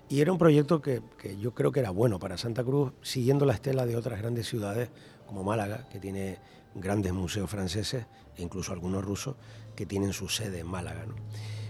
Y 0.07 0.21
era 0.21 0.31
un 0.31 0.37
proyecto 0.37 0.81
que, 0.81 1.01
que, 1.17 1.37
yo 1.37 1.53
creo 1.53 1.71
que 1.71 1.79
era 1.79 1.89
bueno 1.89 2.19
para 2.19 2.37
Santa 2.37 2.63
Cruz, 2.63 2.93
siguiendo 3.01 3.45
la 3.45 3.53
estela 3.53 3.85
de 3.85 3.95
otras 3.95 4.19
grandes 4.19 4.47
ciudades 4.47 4.89
como 5.25 5.43
Málaga, 5.43 5.87
que 5.89 5.99
tiene 5.99 6.37
grandes 6.75 7.13
museos 7.13 7.49
franceses 7.49 8.05
e 8.37 8.43
incluso 8.43 8.73
algunos 8.73 9.03
rusos 9.03 9.35
que 9.75 9.85
tienen 9.85 10.13
su 10.13 10.29
sede 10.29 10.59
en 10.59 10.67
Málaga. 10.67 11.05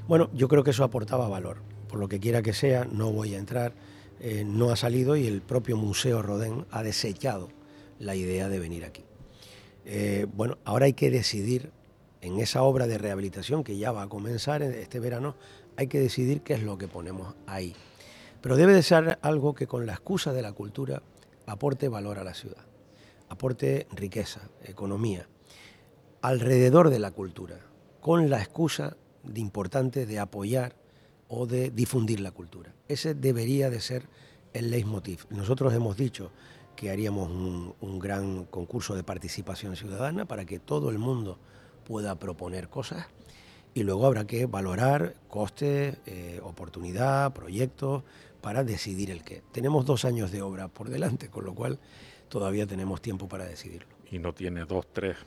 Bueno, 0.07 0.29
yo 0.33 0.47
creo 0.47 0.63
que 0.63 0.69
eso 0.69 0.83
aportaba 0.83 1.27
valor. 1.27 1.57
Por 1.87 1.99
lo 1.99 2.07
que 2.07 2.19
quiera 2.19 2.43
que 2.43 2.53
sea, 2.53 2.85
no 2.85 3.11
voy 3.11 3.33
a 3.33 3.39
entrar, 3.39 3.73
eh, 4.19 4.43
no 4.45 4.69
ha 4.69 4.75
salido 4.75 5.15
y 5.15 5.25
el 5.25 5.41
propio 5.41 5.77
Museo 5.77 6.21
Rodin 6.21 6.65
ha 6.69 6.83
desechado 6.83 7.49
la 7.97 8.15
idea 8.15 8.47
de 8.47 8.59
venir 8.59 8.85
aquí. 8.85 9.03
Eh, 9.83 10.27
bueno, 10.35 10.59
ahora 10.63 10.85
hay 10.85 10.93
que 10.93 11.09
decidir 11.09 11.71
en 12.21 12.39
esa 12.39 12.61
obra 12.61 12.85
de 12.85 12.99
rehabilitación 12.99 13.63
que 13.63 13.77
ya 13.77 13.91
va 13.91 14.03
a 14.03 14.07
comenzar 14.07 14.61
este 14.61 14.99
verano, 14.99 15.35
hay 15.75 15.87
que 15.87 15.99
decidir 15.99 16.41
qué 16.41 16.53
es 16.53 16.61
lo 16.61 16.77
que 16.77 16.87
ponemos 16.87 17.33
ahí. 17.47 17.75
Pero 18.41 18.57
debe 18.57 18.73
de 18.73 18.83
ser 18.83 19.17
algo 19.23 19.55
que 19.55 19.65
con 19.65 19.87
la 19.87 19.93
excusa 19.93 20.33
de 20.33 20.43
la 20.43 20.51
cultura 20.53 21.01
aporte 21.47 21.89
valor 21.89 22.19
a 22.19 22.23
la 22.23 22.35
ciudad, 22.35 22.63
aporte 23.29 23.87
riqueza, 23.91 24.41
economía, 24.63 25.27
alrededor 26.21 26.91
de 26.91 26.99
la 26.99 27.09
cultura, 27.09 27.59
con 28.01 28.29
la 28.29 28.39
excusa 28.39 28.97
de 29.25 29.39
importante 29.39 30.05
de 30.05 30.19
apoyar 30.19 30.75
o 31.27 31.45
de 31.45 31.71
difundir 31.71 32.19
la 32.19 32.31
cultura. 32.31 32.73
Ese 32.87 33.13
debería 33.13 33.69
de 33.69 33.81
ser 33.81 34.07
el 34.53 34.71
leitmotiv. 34.71 35.25
Nosotros 35.29 35.73
hemos 35.73 35.97
dicho 35.97 36.31
que 36.75 36.91
haríamos 36.91 37.29
un, 37.29 37.99
gran 37.99 38.45
concurso 38.45 38.95
de 38.95 39.03
participación 39.03 39.75
ciudadana 39.75 40.25
para 40.25 40.45
que 40.45 40.59
todo 40.59 40.89
el 40.89 40.99
mundo 40.99 41.39
pueda 41.85 42.15
proponer 42.19 42.69
cosas 42.69 43.07
y 43.73 43.83
luego 43.83 44.05
habrá 44.05 44.25
que 44.25 44.45
valorar 44.45 45.15
coste, 45.27 45.99
eh, 46.05 46.39
oportunidad, 46.43 47.33
proyectos 47.33 48.03
para 48.41 48.63
decidir 48.63 49.11
el 49.11 49.23
qué. 49.23 49.41
Tenemos 49.51 49.85
dos 49.85 50.05
años 50.05 50.31
de 50.31 50.41
obra 50.41 50.67
por 50.67 50.89
delante, 50.89 51.29
con 51.29 51.45
lo 51.45 51.53
cual 51.53 51.79
todavía 52.29 52.67
tenemos 52.67 53.01
tiempo 53.01 53.27
para 53.27 53.45
decidirlo. 53.45 53.89
Y 54.11 54.19
no 54.19 54.33
tiene 54.33 54.65
dos, 54.65 54.85
tres 54.93 55.17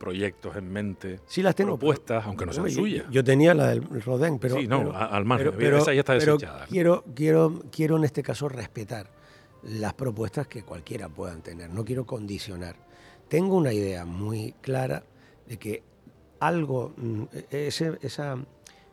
proyectos 0.00 0.56
en 0.56 0.72
mente, 0.72 1.20
sí 1.26 1.42
las 1.42 1.54
tengo, 1.54 1.78
propuestas, 1.78 2.24
aunque 2.24 2.46
no 2.46 2.52
sean 2.54 2.70
suyas. 2.70 3.04
Yo, 3.10 3.22
tenía 3.22 3.54
la 3.54 3.68
del 3.68 3.82
Rodén, 4.02 4.38
pero... 4.38 4.56
Sí, 4.56 4.66
no, 4.66 4.92
al 4.96 5.26
margen, 5.26 5.52
pero, 5.56 5.76
esa 5.76 5.92
ya 5.92 6.00
está 6.00 6.14
desechada. 6.14 6.66
quiero, 6.66 7.04
quiero, 7.14 7.62
quiero 7.70 7.98
en 7.98 8.04
este 8.04 8.22
caso 8.22 8.48
respetar 8.48 9.10
las 9.62 9.92
propuestas 9.92 10.48
que 10.48 10.62
cualquiera 10.62 11.10
puedan 11.10 11.42
tener, 11.42 11.68
no 11.68 11.84
quiero 11.84 12.06
condicionar. 12.06 12.76
Tengo 13.28 13.56
una 13.56 13.74
idea 13.74 14.06
muy 14.06 14.54
clara 14.62 15.04
de 15.46 15.58
que 15.58 15.82
algo, 16.40 16.94
mm, 16.96 17.24
ese, 17.50 17.98
esa, 18.00 18.38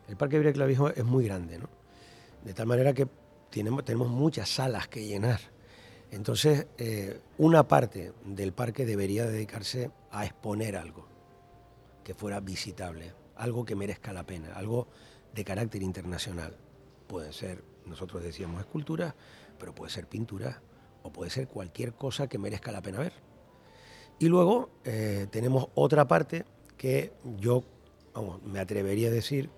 el 0.08 0.16
Parque 0.16 0.52
Clavijo 0.52 0.90
es 0.90 1.04
muy 1.04 1.24
grande, 1.24 1.58
¿no? 1.58 1.70
De 2.44 2.52
tal 2.52 2.66
manera 2.66 2.92
que 2.92 3.08
tenemos, 3.50 3.82
tenemos 3.82 4.08
muchas 4.08 4.50
salas 4.50 4.88
que 4.88 5.06
llenar. 5.06 5.40
Entonces, 6.10 6.66
eh, 6.76 7.18
una 7.38 7.66
parte 7.66 8.12
del 8.24 8.52
parque 8.52 8.84
debería 8.84 9.26
dedicarse 9.26 9.90
a 10.10 10.24
exponer 10.24 10.76
algo 10.76 11.06
que 12.04 12.14
fuera 12.14 12.40
visitable, 12.40 13.12
algo 13.36 13.64
que 13.64 13.76
merezca 13.76 14.12
la 14.12 14.24
pena, 14.24 14.54
algo 14.54 14.88
de 15.34 15.44
carácter 15.44 15.82
internacional. 15.82 16.56
Pueden 17.06 17.32
ser, 17.32 17.62
nosotros 17.86 18.22
decíamos 18.22 18.60
esculturas, 18.60 19.14
pero 19.58 19.74
puede 19.74 19.90
ser 19.92 20.06
pintura 20.06 20.62
o 21.02 21.12
puede 21.12 21.30
ser 21.30 21.48
cualquier 21.48 21.94
cosa 21.94 22.28
que 22.28 22.38
merezca 22.38 22.72
la 22.72 22.82
pena 22.82 23.00
ver. 23.00 23.12
Y 24.18 24.28
luego 24.28 24.70
eh, 24.84 25.26
tenemos 25.30 25.68
otra 25.74 26.08
parte 26.08 26.44
que 26.76 27.12
yo 27.38 27.64
me 28.44 28.58
atrevería 28.58 29.08
a 29.08 29.12
decir 29.12 29.50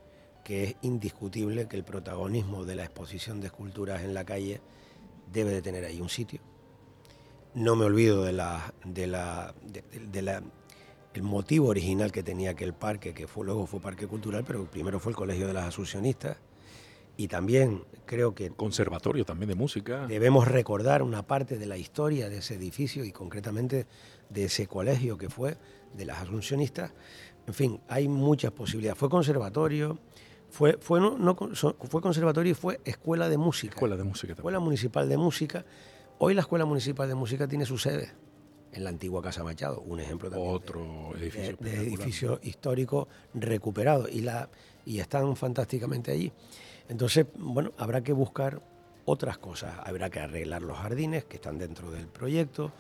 que 0.44 0.64
es 0.64 0.76
indiscutible 0.82 1.68
que 1.68 1.76
el 1.76 1.84
protagonismo 1.84 2.64
de 2.64 2.74
la 2.74 2.84
exposición 2.84 3.40
de 3.40 3.46
esculturas 3.46 4.03
en 4.03 4.14
la 4.14 4.24
calle 4.24 4.61
debe 5.32 5.53
de 5.53 5.62
tener 5.62 5.84
ahí 5.84 6.01
un 6.01 6.09
sitio. 6.09 6.40
No 7.55 7.76
me 7.76 7.84
olvido 7.84 8.22
de 8.22 8.32
la, 8.32 8.72
de 8.84 9.07
la, 9.07 9.55
de, 10.12 10.22
la 10.22 10.42
el 11.14 11.22
motivo 11.22 11.68
original 11.68 12.12
que 12.12 12.22
tenía 12.22 12.51
aquel 12.51 12.72
parque, 12.72 13.12
que 13.12 13.26
fue, 13.26 13.44
luego 13.44 13.66
fue 13.66 13.80
parque 13.80 14.07
cultural, 14.07 14.44
pero 14.46 14.64
primero 14.66 15.01
fue 15.01 15.11
el 15.11 15.16
Colegio 15.16 15.46
de 15.46 15.53
las 15.53 15.66
Asuncionistas. 15.66 16.38
Y 17.16 17.28
también 17.28 17.84
creo 18.07 18.34
que... 18.34 18.51
Conservatorio 18.51 19.24
también 19.24 19.48
de 19.48 19.55
música. 19.55 20.07
Debemos 20.07 20.48
recordar 20.48 21.03
una 21.03 21.26
parte 21.26 21.59
de 21.59 21.66
la 21.66 21.76
historia 21.76 22.28
de 22.30 22.38
ese 22.38 22.55
edificio 22.55 23.05
y 23.05 23.12
concretamente 23.12 23.86
de 24.30 24.44
ese 24.44 24.66
colegio 24.66 25.18
que 25.18 25.28
fue 25.28 25.59
de 25.94 26.05
las 26.07 26.22
Asuncionistas. 26.22 26.92
En 27.46 27.55
fin, 27.55 27.80
hay 27.88 28.09
muchas 28.09 28.53
posibilidades. 28.53 28.98
Fue 28.98 29.11
conservatorio, 29.11 29.98
fue, 30.51 30.78
fue, 30.80 31.01
no, 31.01 31.36
fue 31.36 32.01
conservatorio 32.01 32.53
y 32.53 32.55
fue 32.55 32.80
escuela 32.84 33.28
de 33.28 33.36
música. 33.36 33.74
Escuela 33.74 33.96
de 33.96 34.05
música 34.05 34.32
Escuela 34.32 34.61
municipal 34.61 35.09
de 35.09 35.16
música. 35.16 35.64
Hoy 36.23 36.35
la 36.35 36.43
escuela 36.43 36.66
municipal 36.66 37.09
de 37.09 37.14
música 37.14 37.49
tiene 37.49 37.64
su 37.64 37.79
sede 37.79 38.12
en 38.75 38.85
la 38.85 38.91
antigua 38.91 39.23
Casa 39.23 39.43
Machado, 39.43 39.81
un 39.81 40.01
ejemplo 40.01 40.29
también. 40.29 40.55
Otro 40.55 41.16
edificio. 41.16 41.57
De, 41.59 41.77
edificio 41.79 42.41
histórico 42.43 43.09
recuperado 43.33 44.07
y, 44.07 44.21
la, 44.21 44.51
y 44.85 45.01
están 45.01 45.35
fantásticamente 45.35 46.12
allí. 46.12 46.31
Entonces, 46.91 47.25
bueno, 47.39 47.73
habrá 47.79 48.03
que 48.03 48.12
buscar 48.12 48.61
otras 49.07 49.39
cosas. 49.39 49.77
Habrá 49.83 50.11
que 50.11 50.21
arreglar 50.21 50.61
los 50.61 50.77
jardines 50.77 51.25
que 51.25 51.37
están 51.37 51.57
dentro 51.57 51.91
del 51.91 52.07
proyecto. 52.07 52.71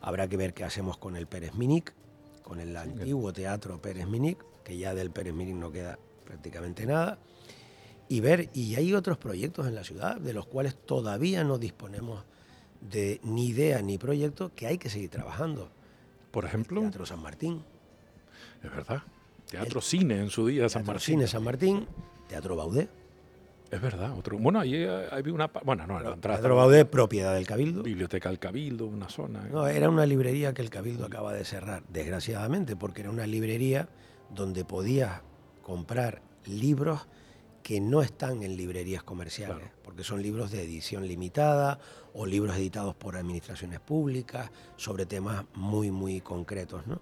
Habrá 0.00 0.26
que 0.26 0.36
ver 0.36 0.52
qué 0.52 0.64
hacemos 0.64 0.98
con 0.98 1.14
el 1.14 1.28
Pérez 1.28 1.54
Minic, 1.54 1.94
con 2.42 2.58
el 2.58 2.76
antiguo 2.76 3.32
teatro 3.32 3.80
Pérez 3.80 4.08
Minic, 4.08 4.44
que 4.64 4.76
ya 4.76 4.92
del 4.92 5.12
Pérez 5.12 5.34
Minic 5.34 5.54
no 5.54 5.70
queda 5.70 6.00
prácticamente 6.24 6.84
nada, 6.84 7.20
y 8.08 8.18
ver, 8.18 8.50
y 8.54 8.74
hay 8.74 8.92
otros 8.92 9.18
proyectos 9.18 9.68
en 9.68 9.76
la 9.76 9.84
ciudad 9.84 10.16
de 10.16 10.32
los 10.32 10.46
cuales 10.46 10.74
todavía 10.74 11.44
no 11.44 11.58
disponemos 11.58 12.24
de 12.80 13.20
ni 13.22 13.48
idea 13.48 13.82
ni 13.82 13.98
proyecto 13.98 14.52
que 14.54 14.66
hay 14.66 14.78
que 14.78 14.90
seguir 14.90 15.10
trabajando. 15.10 15.70
Por 16.30 16.44
ejemplo. 16.44 16.80
Teatro 16.80 17.06
San 17.06 17.22
Martín. 17.22 17.62
Es 18.62 18.70
verdad. 18.70 19.02
Teatro 19.50 19.80
Cine 19.80 20.18
en 20.18 20.30
su 20.30 20.46
día 20.46 20.68
San 20.68 20.84
Martín. 20.84 21.04
Cine 21.04 21.26
San 21.26 21.42
Martín, 21.42 21.86
Teatro 22.28 22.56
Baudé. 22.56 22.88
Es 23.70 23.80
verdad, 23.80 24.16
otro. 24.16 24.38
Bueno, 24.38 24.60
ahí 24.60 24.84
había 24.84 25.32
una. 25.32 25.48
Bueno, 25.48 25.86
no, 25.86 26.00
la 26.00 26.14
entrada. 26.14 26.38
Teatro 26.38 26.56
Baudé, 26.56 26.84
propiedad 26.84 27.34
del 27.34 27.46
Cabildo. 27.46 27.82
Biblioteca 27.82 28.30
del 28.30 28.38
Cabildo, 28.38 28.86
una 28.86 29.08
zona. 29.08 29.42
No, 29.50 29.66
era 29.66 29.90
una 29.90 30.06
librería 30.06 30.54
que 30.54 30.62
el 30.62 30.70
Cabildo 30.70 31.06
acaba 31.06 31.34
de 31.34 31.44
cerrar, 31.44 31.82
desgraciadamente, 31.88 32.76
porque 32.76 33.02
era 33.02 33.10
una 33.10 33.26
librería 33.26 33.88
donde 34.34 34.64
podías 34.64 35.22
comprar 35.62 36.22
libros 36.46 37.06
que 37.62 37.80
no 37.80 38.02
están 38.02 38.42
en 38.42 38.56
librerías 38.56 39.02
comerciales, 39.02 39.70
porque 39.82 40.04
son 40.04 40.22
libros 40.22 40.50
de 40.50 40.62
edición 40.62 41.06
limitada 41.06 41.78
o 42.14 42.26
libros 42.26 42.56
editados 42.56 42.94
por 42.94 43.16
administraciones 43.16 43.80
públicas 43.80 44.50
sobre 44.76 45.06
temas 45.06 45.44
muy, 45.54 45.90
muy 45.90 46.20
concretos. 46.20 46.86
¿no? 46.86 47.00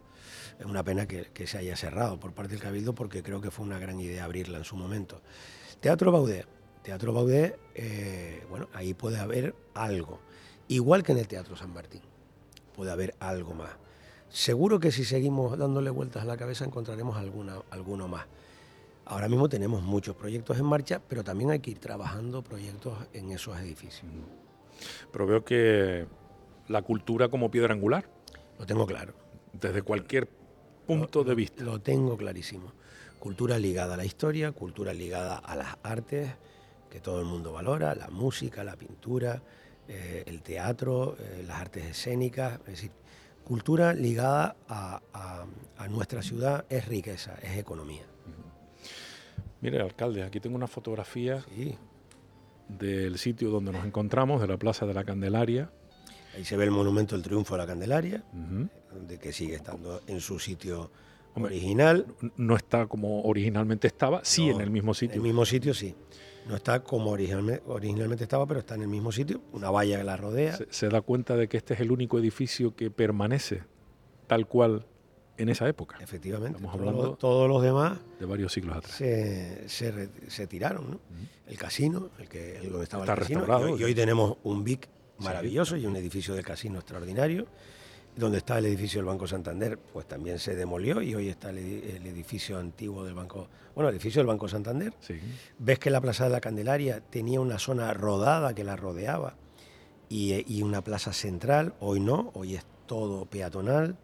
Es 0.58 0.66
una 0.66 0.82
pena 0.82 1.06
que, 1.06 1.46
se 1.46 1.58
haya 1.58 1.76
cerrado 1.76 2.18
por 2.18 2.32
parte 2.32 2.52
del 2.52 2.62
Cabildo 2.62 2.94
porque 2.94 3.22
creo 3.22 3.40
que 3.40 3.50
fue 3.50 3.64
una 3.64 3.78
gran 3.78 4.00
idea 4.00 4.24
abrirla 4.24 4.58
en 4.58 4.64
su 4.64 4.76
momento. 4.76 5.20
Teatro 5.80 6.10
Baudé. 6.10 6.46
Teatro 6.82 7.12
Baudé, 7.12 7.58
eh, 7.74 8.44
bueno, 8.48 8.68
ahí 8.72 8.94
puede 8.94 9.18
haber 9.18 9.54
algo. 9.74 10.20
Igual 10.68 11.02
que 11.02 11.12
en 11.12 11.18
el 11.18 11.28
Teatro 11.28 11.56
San 11.56 11.72
Martín, 11.72 12.02
puede 12.74 12.90
haber 12.90 13.14
algo 13.20 13.54
más. 13.54 13.70
Seguro 14.28 14.80
que 14.80 14.92
si 14.92 15.04
seguimos 15.04 15.56
dándole 15.56 15.90
vueltas 15.90 16.22
a 16.22 16.26
la 16.26 16.36
cabeza 16.36 16.64
encontraremos 16.64 17.16
alguna, 17.16 17.62
alguno 17.70 18.08
más. 18.08 18.26
Ahora 19.08 19.28
mismo 19.28 19.48
tenemos 19.48 19.82
muchos 19.82 20.16
proyectos 20.16 20.58
en 20.58 20.64
marcha, 20.64 21.00
pero 21.08 21.22
también 21.22 21.52
hay 21.52 21.60
que 21.60 21.70
ir 21.70 21.78
trabajando 21.78 22.42
proyectos 22.42 22.98
en 23.12 23.30
esos 23.30 23.56
edificios. 23.58 24.10
Pero 25.12 25.26
veo 25.28 25.44
que 25.44 26.06
la 26.66 26.82
cultura 26.82 27.28
como 27.28 27.48
piedra 27.48 27.72
angular. 27.72 28.10
Lo 28.58 28.66
tengo 28.66 28.84
claro. 28.84 29.14
Desde 29.52 29.82
cualquier 29.82 30.28
punto 30.86 31.22
de 31.22 31.36
vista. 31.36 31.62
Lo 31.62 31.80
tengo 31.80 32.16
clarísimo. 32.16 32.72
Cultura 33.20 33.60
ligada 33.60 33.94
a 33.94 33.96
la 33.96 34.04
historia, 34.04 34.50
cultura 34.50 34.92
ligada 34.92 35.36
a 35.38 35.54
las 35.54 35.76
artes, 35.84 36.28
que 36.90 36.98
todo 36.98 37.20
el 37.20 37.26
mundo 37.26 37.52
valora, 37.52 37.94
la 37.94 38.08
música, 38.08 38.64
la 38.64 38.74
pintura, 38.74 39.40
eh, 39.86 40.24
el 40.26 40.42
teatro, 40.42 41.16
eh, 41.20 41.44
las 41.46 41.60
artes 41.60 41.84
escénicas. 41.84 42.58
Es 42.60 42.66
decir, 42.66 42.90
cultura 43.44 43.94
ligada 43.94 44.56
a, 44.68 45.00
a 45.76 45.88
nuestra 45.88 46.22
ciudad 46.22 46.64
es 46.68 46.88
riqueza, 46.88 47.36
es 47.40 47.56
economía. 47.56 48.04
Mire, 49.66 49.80
alcalde, 49.80 50.22
aquí 50.22 50.38
tengo 50.38 50.54
una 50.54 50.68
fotografía 50.68 51.44
del 52.68 53.18
sitio 53.18 53.50
donde 53.50 53.72
nos 53.72 53.84
encontramos, 53.84 54.40
de 54.40 54.46
la 54.46 54.56
Plaza 54.58 54.86
de 54.86 54.94
la 54.94 55.02
Candelaria. 55.02 55.72
Ahí 56.36 56.44
se 56.44 56.56
ve 56.56 56.66
el 56.66 56.70
monumento 56.70 57.16
del 57.16 57.24
triunfo 57.24 57.54
de 57.54 57.58
la 57.58 57.66
Candelaria, 57.66 58.22
que 59.20 59.32
sigue 59.32 59.56
estando 59.56 60.02
en 60.06 60.20
su 60.20 60.38
sitio 60.38 60.92
original. 61.34 62.06
No 62.36 62.54
está 62.54 62.86
como 62.86 63.22
originalmente 63.22 63.88
estaba, 63.88 64.20
sí 64.22 64.50
en 64.50 64.60
el 64.60 64.70
mismo 64.70 64.94
sitio. 64.94 65.14
En 65.14 65.22
el 65.22 65.24
mismo 65.24 65.44
sitio 65.44 65.74
sí. 65.74 65.96
No 66.48 66.54
está 66.54 66.84
como 66.84 67.10
originalmente, 67.10 68.22
estaba, 68.22 68.46
pero 68.46 68.60
está 68.60 68.76
en 68.76 68.82
el 68.82 68.88
mismo 68.88 69.10
sitio, 69.10 69.40
una 69.52 69.68
valla 69.70 69.98
que 69.98 70.04
la 70.04 70.16
rodea. 70.16 70.56
Se, 70.70 70.88
da 70.88 71.00
cuenta 71.00 71.34
de 71.34 71.48
que 71.48 71.56
este 71.56 71.74
es 71.74 71.80
el 71.80 71.90
único 71.90 72.20
edificio 72.20 72.76
que 72.76 72.92
permanece 72.92 73.64
tal 74.28 74.46
cual 74.46 74.86
en 75.38 75.48
esa 75.48 75.68
época. 75.68 75.98
Efectivamente. 76.00 76.56
Estamos 76.56 76.74
hablando 76.74 77.16
todos 77.16 77.48
los 77.48 77.62
demás 77.62 77.98
de 78.18 78.26
varios 78.26 78.52
siglos 78.52 78.76
atrás. 78.76 78.94
Se, 78.94 79.68
se, 79.68 80.46
tiraron, 80.46 80.90
¿no? 80.90 81.00
El 81.46 81.58
casino, 81.58 82.10
el 82.18 82.28
que 82.28 82.58
el 82.58 82.70
donde 82.70 82.84
estaba 82.84 83.04
Está 83.04 83.14
el 83.14 83.18
casino. 83.20 83.40
Restaurado, 83.40 83.78
y, 83.78 83.84
hoy 83.84 83.94
tenemos 83.94 84.38
un 84.44 84.64
BIC 84.64 84.88
maravilloso 85.18 85.76
y 85.76 85.86
un 85.86 85.96
edificio 85.96 86.34
del 86.34 86.44
casino 86.44 86.78
extraordinario 86.78 87.46
donde 88.16 88.38
está 88.38 88.58
el 88.58 88.66
edificio 88.66 88.98
del 88.98 89.06
Banco 89.06 89.26
Santander, 89.26 89.78
pues 89.78 90.08
también 90.08 90.38
se 90.38 90.56
demolió 90.56 91.02
y 91.02 91.14
hoy 91.14 91.28
está 91.28 91.50
el, 91.50 91.58
edificio 91.58 92.58
antiguo 92.58 93.04
del 93.04 93.12
Banco, 93.12 93.48
bueno, 93.74 93.90
el 93.90 93.94
edificio 93.94 94.20
del 94.20 94.26
Banco 94.26 94.48
Santander. 94.48 94.94
Ves 95.58 95.78
que 95.78 95.90
la 95.90 96.00
Plaza 96.00 96.24
de 96.24 96.30
la 96.30 96.40
Candelaria 96.40 97.00
tenía 97.00 97.40
una 97.40 97.58
zona 97.58 97.92
rodada 97.92 98.54
que 98.54 98.64
la 98.64 98.74
rodeaba 98.74 99.36
y, 100.08 100.62
una 100.62 100.82
plaza 100.82 101.12
central, 101.12 101.74
hoy 101.80 102.00
no, 102.00 102.30
hoy 102.34 102.54
es 102.54 102.64
todo 102.86 103.26
peatonal, 103.26 103.96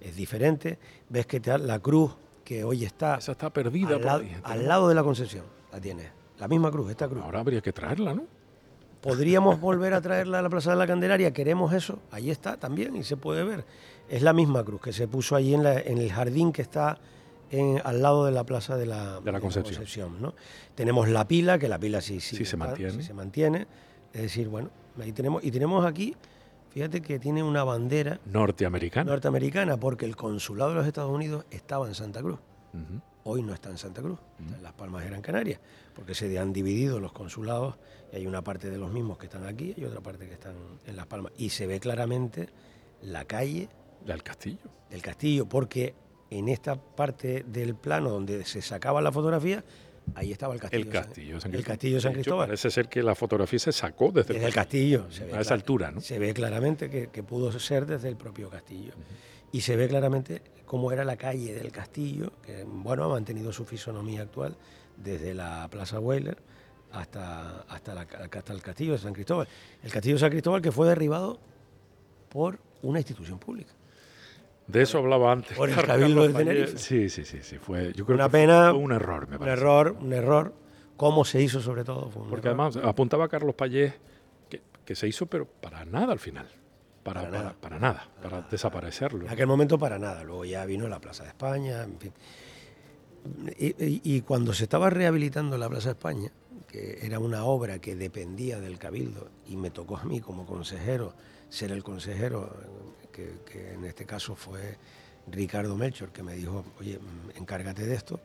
es 0.00 0.16
diferente. 0.16 0.78
Ves 1.08 1.26
que 1.26 1.40
la 1.58 1.78
cruz 1.80 2.16
que 2.44 2.64
hoy 2.64 2.84
está... 2.84 3.16
Esa 3.16 3.32
está 3.32 3.50
perdida. 3.50 3.96
Al, 3.96 4.40
al 4.42 4.68
lado 4.68 4.88
de 4.88 4.94
la 4.94 5.02
Concepción, 5.02 5.44
la 5.72 5.80
tiene. 5.80 6.10
La 6.38 6.48
misma 6.48 6.70
cruz, 6.70 6.90
esta 6.90 7.08
cruz. 7.08 7.22
Ahora 7.22 7.40
habría 7.40 7.60
que 7.60 7.72
traerla, 7.72 8.14
¿no? 8.14 8.38
podríamos 9.00 9.60
volver 9.60 9.94
a 9.94 10.00
traerla 10.00 10.40
a 10.40 10.42
la 10.42 10.50
Plaza 10.50 10.70
de 10.70 10.76
la 10.76 10.86
Candelaria, 10.86 11.32
queremos 11.32 11.72
eso, 11.72 12.00
ahí 12.10 12.30
está 12.30 12.56
también 12.56 12.96
y 12.96 13.04
se 13.04 13.16
puede 13.16 13.44
ver. 13.44 13.64
Es 14.08 14.22
la 14.22 14.32
misma 14.32 14.64
cruz 14.64 14.80
que 14.80 14.92
se 14.92 15.06
puso 15.06 15.36
allí 15.36 15.54
en, 15.54 15.66
el 15.66 16.12
jardín 16.12 16.52
que 16.52 16.62
está 16.62 16.98
al 17.84 18.02
lado 18.02 18.24
de 18.24 18.32
la 18.32 18.44
Plaza 18.44 18.76
de 18.76 18.86
la, 18.86 19.20
Concepción. 19.40 20.20
¿no? 20.20 20.34
Tenemos 20.74 21.08
la 21.08 21.26
pila, 21.28 21.58
que 21.58 21.68
la 21.68 21.78
pila 21.78 22.00
sí, 22.00 22.20
sí, 22.20 22.44
se, 22.44 22.56
mantiene. 22.56 23.02
se 23.02 23.14
mantiene. 23.14 23.66
Es 24.12 24.22
decir, 24.22 24.48
bueno, 24.48 24.70
ahí 25.00 25.12
tenemos, 25.12 25.44
y 25.44 25.50
tenemos 25.50 25.84
aquí, 25.84 26.16
fíjate 26.78 27.02
que 27.02 27.18
tiene 27.18 27.42
una 27.42 27.64
bandera 27.64 28.20
norteamericana. 28.26 29.10
Norteamericana, 29.10 29.76
porque 29.78 30.04
el 30.04 30.14
consulado 30.14 30.70
de 30.70 30.76
los 30.76 30.86
Estados 30.86 31.10
Unidos 31.10 31.44
estaba 31.50 31.88
en 31.88 31.94
Santa 31.96 32.22
Cruz. 32.22 32.38
Hoy 33.24 33.42
no 33.42 33.52
está 33.52 33.68
en 33.68 33.78
Santa 33.78 34.00
Cruz, 34.00 34.20
está 34.38 34.58
en 34.58 34.62
Las 34.62 34.74
Palmas 34.74 35.02
de 35.02 35.08
Gran 35.08 35.20
Canaria, 35.20 35.60
porque 35.92 36.14
se 36.14 36.38
han 36.38 36.52
dividido 36.52 37.00
los 37.00 37.10
consulados 37.10 37.74
y 38.12 38.16
hay 38.18 38.28
una 38.28 38.42
parte 38.42 38.70
de 38.70 38.78
los 38.78 38.92
mismos 38.92 39.18
que 39.18 39.26
están 39.26 39.44
aquí 39.44 39.74
y 39.76 39.84
otra 39.86 40.00
parte 40.00 40.28
que 40.28 40.34
están 40.34 40.54
en 40.86 40.94
Las 40.94 41.06
Palmas. 41.08 41.32
Y 41.36 41.50
se 41.50 41.66
ve 41.66 41.80
claramente 41.80 42.48
la 43.02 43.24
calle. 43.24 43.68
Del 44.06 44.22
castillo. 44.22 44.70
Del 44.88 45.02
castillo, 45.02 45.46
porque 45.46 45.96
en 46.30 46.48
esta 46.48 46.76
parte 46.76 47.44
del 47.44 47.74
plano 47.74 48.10
donde 48.10 48.44
se 48.44 48.62
sacaba 48.62 49.02
la 49.02 49.10
fotografía, 49.10 49.64
ahí 50.14 50.32
estaba 50.32 50.54
el 50.54 50.60
castillo. 50.60 50.84
El 50.84 50.90
castillo 50.90 51.40
San, 51.40 51.54
el 51.54 51.64
castillo 51.64 52.00
San 52.00 52.12
Cristóbal. 52.12 52.46
parece 52.46 52.70
ser 52.70 52.88
que 52.88 53.02
la 53.02 53.14
fotografía 53.14 53.58
se 53.58 53.72
sacó 53.72 54.10
desde, 54.12 54.44
el, 54.44 54.52
castillo. 54.52 55.06
a 55.32 55.40
esa 55.40 55.54
altura, 55.54 55.90
¿no? 55.90 56.00
Se 56.00 56.18
ve 56.18 56.34
claramente 56.34 56.90
que, 56.90 57.22
pudo 57.22 57.56
ser 57.58 57.86
desde 57.86 58.08
el 58.08 58.16
propio 58.16 58.48
castillo. 58.48 58.92
Y 59.52 59.62
se 59.62 59.76
ve 59.76 59.88
claramente 59.88 60.42
cómo 60.66 60.92
era 60.92 61.04
la 61.04 61.16
calle 61.16 61.54
del 61.54 61.72
castillo, 61.72 62.32
que 62.44 62.64
bueno, 62.64 63.04
ha 63.04 63.08
mantenido 63.08 63.52
su 63.52 63.64
fisonomía 63.64 64.22
actual 64.22 64.56
desde 64.96 65.34
la 65.34 65.68
Plaza 65.70 66.00
Weiler 66.00 66.38
hasta, 66.92 67.60
hasta, 67.62 67.94
la, 67.94 68.02
hasta 68.02 68.52
el 68.52 68.62
castillo 68.62 68.92
de 68.92 68.98
San 68.98 69.12
Cristóbal. 69.12 69.48
El 69.82 69.90
castillo 69.90 70.16
de 70.16 70.20
San 70.20 70.30
Cristóbal 70.30 70.60
que 70.60 70.72
fue 70.72 70.88
derribado 70.88 71.38
por 72.28 72.58
una 72.82 72.98
institución 72.98 73.38
pública. 73.38 73.72
De 74.68 74.82
eso 74.82 74.98
hablaba 74.98 75.32
antes. 75.32 75.56
Por 75.56 75.70
el 75.70 75.82
Cabildo 75.82 76.28
de 76.28 76.34
Tenerife. 76.34 76.78
Sí, 76.78 77.08
sí, 77.08 77.24
sí, 77.24 77.38
sí. 77.42 77.58
Fue, 77.58 77.92
yo 77.94 78.04
creo 78.04 78.16
una 78.16 78.28
pena, 78.28 78.70
fue 78.70 78.78
un 78.78 78.92
error, 78.92 79.26
me 79.26 79.38
parece. 79.38 79.44
Un 79.44 79.58
error, 79.58 79.96
un 80.00 80.12
error. 80.12 80.54
¿Cómo 80.96 81.24
se 81.24 81.40
hizo 81.40 81.60
sobre 81.60 81.84
todo? 81.84 82.10
Porque 82.10 82.48
además 82.48 82.76
apuntaba 82.76 83.28
Carlos 83.28 83.54
Payés 83.54 83.94
que, 84.48 84.60
que, 84.84 84.94
se 84.94 85.08
hizo, 85.08 85.26
pero 85.26 85.46
para 85.46 85.84
nada 85.84 86.12
al 86.12 86.18
final. 86.18 86.48
Para, 87.02 87.28
nada, 87.30 87.54
para, 87.58 87.78
nada, 87.78 88.08
para 88.22 88.42
desaparecerlo. 88.42 89.24
En 89.24 89.30
aquel 89.30 89.46
momento 89.46 89.78
para 89.78 89.98
nada. 89.98 90.22
Luego 90.22 90.44
ya 90.44 90.64
vino 90.66 90.86
la 90.88 91.00
Plaza 91.00 91.22
de 91.22 91.30
España, 91.30 91.84
en 91.84 91.98
fin. 91.98 92.12
y 93.56 94.20
cuando 94.22 94.52
se 94.52 94.64
estaba 94.64 94.90
rehabilitando 94.90 95.56
la 95.56 95.68
Plaza 95.70 95.88
de 95.88 95.92
España, 95.92 96.30
que 96.68 96.98
era 97.02 97.18
una 97.18 97.44
obra 97.44 97.78
que 97.78 97.96
dependía 97.96 98.60
del 98.60 98.78
cabildo 98.78 99.30
y 99.46 99.56
me 99.56 99.70
tocó 99.70 99.96
a 99.96 100.04
mí 100.04 100.20
como 100.20 100.44
consejero 100.44 101.14
ser 101.48 101.72
el 101.72 101.82
consejero, 101.82 102.54
que, 103.44 103.74
en 103.74 103.84
este 103.84 104.04
caso 104.04 104.34
fue 104.34 104.76
Ricardo 105.26 105.76
Melchor, 105.76 106.10
que 106.10 106.22
me 106.22 106.34
dijo, 106.34 106.64
oye, 106.78 106.98
encárgate 107.36 107.84
de 107.86 107.94
esto. 107.94 108.20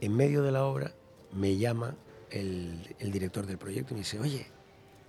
En 0.00 0.14
medio 0.16 0.42
de 0.42 0.52
la 0.52 0.64
obra 0.64 0.92
me 1.32 1.56
llama 1.56 1.94
el, 2.30 2.94
director 2.98 3.46
del 3.46 3.58
proyecto 3.58 3.92
y 3.92 3.94
me 3.94 4.00
dice, 4.00 4.18
oye, 4.18 4.46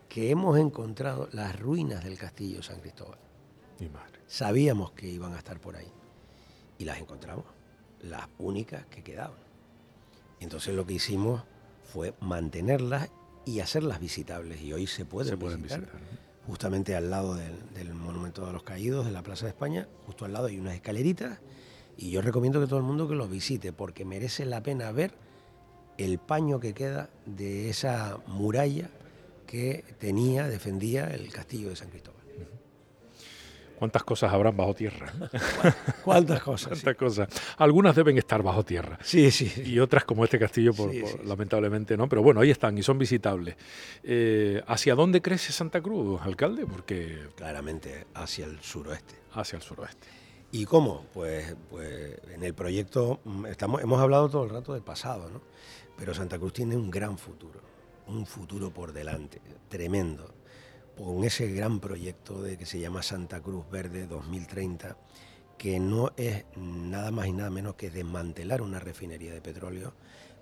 que 0.10 0.30
hemos 0.30 0.58
encontrado 0.58 1.28
las 1.32 1.60
ruinas 1.60 2.04
del 2.04 2.18
castillo 2.18 2.62
San 2.62 2.80
Cristóbal. 2.80 3.18
Mi 3.80 3.90
madre. 3.90 4.20
Sabíamos 4.28 4.92
que 4.92 5.08
iban 5.08 5.34
a 5.34 5.38
estar 5.38 5.60
por 5.60 5.76
ahí 5.76 5.92
y 6.78 6.86
las 6.86 7.00
encontramos, 7.00 7.46
las 8.02 8.28
únicas 8.38 8.86
que 8.88 9.04
quedaban. 9.04 9.38
Entonces 10.40 10.76
lo 10.76 10.86
que 10.86 10.94
hicimos 10.94 11.44
fue 11.84 12.14
mantenerlas 12.20 13.10
y 13.46 13.60
hacerlas 13.60 14.00
visitables. 14.00 14.62
Y 14.62 14.74
hoy 14.74 14.88
se 14.88 15.06
pueden, 15.06 15.40
visitar, 15.40 15.88
Justamente 16.48 16.96
al 16.96 17.10
lado 17.10 17.36
del, 17.36 17.94
Monumento 17.94 18.46
de 18.46 18.54
los 18.54 18.64
Caídos, 18.64 19.06
de 19.06 19.12
la 19.12 19.24
Plaza 19.24 19.46
de 19.46 19.52
España, 19.52 19.88
justo 20.06 20.26
al 20.26 20.34
lado 20.34 20.48
hay 20.48 20.60
unas 20.60 20.76
escaleritas. 20.76 21.40
Y 21.98 22.12
yo 22.12 22.22
recomiendo 22.22 22.60
que 22.60 22.68
todo 22.68 22.78
el 22.78 22.86
mundo 22.86 23.08
que 23.08 23.16
los 23.16 23.30
visite, 23.30 23.74
porque 23.74 24.06
merece 24.06 24.46
la 24.46 24.62
pena 24.62 24.92
ver 24.92 25.14
el 25.98 26.20
paño 26.20 26.60
que 26.60 26.74
queda 26.74 27.10
de 27.26 27.70
esa 27.70 28.20
muralla 28.28 28.90
que 29.48 29.84
tenía, 30.00 30.48
defendía 30.48 31.08
el 31.08 31.32
castillo 31.32 31.70
de 31.70 31.76
San 31.76 31.90
Cristóbal. 31.90 32.15
¿Cuántas 33.78 34.04
cosas 34.04 34.32
habrán 34.32 34.56
bajo 34.56 34.74
tierra? 34.74 35.12
¿Cuántas 36.04 36.42
cosas? 36.42 36.70
¿Cuántas 36.70 36.96
cosas? 36.96 37.30
Algunas 37.58 37.96
deben 37.96 38.18
estar 38.18 38.42
bajo 38.42 38.64
tierra. 38.64 38.98
Sí, 39.02 39.32
sí. 39.32 39.52
Y 39.66 39.80
otras 39.80 40.06
como 40.06 40.24
este 40.24 40.40
castillo, 40.40 40.74
por, 40.74 40.92
lamentablemente 41.26 41.98
no. 41.98 42.08
Pero 42.08 42.24
bueno, 42.24 42.42
ahí 42.42 42.52
están 42.52 42.78
y 42.78 42.84
son 42.84 42.98
visitables. 42.98 43.56
Eh, 44.04 44.64
¿Hacia 44.68 44.96
dónde 44.96 45.22
crece 45.22 45.52
Santa 45.52 45.82
Cruz, 45.82 46.22
alcalde? 46.22 46.66
Porque... 46.66 47.28
Claramente 47.36 48.08
hacia 48.14 48.46
el 48.46 48.60
suroeste. 48.62 49.16
Hacia 49.34 49.58
el 49.58 49.62
suroeste. 49.62 50.08
¿Y 50.52 50.66
cómo? 50.66 51.06
Pues, 51.14 51.56
pues 51.70 52.18
en 52.34 52.44
el 52.44 52.54
proyecto 52.54 53.20
mm, 53.26 53.48
estamos, 53.48 53.82
hemos 53.82 54.00
hablado 54.00 54.30
todo 54.30 54.46
el 54.46 54.52
rato 54.52 54.74
del 54.74 54.84
pasado, 54.84 55.30
¿no? 55.30 55.42
Pero 55.98 56.14
Santa 56.14 56.40
Cruz 56.40 56.54
tiene 56.54 56.76
un 56.76 56.90
gran 56.92 57.18
futuro, 57.18 57.62
un 58.08 58.26
futuro 58.26 58.70
por 58.72 58.94
delante, 58.94 59.42
tremendo 59.70 60.34
con 60.98 61.24
ese 61.24 61.52
gran 61.52 61.80
proyecto 61.80 62.42
de 62.42 62.58
que 62.58 62.66
se 62.66 62.80
llama 62.80 63.04
Santa 63.04 63.42
Cruz 63.42 63.70
Verde 63.70 64.08
2030, 64.08 64.98
que 65.58 65.80
no 65.80 66.12
es 66.18 66.46
nada 66.56 67.12
más 67.12 67.28
y 67.28 67.34
nada 67.34 67.50
menos 67.50 67.76
que 67.76 67.90
desmantelar 67.90 68.62
una 68.62 68.80
refinería 68.80 69.34
de 69.34 69.42
petróleo 69.42 69.94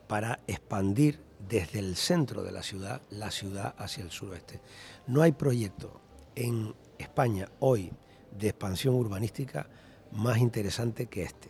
para 0.08 0.40
expandir 0.48 1.20
desde 1.48 1.80
el 1.80 1.96
centro 1.96 2.44
de 2.44 2.52
la 2.52 2.64
ciudad 2.64 3.02
la 3.10 3.32
ciudad 3.32 3.76
hacia 3.78 4.04
el 4.04 4.12
suroeste. 4.12 4.62
No 5.08 5.22
hay 5.22 5.32
proyecto 5.32 6.00
en 6.36 6.74
España 6.98 7.50
hoy 7.60 7.92
de 8.38 8.50
expansión 8.50 8.96
urbanística 8.96 9.68
más 10.12 10.38
interesante 10.38 11.08
que 11.08 11.24
este. 11.24 11.50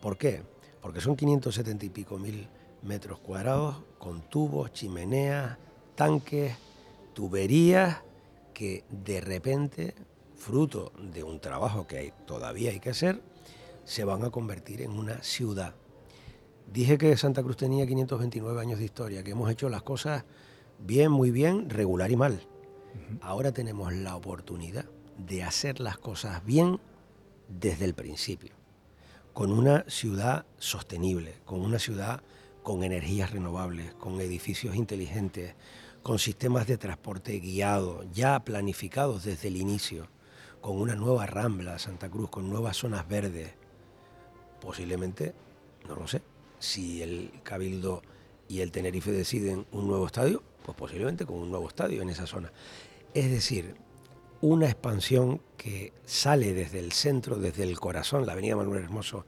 ¿Por 0.00 0.16
qué? 0.16 0.42
Porque 0.80 1.00
son 1.00 1.16
570 1.16 1.86
y 1.86 1.90
pico 1.90 2.18
mil 2.18 2.48
metros 2.82 3.20
cuadrados 3.20 3.82
con 3.98 4.22
tubos, 4.22 4.72
chimeneas, 4.72 5.58
tanques, 5.94 6.54
tuberías 7.14 7.98
que 8.60 8.84
de 8.90 9.22
repente, 9.22 9.94
fruto 10.36 10.92
de 10.98 11.24
un 11.24 11.40
trabajo 11.40 11.86
que 11.86 12.12
todavía 12.26 12.72
hay 12.72 12.78
que 12.78 12.90
hacer, 12.90 13.22
se 13.84 14.04
van 14.04 14.22
a 14.22 14.28
convertir 14.28 14.82
en 14.82 14.90
una 14.90 15.22
ciudad. 15.22 15.74
Dije 16.70 16.98
que 16.98 17.16
Santa 17.16 17.42
Cruz 17.42 17.56
tenía 17.56 17.86
529 17.86 18.60
años 18.60 18.78
de 18.78 18.84
historia, 18.84 19.22
que 19.22 19.30
hemos 19.30 19.50
hecho 19.50 19.70
las 19.70 19.82
cosas 19.82 20.26
bien, 20.78 21.10
muy 21.10 21.30
bien, 21.30 21.70
regular 21.70 22.10
y 22.10 22.16
mal. 22.16 22.46
Ahora 23.22 23.52
tenemos 23.52 23.94
la 23.94 24.14
oportunidad 24.14 24.84
de 25.16 25.42
hacer 25.42 25.80
las 25.80 25.96
cosas 25.96 26.44
bien 26.44 26.80
desde 27.48 27.86
el 27.86 27.94
principio, 27.94 28.52
con 29.32 29.52
una 29.52 29.86
ciudad 29.88 30.44
sostenible, 30.58 31.36
con 31.46 31.62
una 31.62 31.78
ciudad 31.78 32.20
con 32.62 32.84
energías 32.84 33.30
renovables, 33.30 33.94
con 33.94 34.20
edificios 34.20 34.76
inteligentes, 34.76 35.54
con 36.02 36.18
sistemas 36.18 36.66
de 36.66 36.78
transporte 36.78 37.38
guiado, 37.40 38.04
ya 38.12 38.40
planificados 38.40 39.24
desde 39.24 39.48
el 39.48 39.56
inicio, 39.56 40.08
con 40.60 40.80
una 40.80 40.94
nueva 40.94 41.26
rambla 41.26 41.78
Santa 41.78 42.08
Cruz, 42.08 42.30
con 42.30 42.48
nuevas 42.48 42.76
zonas 42.76 43.06
verdes. 43.06 43.54
Posiblemente, 44.60 45.34
no 45.88 45.96
lo 45.96 46.06
sé, 46.06 46.22
si 46.58 47.02
el 47.02 47.32
Cabildo 47.42 48.02
y 48.48 48.60
el 48.60 48.72
Tenerife 48.72 49.12
deciden 49.12 49.66
un 49.72 49.88
nuevo 49.88 50.06
estadio, 50.06 50.42
pues 50.64 50.76
posiblemente 50.76 51.26
con 51.26 51.36
un 51.36 51.50
nuevo 51.50 51.68
estadio 51.68 52.02
en 52.02 52.10
esa 52.10 52.26
zona. 52.26 52.52
Es 53.14 53.30
decir, 53.30 53.74
una 54.40 54.66
expansión 54.66 55.40
que 55.56 55.92
sale 56.04 56.54
desde 56.54 56.78
el 56.78 56.92
centro, 56.92 57.36
desde 57.36 57.62
el 57.62 57.78
corazón, 57.78 58.26
la 58.26 58.32
avenida 58.32 58.56
Manuel 58.56 58.84
Hermoso, 58.84 59.26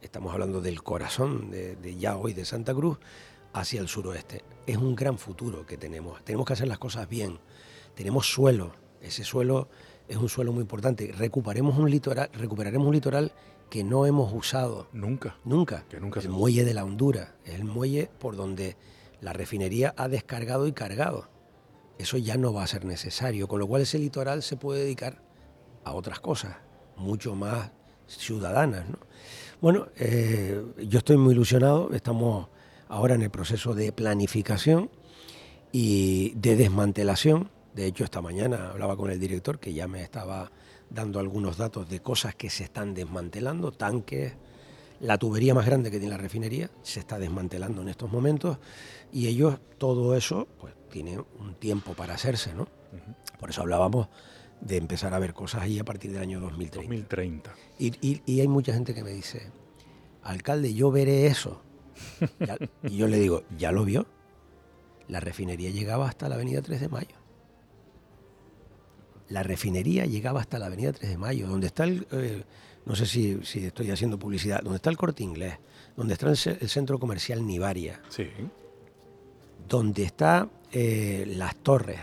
estamos 0.00 0.32
hablando 0.32 0.60
del 0.60 0.82
corazón 0.82 1.50
de, 1.50 1.76
de 1.76 1.96
ya 1.96 2.16
hoy 2.16 2.32
de 2.32 2.44
Santa 2.44 2.74
Cruz, 2.74 2.98
hacia 3.52 3.80
el 3.80 3.88
suroeste. 3.88 4.44
Es 4.66 4.76
un 4.76 4.94
gran 4.94 5.18
futuro 5.18 5.66
que 5.66 5.76
tenemos. 5.76 6.22
Tenemos 6.24 6.46
que 6.46 6.52
hacer 6.54 6.68
las 6.68 6.78
cosas 6.78 7.08
bien. 7.08 7.38
Tenemos 7.94 8.26
suelo. 8.32 8.72
Ese 9.00 9.24
suelo 9.24 9.68
es 10.08 10.16
un 10.16 10.28
suelo 10.28 10.52
muy 10.52 10.62
importante. 10.62 11.12
Recuperaremos 11.16 11.76
un 11.78 11.90
litoral, 11.90 12.30
recuperaremos 12.32 12.86
un 12.86 12.94
litoral 12.94 13.32
que 13.70 13.84
no 13.84 14.06
hemos 14.06 14.32
usado. 14.32 14.88
Nunca. 14.92 15.36
Nunca. 15.44 15.84
Que 15.88 15.98
nunca 16.00 16.20
el 16.20 16.24
se- 16.26 16.28
muelle 16.32 16.64
de 16.64 16.74
la 16.74 16.84
Honduras. 16.84 17.30
Es 17.44 17.54
el 17.54 17.64
muelle 17.64 18.10
por 18.18 18.36
donde 18.36 18.76
la 19.20 19.32
refinería 19.32 19.94
ha 19.96 20.08
descargado 20.08 20.66
y 20.66 20.72
cargado. 20.72 21.28
Eso 21.98 22.16
ya 22.18 22.36
no 22.36 22.52
va 22.52 22.62
a 22.64 22.66
ser 22.66 22.84
necesario. 22.84 23.48
Con 23.48 23.58
lo 23.60 23.66
cual 23.66 23.82
ese 23.82 23.98
litoral 23.98 24.42
se 24.42 24.56
puede 24.56 24.80
dedicar 24.84 25.22
a 25.84 25.92
otras 25.92 26.20
cosas, 26.20 26.56
mucho 26.96 27.34
más 27.34 27.70
ciudadanas. 28.06 28.88
¿no? 28.88 28.98
Bueno, 29.60 29.88
eh, 29.96 30.62
yo 30.88 30.98
estoy 30.98 31.16
muy 31.16 31.32
ilusionado. 31.34 31.90
Estamos 31.92 32.48
ahora 32.92 33.14
en 33.14 33.22
el 33.22 33.30
proceso 33.30 33.74
de 33.74 33.90
planificación 33.90 34.90
y 35.72 36.30
de 36.36 36.56
desmantelación. 36.56 37.50
De 37.74 37.86
hecho, 37.86 38.04
esta 38.04 38.20
mañana 38.20 38.68
hablaba 38.70 38.96
con 38.98 39.10
el 39.10 39.18
director 39.18 39.58
que 39.58 39.72
ya 39.72 39.88
me 39.88 40.02
estaba 40.02 40.52
dando 40.90 41.18
algunos 41.18 41.56
datos 41.56 41.88
de 41.88 42.00
cosas 42.00 42.34
que 42.34 42.50
se 42.50 42.64
están 42.64 42.92
desmantelando, 42.92 43.72
tanques, 43.72 44.34
la 45.00 45.16
tubería 45.16 45.54
más 45.54 45.64
grande 45.64 45.90
que 45.90 45.98
tiene 45.98 46.14
la 46.14 46.18
refinería 46.20 46.70
se 46.82 47.00
está 47.00 47.18
desmantelando 47.18 47.80
en 47.80 47.88
estos 47.88 48.12
momentos 48.12 48.58
y 49.10 49.26
ellos 49.26 49.58
todo 49.78 50.14
eso 50.14 50.46
pues 50.60 50.74
tiene 50.90 51.18
un 51.18 51.54
tiempo 51.54 51.94
para 51.94 52.14
hacerse, 52.14 52.52
¿no? 52.54 52.68
Por 53.40 53.48
eso 53.50 53.62
hablábamos 53.62 54.08
de 54.60 54.76
empezar 54.76 55.14
a 55.14 55.18
ver 55.18 55.32
cosas 55.32 55.62
ahí 55.62 55.78
a 55.78 55.84
partir 55.84 56.12
del 56.12 56.20
año 56.20 56.40
2030. 56.40 56.82
2030. 56.82 57.54
Y, 57.78 57.86
y- 58.06 58.22
y 58.26 58.40
hay 58.40 58.48
mucha 58.48 58.74
gente 58.74 58.92
que 58.94 59.02
me 59.02 59.10
dice, 59.12 59.50
alcalde, 60.22 60.74
yo 60.74 60.90
veré 60.92 61.26
eso. 61.26 61.62
Ya- 62.40 62.56
y 62.84 62.96
yo 62.96 63.06
le 63.08 63.18
digo, 63.18 63.42
¿ya 63.58 63.72
lo 63.72 63.84
vio? 63.84 64.06
La 65.08 65.20
refinería 65.20 65.70
llegaba 65.70 66.08
hasta 66.08 66.28
la 66.28 66.36
avenida 66.36 66.62
3 66.62 66.80
de 66.80 66.88
Mayo. 66.88 67.16
La 69.28 69.42
refinería 69.42 70.04
llegaba 70.06 70.40
hasta 70.40 70.58
la 70.58 70.66
avenida 70.66 70.92
3 70.92 71.10
de 71.10 71.18
Mayo, 71.18 71.46
donde 71.48 71.66
está 71.68 71.84
el, 71.84 72.06
eh, 72.12 72.44
no 72.84 72.94
sé 72.94 73.06
si, 73.06 73.38
si 73.44 73.66
estoy 73.66 73.90
haciendo 73.90 74.18
publicidad, 74.18 74.60
donde 74.62 74.76
está 74.76 74.90
el 74.90 74.96
corte 74.96 75.22
inglés, 75.22 75.54
donde 75.96 76.14
está 76.14 76.28
el 76.28 76.36
centro 76.68 76.98
comercial 76.98 77.46
Nivaria, 77.46 78.00
Sí, 78.08 78.28
donde 79.68 80.02
está 80.04 80.48
eh, 80.70 81.24
las 81.36 81.56
torres, 81.56 82.00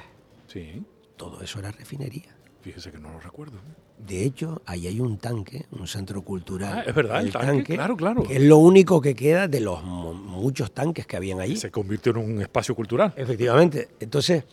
sí. 0.48 0.84
todo 1.18 1.42
eso 1.42 1.60
era 1.60 1.72
refinería. 1.72 2.36
Fíjese 2.62 2.92
que 2.92 2.98
no 3.00 3.12
lo 3.12 3.20
recuerdo. 3.20 3.60
De 4.00 4.24
hecho, 4.24 4.62
ahí 4.66 4.88
hay 4.88 5.00
un 5.02 5.18
tanque, 5.18 5.66
un 5.72 5.86
centro 5.86 6.22
cultural. 6.24 6.80
Ah, 6.80 6.84
es 6.88 6.96
verdad, 6.96 7.22
el 7.22 7.32
tanque, 7.32 7.76
claro, 7.76 7.96
claro. 7.98 8.24
Que 8.24 8.38
es 8.38 8.42
lo 8.42 8.58
único 8.58 9.02
que 9.02 9.14
queda 9.14 9.48
de 9.48 9.60
los 9.60 9.84
mu- 9.84 10.14
muchos 10.14 10.72
tanques 10.72 11.06
que 11.06 11.18
habían 11.18 11.40
allí. 11.42 11.58
Se 11.58 11.70
convirtió 11.70 12.12
en 12.14 12.18
un 12.18 12.42
espacio 12.42 12.74
cultural. 12.76 13.14
Efectivamente. 13.18 13.90
Entonces, 14.00 14.46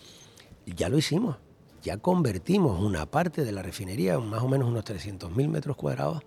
ya 0.67 0.89
lo 0.89 0.99
hicimos. 0.99 1.37
Ya 1.83 1.97
convertimos 1.99 2.81
una 2.83 3.07
parte 3.07 3.45
de 3.45 3.53
la 3.53 3.63
refinería, 3.63 4.19
más 4.19 4.43
o 4.43 4.49
menos 4.49 4.69
unos 4.69 4.85
300.000 4.85 5.49
metros 5.49 5.77
cuadrados, 5.77 6.23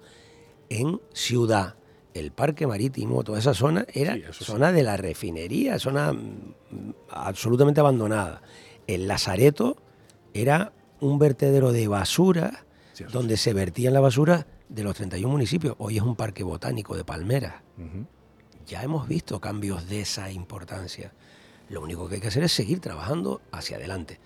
en 0.69 1.01
ciudad. 1.13 1.75
El 2.13 2.31
parque 2.31 2.65
marítimo, 2.65 3.23
toda 3.23 3.37
esa 3.37 3.53
zona, 3.53 3.85
era 3.93 4.13
Sí, 4.15 4.21
eso 4.29 4.33
sí. 4.45 4.45
zona 4.45 4.71
de 4.71 4.81
la 4.83 4.95
refinería, 4.97 5.77
zona 5.77 6.13
mm, 6.13 6.93
absolutamente 7.09 7.81
abandonada. 7.81 8.41
El 8.87 9.07
Lazareto 9.07 9.75
era 10.33 10.71
un 11.01 11.19
vertedero 11.19 11.71
de 11.73 11.87
basura 11.87 12.65
Donde 13.07 13.37
se 13.37 13.53
vertía 13.53 13.91
la 13.91 13.99
basura 13.99 14.47
de 14.67 14.83
los 14.83 14.95
31 14.95 15.31
municipios. 15.31 15.75
Hoy 15.79 15.97
es 15.97 16.03
un 16.03 16.15
parque 16.15 16.43
botánico 16.43 16.95
de 16.95 17.03
palmeras. 17.03 17.55
Ya 18.65 18.83
hemos 18.83 19.07
visto 19.07 19.39
cambios 19.39 19.87
de 19.87 20.01
esa 20.01 20.31
importancia. 20.31 21.13
Lo 21.69 21.81
único 21.81 22.07
que 22.07 22.15
hay 22.15 22.21
que 22.21 22.27
hacer 22.27 22.43
es 22.43 22.51
seguir 22.51 22.79
trabajando 22.79 23.41
hacia 23.51 23.77
adelante. 23.77 24.19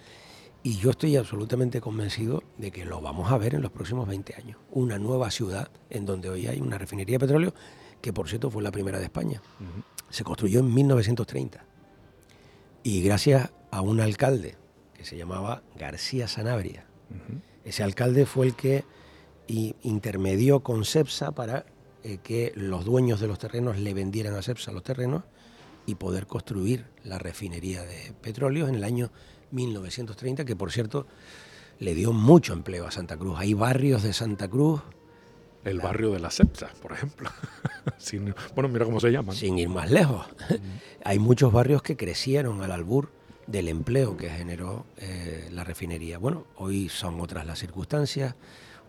Y 0.63 0.77
yo 0.77 0.91
estoy 0.91 1.17
absolutamente 1.17 1.81
convencido 1.81 2.41
de 2.57 2.71
que 2.71 2.85
lo 2.85 3.01
vamos 3.01 3.31
a 3.31 3.37
ver 3.37 3.53
en 3.55 3.61
los 3.61 3.71
próximos 3.71 4.07
20 4.07 4.35
años. 4.35 4.57
Una 4.71 4.97
nueva 4.97 5.29
ciudad 5.29 5.69
en 5.89 6.05
donde 6.05 6.29
hoy 6.29 6.47
hay 6.47 6.61
una 6.61 6.77
refinería 6.77 7.15
de 7.15 7.25
petróleo, 7.25 7.53
que 8.01 8.13
por 8.13 8.29
cierto 8.29 8.49
fue 8.49 8.63
la 8.63 8.71
primera 8.71 8.97
de 8.97 9.05
España. 9.05 9.41
Se 10.09 10.23
construyó 10.23 10.61
en 10.61 10.73
1930. 10.73 11.65
Y 12.83 13.01
gracias 13.01 13.51
a 13.71 13.81
un 13.81 13.99
alcalde 13.99 14.55
que 14.93 15.03
se 15.03 15.17
llamaba 15.17 15.63
García 15.75 16.27
Sanabria. 16.27 16.85
Ese 17.65 17.83
alcalde 17.83 18.25
fue 18.25 18.47
el 18.47 18.55
que 18.55 18.83
intermedió 19.47 20.61
con 20.61 20.85
CEPSA 20.85 21.31
para 21.31 21.65
eh, 22.03 22.17
que 22.23 22.51
los 22.55 22.85
dueños 22.85 23.19
de 23.19 23.27
los 23.27 23.39
terrenos 23.39 23.77
le 23.77 23.93
vendieran 23.93 24.35
a 24.35 24.41
CEPSA 24.41 24.71
los 24.71 24.83
terrenos 24.83 25.23
y 25.85 25.95
poder 25.95 26.27
construir 26.27 26.85
la 27.03 27.19
refinería 27.19 27.83
de 27.83 28.13
petróleos 28.21 28.69
en 28.69 28.75
el 28.75 28.83
año 28.83 29.11
1930, 29.51 30.45
que 30.45 30.55
por 30.55 30.71
cierto 30.71 31.07
le 31.79 31.93
dio 31.93 32.13
mucho 32.13 32.53
empleo 32.53 32.87
a 32.87 32.91
Santa 32.91 33.17
Cruz. 33.17 33.37
Hay 33.39 33.53
barrios 33.53 34.03
de 34.03 34.13
Santa 34.13 34.47
Cruz, 34.47 34.81
El 35.65 35.79
barrio 35.79 36.11
de 36.11 36.19
la 36.19 36.31
Sepsa, 36.31 36.69
por 36.81 36.93
ejemplo. 36.93 37.29
Sin- 37.97 38.33
bueno, 38.55 38.69
mira 38.69 38.85
cómo 38.85 38.99
se 38.99 39.11
llaman. 39.11 39.35
sin 39.35 39.57
ir 39.57 39.69
más 39.69 39.91
lejos. 39.91 40.25
Hay 41.03 41.19
muchos 41.19 41.51
barrios 41.51 41.81
que 41.81 41.97
crecieron 41.97 42.61
al 42.61 42.71
albur 42.71 43.09
del 43.47 43.67
empleo 43.67 44.17
que 44.17 44.29
generó 44.29 44.85
eh, 44.97 45.49
la 45.51 45.63
refinería. 45.63 46.17
Bueno, 46.17 46.47
hoy 46.55 46.89
son 46.89 47.19
otras 47.19 47.45
las 47.45 47.59
circunstancias. 47.59 48.35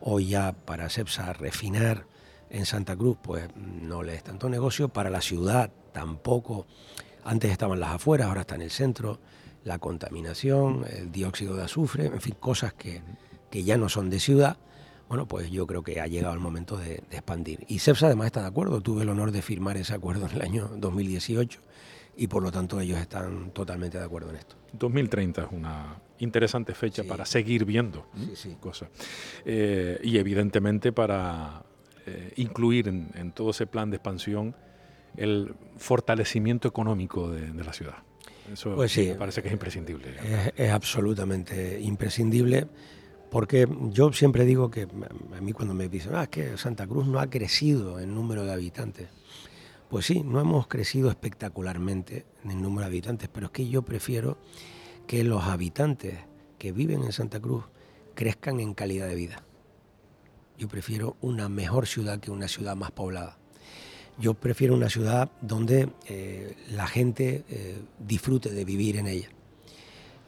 Hoy 0.00 0.28
ya 0.28 0.52
para 0.52 0.88
CEPSA 0.88 1.32
refinar 1.32 2.06
en 2.50 2.66
Santa 2.66 2.96
Cruz, 2.96 3.16
pues 3.22 3.48
no 3.56 4.02
le 4.02 4.14
es 4.14 4.22
tanto 4.22 4.48
negocio. 4.48 4.88
Para 4.88 5.10
la 5.10 5.20
ciudad 5.20 5.70
tampoco. 5.92 6.66
Antes 7.24 7.50
estaban 7.50 7.80
las 7.80 7.90
afueras, 7.90 8.28
ahora 8.28 8.42
está 8.42 8.54
en 8.54 8.62
el 8.62 8.70
centro. 8.70 9.18
La 9.64 9.78
contaminación, 9.78 10.84
el 10.90 11.10
dióxido 11.10 11.56
de 11.56 11.62
azufre, 11.62 12.06
en 12.06 12.20
fin, 12.20 12.36
cosas 12.38 12.74
que, 12.74 13.02
que 13.50 13.64
ya 13.64 13.78
no 13.78 13.88
son 13.88 14.10
de 14.10 14.20
ciudad. 14.20 14.58
Bueno, 15.08 15.26
pues 15.26 15.50
yo 15.50 15.66
creo 15.66 15.82
que 15.82 16.00
ha 16.00 16.06
llegado 16.06 16.34
el 16.34 16.40
momento 16.40 16.76
de, 16.76 17.02
de 17.08 17.16
expandir. 17.16 17.64
Y 17.68 17.78
CEPSA 17.78 18.06
además 18.06 18.26
está 18.26 18.42
de 18.42 18.48
acuerdo. 18.48 18.82
Tuve 18.82 19.02
el 19.02 19.08
honor 19.08 19.32
de 19.32 19.40
firmar 19.40 19.78
ese 19.78 19.94
acuerdo 19.94 20.26
en 20.26 20.32
el 20.32 20.42
año 20.42 20.70
2018 20.76 21.60
y 22.16 22.26
por 22.28 22.42
lo 22.42 22.50
tanto 22.52 22.80
ellos 22.80 22.98
están 22.98 23.50
totalmente 23.50 23.98
de 23.98 24.04
acuerdo 24.04 24.30
en 24.30 24.36
esto. 24.36 24.56
2030 24.72 25.42
es 25.44 25.48
una 25.52 25.96
interesante 26.18 26.74
fecha 26.74 27.02
Sí. 27.02 27.08
para 27.08 27.24
seguir 27.26 27.64
viendo 27.64 28.06
cosas. 28.60 28.88
Eh, 29.44 29.98
y 30.02 30.18
evidentemente 30.18 30.92
para 30.92 31.62
eh, 32.06 32.32
incluir 32.36 32.88
en, 32.88 33.10
en 33.14 33.32
todo 33.32 33.50
ese 33.50 33.66
plan 33.66 33.90
de 33.90 33.96
expansión 33.96 34.54
el 35.16 35.54
fortalecimiento 35.76 36.66
económico 36.68 37.30
de, 37.30 37.50
de 37.52 37.64
la 37.64 37.72
ciudad. 37.72 37.96
Eso 38.52 38.74
Pues 38.74 38.92
sí. 38.92 39.06
me 39.08 39.14
parece 39.14 39.40
que 39.42 39.48
es 39.48 39.52
imprescindible. 39.54 40.08
Es, 40.22 40.52
es 40.56 40.70
absolutamente 40.70 41.80
imprescindible 41.80 42.66
porque 43.30 43.66
yo 43.90 44.12
siempre 44.12 44.44
digo 44.44 44.70
que 44.70 44.82
a 45.36 45.40
mí 45.40 45.52
cuando 45.52 45.74
me 45.74 45.88
dicen, 45.88 46.12
ah, 46.14 46.24
es 46.24 46.28
que 46.28 46.56
Santa 46.58 46.86
Cruz 46.86 47.06
no 47.06 47.18
ha 47.18 47.28
crecido 47.28 47.98
en 47.98 48.14
número 48.14 48.44
de 48.44 48.52
habitantes. 48.52 49.08
Pues 49.94 50.06
sí, 50.06 50.24
no 50.24 50.40
hemos 50.40 50.66
crecido 50.66 51.08
espectacularmente 51.08 52.26
en 52.42 52.60
número 52.60 52.80
de 52.80 52.86
habitantes, 52.86 53.28
pero 53.32 53.46
es 53.46 53.52
que 53.52 53.68
yo 53.68 53.82
prefiero 53.82 54.38
que 55.06 55.22
los 55.22 55.44
habitantes 55.44 56.18
que 56.58 56.72
viven 56.72 57.04
en 57.04 57.12
Santa 57.12 57.38
Cruz 57.38 57.66
crezcan 58.16 58.58
en 58.58 58.74
calidad 58.74 59.06
de 59.06 59.14
vida. 59.14 59.44
Yo 60.58 60.66
prefiero 60.66 61.16
una 61.20 61.48
mejor 61.48 61.86
ciudad 61.86 62.18
que 62.18 62.32
una 62.32 62.48
ciudad 62.48 62.74
más 62.74 62.90
poblada. 62.90 63.38
Yo 64.18 64.34
prefiero 64.34 64.74
una 64.74 64.90
ciudad 64.90 65.30
donde 65.40 65.90
eh, 66.08 66.56
la 66.72 66.88
gente 66.88 67.44
eh, 67.48 67.78
disfrute 68.00 68.50
de 68.50 68.64
vivir 68.64 68.96
en 68.96 69.06
ella 69.06 69.28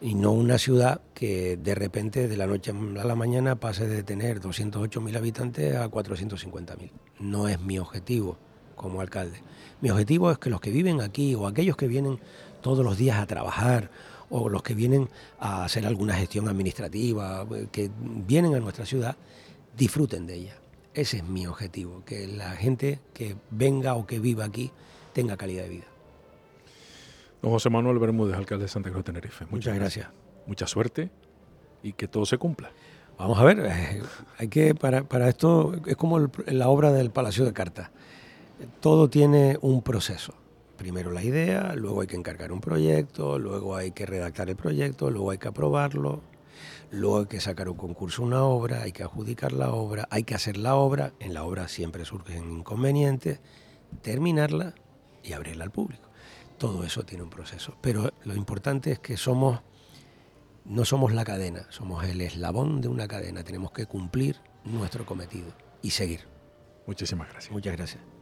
y 0.00 0.14
no 0.14 0.30
una 0.30 0.58
ciudad 0.58 1.00
que 1.12 1.56
de 1.56 1.74
repente 1.74 2.28
de 2.28 2.36
la 2.36 2.46
noche 2.46 2.70
a 2.70 3.04
la 3.04 3.16
mañana 3.16 3.56
pase 3.56 3.88
de 3.88 4.04
tener 4.04 4.40
208.000 4.40 5.16
habitantes 5.16 5.74
a 5.74 5.90
450.000. 5.90 6.92
No 7.18 7.48
es 7.48 7.60
mi 7.60 7.80
objetivo 7.80 8.38
como 8.86 9.00
alcalde. 9.00 9.40
Mi 9.80 9.90
objetivo 9.90 10.30
es 10.30 10.38
que 10.38 10.48
los 10.50 10.60
que 10.60 10.70
viven 10.70 11.00
aquí 11.00 11.34
o 11.34 11.46
aquellos 11.46 11.76
que 11.76 11.86
vienen 11.88 12.18
todos 12.62 12.84
los 12.84 12.96
días 12.96 13.18
a 13.18 13.26
trabajar 13.26 13.90
o 14.30 14.48
los 14.48 14.62
que 14.62 14.74
vienen 14.74 15.08
a 15.38 15.64
hacer 15.64 15.86
alguna 15.86 16.14
gestión 16.14 16.48
administrativa, 16.48 17.46
eh, 17.54 17.66
que 17.70 17.90
vienen 17.98 18.54
a 18.54 18.60
nuestra 18.60 18.86
ciudad, 18.86 19.16
disfruten 19.76 20.26
de 20.26 20.34
ella. 20.34 20.56
Ese 20.94 21.18
es 21.18 21.24
mi 21.24 21.46
objetivo, 21.46 22.02
que 22.06 22.26
la 22.26 22.50
gente 22.52 23.00
que 23.12 23.36
venga 23.50 23.94
o 23.94 24.06
que 24.06 24.18
viva 24.18 24.44
aquí 24.44 24.70
tenga 25.12 25.36
calidad 25.36 25.64
de 25.64 25.68
vida. 25.68 25.84
Don 27.42 27.52
José 27.52 27.68
Manuel 27.70 27.98
Bermúdez, 27.98 28.34
alcalde 28.36 28.64
de 28.64 28.68
Santa 28.68 28.90
Cruz 28.90 29.04
de 29.04 29.12
Tenerife. 29.12 29.44
Muchas 29.50 29.74
gracias. 29.76 30.08
Mucha 30.46 30.66
suerte 30.66 31.10
y 31.82 31.92
que 31.92 32.08
todo 32.08 32.24
se 32.26 32.38
cumpla. 32.38 32.70
Vamos 33.18 33.38
a 33.38 33.44
ver, 33.44 33.60
eh, 33.60 34.02
hay 34.38 34.48
que 34.48 34.74
para, 34.74 35.04
para 35.04 35.28
esto 35.28 35.74
es 35.86 35.96
como 35.96 36.18
el- 36.18 36.30
la 36.46 36.68
obra 36.68 36.92
del 36.92 37.10
Palacio 37.10 37.44
de 37.44 37.52
Cartas. 37.52 37.90
Todo 38.80 39.08
tiene 39.10 39.58
un 39.60 39.82
proceso. 39.82 40.34
Primero 40.76 41.10
la 41.10 41.22
idea, 41.22 41.74
luego 41.74 42.02
hay 42.02 42.06
que 42.06 42.16
encargar 42.16 42.52
un 42.52 42.60
proyecto, 42.60 43.38
luego 43.38 43.76
hay 43.76 43.92
que 43.92 44.06
redactar 44.06 44.50
el 44.50 44.56
proyecto, 44.56 45.10
luego 45.10 45.30
hay 45.30 45.38
que 45.38 45.48
aprobarlo, 45.48 46.20
luego 46.90 47.20
hay 47.20 47.26
que 47.26 47.40
sacar 47.40 47.68
un 47.68 47.76
concurso, 47.76 48.22
una 48.22 48.44
obra, 48.44 48.82
hay 48.82 48.92
que 48.92 49.02
adjudicar 49.02 49.52
la 49.52 49.70
obra, 49.70 50.06
hay 50.10 50.24
que 50.24 50.34
hacer 50.34 50.56
la 50.56 50.76
obra. 50.76 51.12
En 51.18 51.34
la 51.34 51.44
obra 51.44 51.68
siempre 51.68 52.04
surgen 52.04 52.50
inconvenientes 52.50 53.40
terminarla 54.02 54.74
y 55.22 55.32
abrirla 55.32 55.64
al 55.64 55.70
público. 55.70 56.08
Todo 56.58 56.84
eso 56.84 57.04
tiene 57.04 57.24
un 57.24 57.30
proceso, 57.30 57.76
pero 57.80 58.10
lo 58.24 58.34
importante 58.34 58.92
es 58.92 58.98
que 58.98 59.16
somos 59.16 59.60
no 60.68 60.84
somos 60.84 61.12
la 61.12 61.24
cadena, 61.24 61.66
somos 61.70 62.04
el 62.04 62.20
eslabón 62.20 62.80
de 62.80 62.88
una 62.88 63.06
cadena, 63.06 63.44
tenemos 63.44 63.70
que 63.70 63.86
cumplir 63.86 64.36
nuestro 64.64 65.06
cometido 65.06 65.52
y 65.80 65.90
seguir. 65.90 66.26
Muchísimas 66.86 67.28
gracias. 67.28 67.52
Muchas 67.52 67.76
gracias. 67.76 68.15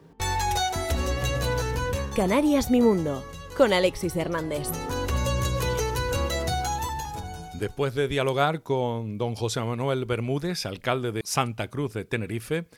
Canarias 2.14 2.70
Mi 2.70 2.80
Mundo, 2.80 3.24
con 3.56 3.72
Alexis 3.72 4.14
Hernández. 4.14 4.68
Después 7.54 7.96
de 7.96 8.06
dialogar 8.06 8.62
con 8.62 9.18
don 9.18 9.34
José 9.34 9.60
Manuel 9.62 10.04
Bermúdez, 10.04 10.64
alcalde 10.64 11.10
de 11.10 11.22
Santa 11.24 11.66
Cruz 11.70 11.92
de 11.92 12.04
Tenerife, 12.04 12.68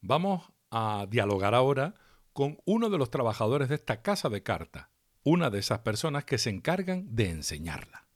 vamos 0.00 0.42
a 0.72 1.06
dialogar 1.08 1.54
ahora 1.54 1.94
con 2.32 2.58
uno 2.64 2.90
de 2.90 2.98
los 2.98 3.10
trabajadores 3.10 3.68
de 3.68 3.76
esta 3.76 4.02
casa 4.02 4.28
de 4.28 4.42
carta, 4.42 4.90
una 5.22 5.50
de 5.50 5.60
esas 5.60 5.78
personas 5.80 6.24
que 6.24 6.38
se 6.38 6.50
encargan 6.50 7.14
de 7.14 7.30
enseñarla. 7.30 8.08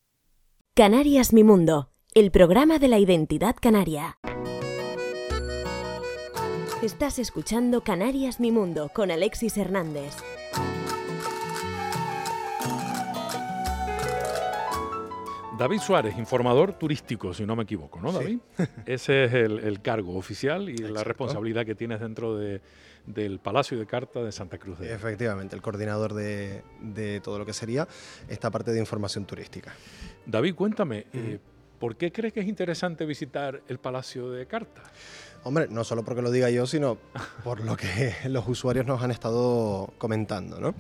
Canarias 0.75 1.33
Mi 1.33 1.45
Mundo, 1.45 1.91
el 2.14 2.33
programa 2.33 2.81
de 2.81 2.89
la 2.89 2.99
identidad 2.99 3.55
canaria. 3.61 4.18
Estás 6.83 7.20
escuchando 7.20 7.83
Canarias 7.83 8.41
Mi 8.41 8.51
Mundo 8.51 8.91
con 8.93 9.12
Alexis 9.12 9.57
Hernández. 9.57 10.16
David 15.57 15.79
Suárez, 15.79 16.19
informador 16.19 16.73
turístico, 16.73 17.33
si 17.33 17.47
no 17.47 17.55
me 17.55 17.63
equivoco, 17.63 18.01
¿no, 18.01 18.11
David? 18.11 18.39
Ese 18.87 19.25
es 19.25 19.35
el, 19.35 19.81
cargo 19.83 20.17
oficial 20.17 20.69
y 20.69 20.77
la 20.79 21.05
responsabilidad 21.05 21.65
que 21.65 21.77
tienes 21.77 22.01
dentro 22.01 22.37
del 22.37 23.39
Palacio 23.39 23.79
de 23.79 23.87
Carta 23.87 24.21
de 24.23 24.33
Santa 24.33 24.59
Cruz. 24.59 24.81
De 24.81 24.93
Efectivamente, 24.93 25.55
el 25.55 25.63
coordinador 25.63 26.13
de, 26.13 27.21
todo 27.23 27.39
lo 27.39 27.47
que 27.47 27.53
sería 27.53 27.87
esta 28.29 28.51
parte 28.51 28.73
de 28.73 28.81
información 28.81 29.27
turística. 29.27 29.73
David, 30.27 30.57
cuéntame, 30.57 31.07
eh, 31.13 31.39
¿por 31.79 31.97
qué 31.97 32.11
crees 32.11 32.33
que 32.33 32.41
es 32.41 32.49
interesante 32.49 33.07
visitar 33.07 33.63
el 33.69 33.79
Palacio 33.79 34.31
de 34.31 34.47
Carta? 34.47 34.83
Hombre, 35.45 35.69
no 35.71 35.85
solo 35.85 36.05
porque 36.05 36.23
lo 36.23 36.33
diga 36.33 36.51
yo, 36.51 36.67
sino 36.67 36.99
por 37.45 37.61
lo 37.61 37.77
que 37.77 38.13
los 38.29 38.49
usuarios 38.49 38.87
nos 38.87 39.03
han 39.03 39.13
estado 39.13 39.93
comentando, 39.99 40.59
¿no? 40.59 40.75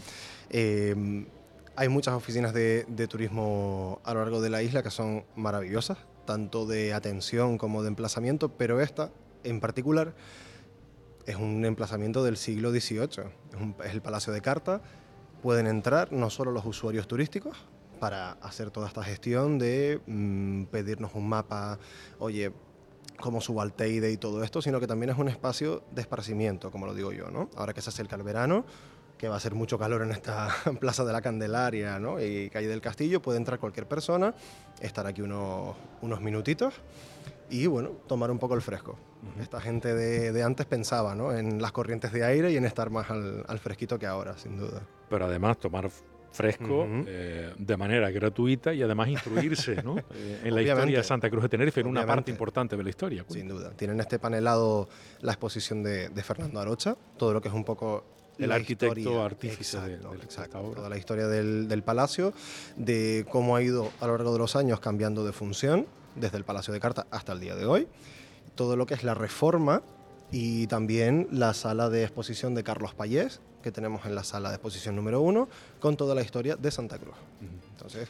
Eh, 0.50 1.26
hay 1.76 1.88
muchas 1.88 2.14
oficinas 2.14 2.52
de, 2.52 3.06
turismo 3.08 4.00
a 4.04 4.14
lo 4.14 4.20
largo 4.20 4.40
de 4.40 4.50
la 4.50 4.62
isla 4.62 4.82
que 4.82 4.90
son 4.90 5.24
maravillosas, 5.34 5.98
tanto 6.24 6.66
de 6.66 6.92
atención 6.92 7.58
como 7.58 7.82
de 7.82 7.88
emplazamiento, 7.88 8.50
pero 8.50 8.80
esta 8.80 9.10
en 9.42 9.60
particular 9.60 10.14
es 11.26 11.36
un 11.36 11.64
emplazamiento 11.64 12.22
del 12.22 12.36
siglo 12.36 12.70
XVIII. 12.70 13.24
Es, 13.84 13.92
el 13.92 14.02
Palacio 14.02 14.32
de 14.32 14.40
Carta. 14.40 14.82
Pueden 15.42 15.66
entrar 15.66 16.12
no 16.12 16.30
solo 16.30 16.52
los 16.52 16.64
usuarios 16.64 17.06
turísticos 17.06 17.56
para 18.00 18.32
hacer 18.32 18.70
toda 18.70 18.88
esta 18.88 19.02
gestión 19.02 19.58
de 19.58 20.00
mm, 20.06 20.64
pedirnos 20.64 21.14
un 21.14 21.28
mapa, 21.28 21.78
oye, 22.18 22.52
cómo 23.20 23.40
subo 23.40 23.60
al 23.60 23.72
Teide 23.72 24.10
y 24.10 24.16
todo 24.16 24.42
esto, 24.42 24.62
sino 24.62 24.80
que 24.80 24.86
también 24.86 25.10
es 25.10 25.18
un 25.18 25.28
espacio 25.28 25.84
de 25.92 26.02
esparcimiento, 26.02 26.70
como 26.70 26.86
lo 26.86 26.94
digo 26.94 27.12
yo, 27.12 27.30
¿no? 27.30 27.50
Ahora 27.56 27.72
que 27.72 27.80
se 27.80 27.90
acerca 27.90 28.16
el 28.16 28.22
verano, 28.22 28.64
que 29.24 29.28
va 29.30 29.36
a 29.36 29.40
ser 29.40 29.54
mucho 29.54 29.78
calor 29.78 30.02
en 30.02 30.10
esta 30.10 30.48
Plaza 30.80 31.02
de 31.02 31.10
la 31.10 31.22
Candelaria 31.22 31.98
¿no? 31.98 32.20
y 32.20 32.50
Calle 32.50 32.68
del 32.68 32.82
Castillo, 32.82 33.22
puede 33.22 33.38
entrar 33.38 33.58
cualquier 33.58 33.86
persona, 33.86 34.34
estar 34.82 35.06
aquí 35.06 35.22
unos, 35.22 35.74
unos 36.02 36.20
minutitos 36.20 36.74
y 37.48 37.66
bueno, 37.66 37.92
tomar 38.06 38.30
un 38.30 38.38
poco 38.38 38.54
el 38.54 38.60
fresco. 38.60 38.98
Esta 39.40 39.62
gente 39.62 39.94
de, 39.94 40.42
antes 40.42 40.66
pensaba 40.66 41.14
¿no? 41.14 41.32
en 41.32 41.62
las 41.62 41.72
corrientes 41.72 42.12
de 42.12 42.22
aire 42.22 42.52
y 42.52 42.58
en 42.58 42.66
estar 42.66 42.90
más 42.90 43.10
al, 43.10 43.58
fresquito 43.60 43.98
que 43.98 44.04
ahora, 44.04 44.36
sin 44.36 44.58
duda. 44.58 44.82
Pero 45.08 45.24
además 45.24 45.56
tomar 45.56 45.88
fresco 46.30 46.86
eh, 47.06 47.54
de 47.56 47.76
manera 47.78 48.10
gratuita 48.10 48.74
y 48.74 48.82
además 48.82 49.08
instruirse 49.08 49.82
¿no? 49.82 49.96
Eh, 50.14 50.40
en 50.44 50.54
la 50.54 50.60
historia 50.60 50.98
de 50.98 51.04
Santa 51.04 51.30
Cruz 51.30 51.44
de 51.44 51.48
Tenerife, 51.48 51.80
en 51.80 51.86
una 51.86 52.04
parte 52.04 52.30
importante 52.30 52.76
de 52.76 52.82
la 52.82 52.90
historia. 52.90 53.24
Sin 53.26 53.48
duda. 53.48 53.70
Tienen 53.70 53.98
este 54.00 54.18
panelado 54.18 54.86
la 55.22 55.32
exposición 55.32 55.82
de, 55.82 56.10
de 56.10 56.22
Fernando 56.22 56.60
Arocha, 56.60 56.94
todo 57.16 57.32
lo 57.32 57.40
que 57.40 57.48
es 57.48 57.54
un 57.54 57.64
poco 57.64 58.13
el 58.38 58.52
arquitecto 58.52 59.22
artífice 59.22 59.78
exacto, 60.22 60.72
toda 60.74 60.88
la 60.88 60.96
historia 60.96 61.28
del, 61.28 61.82
palacio, 61.82 62.32
de 62.76 63.26
cómo 63.30 63.56
ha 63.56 63.62
ido 63.62 63.90
a 64.00 64.06
lo 64.06 64.16
largo 64.16 64.32
de 64.32 64.38
los 64.38 64.56
años 64.56 64.80
cambiando 64.80 65.24
de 65.24 65.32
función, 65.32 65.86
desde 66.14 66.36
el 66.36 66.44
Palacio 66.44 66.72
de 66.72 66.80
Carta 66.80 67.06
hasta 67.10 67.32
el 67.32 67.40
día 67.40 67.56
de 67.56 67.66
hoy, 67.66 67.88
todo 68.54 68.76
lo 68.76 68.86
que 68.86 68.94
es 68.94 69.02
la 69.02 69.14
reforma 69.14 69.82
y 70.30 70.66
también 70.68 71.28
la 71.30 71.54
sala 71.54 71.90
de 71.90 72.02
exposición 72.02 72.54
de 72.54 72.62
Carlos 72.64 72.94
Payés, 72.94 73.40
que 73.62 73.72
tenemos 73.72 74.06
en 74.06 74.14
la 74.14 74.24
sala 74.24 74.50
de 74.50 74.56
exposición 74.56 74.94
número 74.94 75.20
uno, 75.20 75.48
con 75.80 75.96
toda 75.96 76.14
la 76.14 76.22
historia 76.22 76.56
de 76.56 76.70
Santa 76.70 76.98
Cruz. 76.98 77.16
Entonces, 77.72 78.08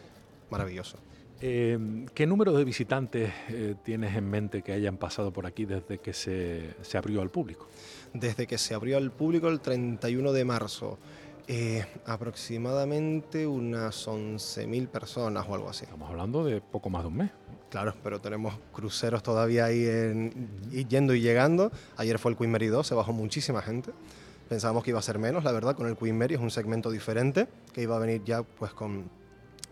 maravilloso. 0.51 0.99
Eh, 1.41 2.07
¿Qué 2.15 2.27
número 2.27 2.53
de 2.53 2.65
visitantes 2.65 3.33
eh, 3.49 3.75
tienes 3.83 4.17
en 4.17 4.31
mente 4.31 4.63
que 4.63 4.73
hayan 4.73 4.97
pasado 4.97 5.33
por 5.33 5.47
aquí 5.47 5.65
desde 5.65 5.99
que 5.99 6.13
se, 6.13 6.75
se 6.83 6.97
abrió 6.97 7.21
al 7.23 7.31
público? 7.31 7.69
desde 8.15 8.47
que 8.47 8.57
se 8.57 8.75
abrió 8.75 8.97
al 8.97 9.11
público 9.11 9.49
el 9.49 9.61
31 9.61 10.33
de 10.33 10.45
marzo. 10.45 10.99
Eh, 11.47 11.85
aproximadamente 12.07 13.47
unas 13.47 14.09
11.000 14.09 14.89
personas 14.89 15.45
o 15.47 15.55
algo 15.55 15.69
así. 15.69 15.85
Estamos 15.85 16.09
hablando 16.09 16.45
de 16.45 16.63
poco 16.63 16.89
más 16.89 17.03
de 17.03 17.09
un 17.09 17.17
mes. 17.17 17.31
Claro, 17.69 17.93
pero 18.03 18.21
tenemos 18.21 18.55
cruceros 18.73 19.23
todavía 19.23 19.67
ahí 19.67 20.31
yendo 20.89 21.13
y 21.13 21.21
llegando. 21.21 21.71
Ayer 21.97 22.19
fue 22.19 22.31
el 22.31 22.39
Queen 22.39 22.53
Mary 22.53 22.69
2, 22.69 22.87
se 22.87 22.95
bajó 22.95 23.13
muchísima 23.13 23.61
gente. 23.61 23.91
Pensábamos 24.49 24.85
que 24.85 24.91
iba 24.91 25.01
a 25.01 25.03
ser 25.03 25.19
menos, 25.19 25.43
la 25.43 25.53
verdad, 25.53 25.75
con 25.75 25.89
el 25.89 25.97
Queen 25.97 26.17
Mary 26.17 26.35
es 26.35 26.41
un 26.41 26.51
segmento 26.51 26.91
diferente, 26.91 27.49
que 27.73 27.83
iba 27.83 27.97
a 27.97 27.99
venir 27.99 28.23
ya 28.25 28.43
pues 28.43 28.73
con 28.73 29.11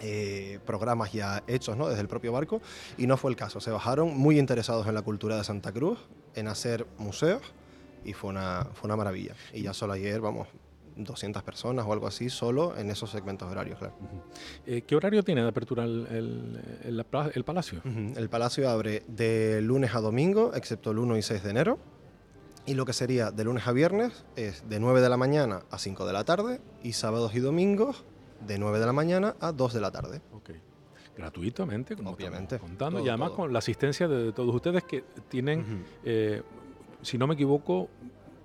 eh, 0.03 0.59
programas 0.67 1.13
ya 1.13 1.43
hechos 1.47 1.77
¿no? 1.77 1.89
desde 1.89 2.01
el 2.01 2.09
propio 2.09 2.33
barco, 2.33 2.61
y 2.99 3.07
no 3.07 3.17
fue 3.17 3.31
el 3.31 3.37
caso. 3.37 3.61
Se 3.61 3.71
bajaron 3.71 4.17
muy 4.17 4.39
interesados 4.39 4.87
en 4.87 4.95
la 4.95 5.03
cultura 5.03 5.37
de 5.37 5.45
Santa 5.45 5.73
Cruz, 5.73 5.99
en 6.35 6.49
hacer 6.49 6.87
museos, 6.99 7.43
y 8.05 8.13
fue 8.13 8.31
una, 8.31 8.67
fue 8.75 8.89
una 8.89 8.97
maravilla. 8.97 9.35
Y 9.53 9.63
ya 9.63 9.73
solo 9.73 9.93
ayer, 9.93 10.21
vamos, 10.21 10.49
200 10.97 11.43
personas 11.43 11.87
o 11.87 11.93
algo 11.93 12.07
así, 12.07 12.29
solo 12.29 12.77
en 12.77 12.91
esos 12.91 13.11
segmentos 13.11 13.51
horarios, 13.51 13.79
claro. 13.79 13.95
Eh, 14.67 14.83
¿Qué 14.83 14.97
horario 14.97 15.23
tiene 15.23 15.43
de 15.43 15.49
apertura 15.49 15.85
el, 15.85 16.07
el, 16.11 17.05
el, 17.35 17.45
Palacio? 17.45 17.81
El 17.85 18.29
Palacio 18.29 18.69
abre 18.69 19.03
de 19.07 19.61
lunes 19.63 19.95
a 19.95 20.01
domingo, 20.01 20.53
excepto 20.55 20.91
el 20.91 20.99
1 20.99 21.17
y 21.17 21.23
6 21.23 21.43
de 21.43 21.51
enero. 21.51 21.79
Y 22.65 22.75
lo 22.75 22.85
que 22.85 22.93
sería 22.93 23.33
de 23.33 23.43
lunes 23.43 23.67
a 23.67 23.73
viernes 23.73 24.25
es 24.37 24.69
de 24.69 24.79
9 24.79 25.01
de 25.01 25.09
la 25.09 25.17
mañana 25.17 25.63
a 25.71 25.79
5 25.79 26.07
de 26.07 26.13
la 26.13 26.23
tarde 26.23 26.61
y 26.83 26.93
sábados 26.93 27.35
y 27.35 27.41
domingos 27.41 28.05
de 28.47 28.59
9 28.59 28.79
de 28.79 28.87
la 28.87 28.93
mañana 28.93 29.37
a 29.41 29.53
2 29.53 29.73
de 29.75 29.81
la 29.81 29.91
tarde. 29.91 30.21
Okay. 30.33 30.61
Gratuitamente, 31.17 31.95
como 31.97 32.11
Obviamente. 32.11 32.59
contando, 32.59 33.05
y 33.05 33.09
además 33.09 33.33
con 33.33 33.53
la 33.53 33.59
asistencia 33.59 34.09
de, 34.09 34.33
todos 34.33 34.55
ustedes 34.55 34.83
que 34.85 35.05
tienen 35.29 35.85
si 37.03 37.19
no 37.19 37.27
me 37.27 37.35
equivoco, 37.35 37.89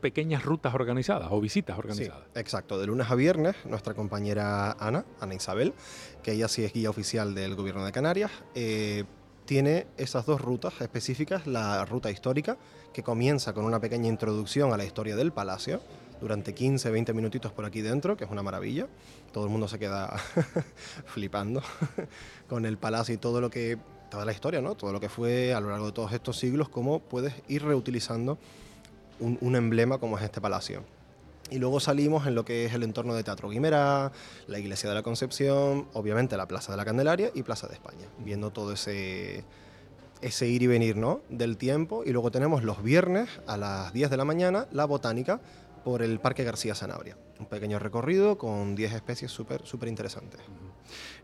pequeñas 0.01 0.43
rutas 0.43 0.73
organizadas 0.73 1.29
o 1.31 1.39
visitas 1.39 1.77
organizadas. 1.77 2.23
exacto, 2.35 2.79
de 2.79 2.87
lunes 2.87 3.09
a 3.09 3.15
viernes, 3.15 3.55
nuestra 3.65 3.93
compañera 3.93 4.73
Ana, 4.73 5.05
Ana 5.19 5.35
Isabel, 5.35 5.73
que 6.21 6.33
ella 6.33 6.47
sí 6.47 6.63
es 6.63 6.73
guía 6.73 6.89
oficial 6.89 7.33
del 7.33 7.55
Gobierno 7.55 7.85
de 7.85 7.91
Canarias, 7.91 8.31
eh, 8.53 9.05
tiene 9.45 9.87
esas 9.95 10.25
dos 10.25 10.41
rutas 10.41 10.81
específicas, 10.81 11.47
la 11.47 11.85
ruta 11.85 12.11
histórica, 12.11 12.57
que 12.93 13.01
comienza 13.01 13.53
con 13.53 13.63
una 13.63 13.79
pequeña 13.79 14.09
introducción 14.09 14.73
a 14.73 14.77
la 14.77 14.83
historia 14.83 15.15
del 15.15 15.31
palacio, 15.31 15.81
durante 16.19 16.53
15, 16.53 16.89
20 16.89 17.13
minutitos 17.13 17.51
por 17.51 17.65
aquí 17.65 17.81
dentro, 17.81 18.17
que 18.17 18.25
es 18.25 18.31
una 18.31 18.43
maravilla. 18.43 18.87
Todo 19.31 19.45
el 19.45 19.49
mundo 19.49 19.67
se 19.67 19.77
queda 19.79 20.15
flipando 21.05 21.61
con 22.49 22.65
el 22.65 22.77
palacio 22.77 23.15
y 23.15 23.17
todo 23.17 23.41
lo 23.41 23.49
que 23.49 23.77
toda 24.09 24.25
la 24.25 24.31
historia, 24.31 24.61
¿no? 24.61 24.75
Todo 24.75 24.93
lo 24.93 24.99
que 24.99 25.09
fue 25.09 25.53
a 25.53 25.59
lo 25.59 25.69
largo 25.69 25.87
de 25.87 25.91
todos 25.91 26.13
estos 26.13 26.37
siglos, 26.37 26.69
cómo 26.69 26.99
puedes 26.99 27.33
ir 27.47 27.63
reutilizando 27.63 28.37
un, 29.19 29.55
emblema 29.55 29.97
como 29.97 30.17
es 30.17 30.23
este 30.23 30.41
palacio. 30.41 30.83
Y 31.49 31.59
luego 31.59 31.79
salimos 31.79 32.27
en 32.27 32.35
lo 32.35 32.43
que 32.43 32.65
es 32.65 32.73
el 32.73 32.83
entorno 32.83 33.13
de 33.15 33.23
Teatro 33.23 33.49
Guimerá, 33.49 34.11
la 34.47 34.59
Iglesia 34.59 34.89
de 34.89 34.95
la 34.95 35.03
Concepción, 35.03 35.87
obviamente 35.93 36.35
la 36.35 36.47
Plaza 36.47 36.73
de 36.73 36.77
la 36.77 36.85
Candelaria 36.85 37.31
y 37.33 37.43
Plaza 37.43 37.67
de 37.67 37.73
España, 37.73 38.05
viendo 38.19 38.51
todo 38.51 38.73
ese, 38.73 39.45
ese 40.21 40.47
ir 40.47 40.63
y 40.63 40.67
venir 40.67 40.97
¿no? 40.97 41.21
del 41.29 41.57
tiempo. 41.57 42.03
Y 42.05 42.11
luego 42.11 42.31
tenemos 42.31 42.63
los 42.63 42.83
viernes 42.83 43.29
a 43.47 43.55
las 43.55 43.93
10 43.93 44.09
de 44.09 44.17
la 44.17 44.25
mañana 44.25 44.67
la 44.71 44.85
botánica 44.85 45.39
por 45.83 46.01
el 46.01 46.19
Parque 46.19 46.43
García 46.43 46.75
Sanabria. 46.75 47.17
Un 47.39 47.45
pequeño 47.45 47.79
recorrido 47.79 48.37
con 48.37 48.75
10 48.75 48.93
especies 48.93 49.31
súper 49.31 49.65
súper 49.65 49.89
interesantes. 49.89 50.41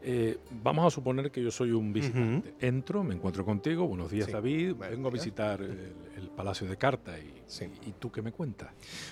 Eh, 0.01 0.37
vamos 0.61 0.85
a 0.85 0.89
suponer 0.89 1.31
que 1.31 1.41
yo 1.41 1.49
soy 1.49 1.71
un 1.71 1.93
visitante. 1.93 2.53
Entro, 2.59 3.03
me 3.03 3.15
encuentro 3.15 3.45
contigo, 3.45 3.87
buenos 3.87 4.11
días 4.11 4.29
David, 4.29 4.75
vengo 4.75 5.07
a 5.07 5.11
visitar 5.11 5.61
el, 5.61 5.93
Palacio 6.35 6.67
de 6.67 6.77
Carta 6.77 7.11
y, 7.19 7.43
y, 7.87 7.91
tú 7.99 8.11
qué 8.11 8.23
me 8.23 8.31
cuentas? 8.31 8.71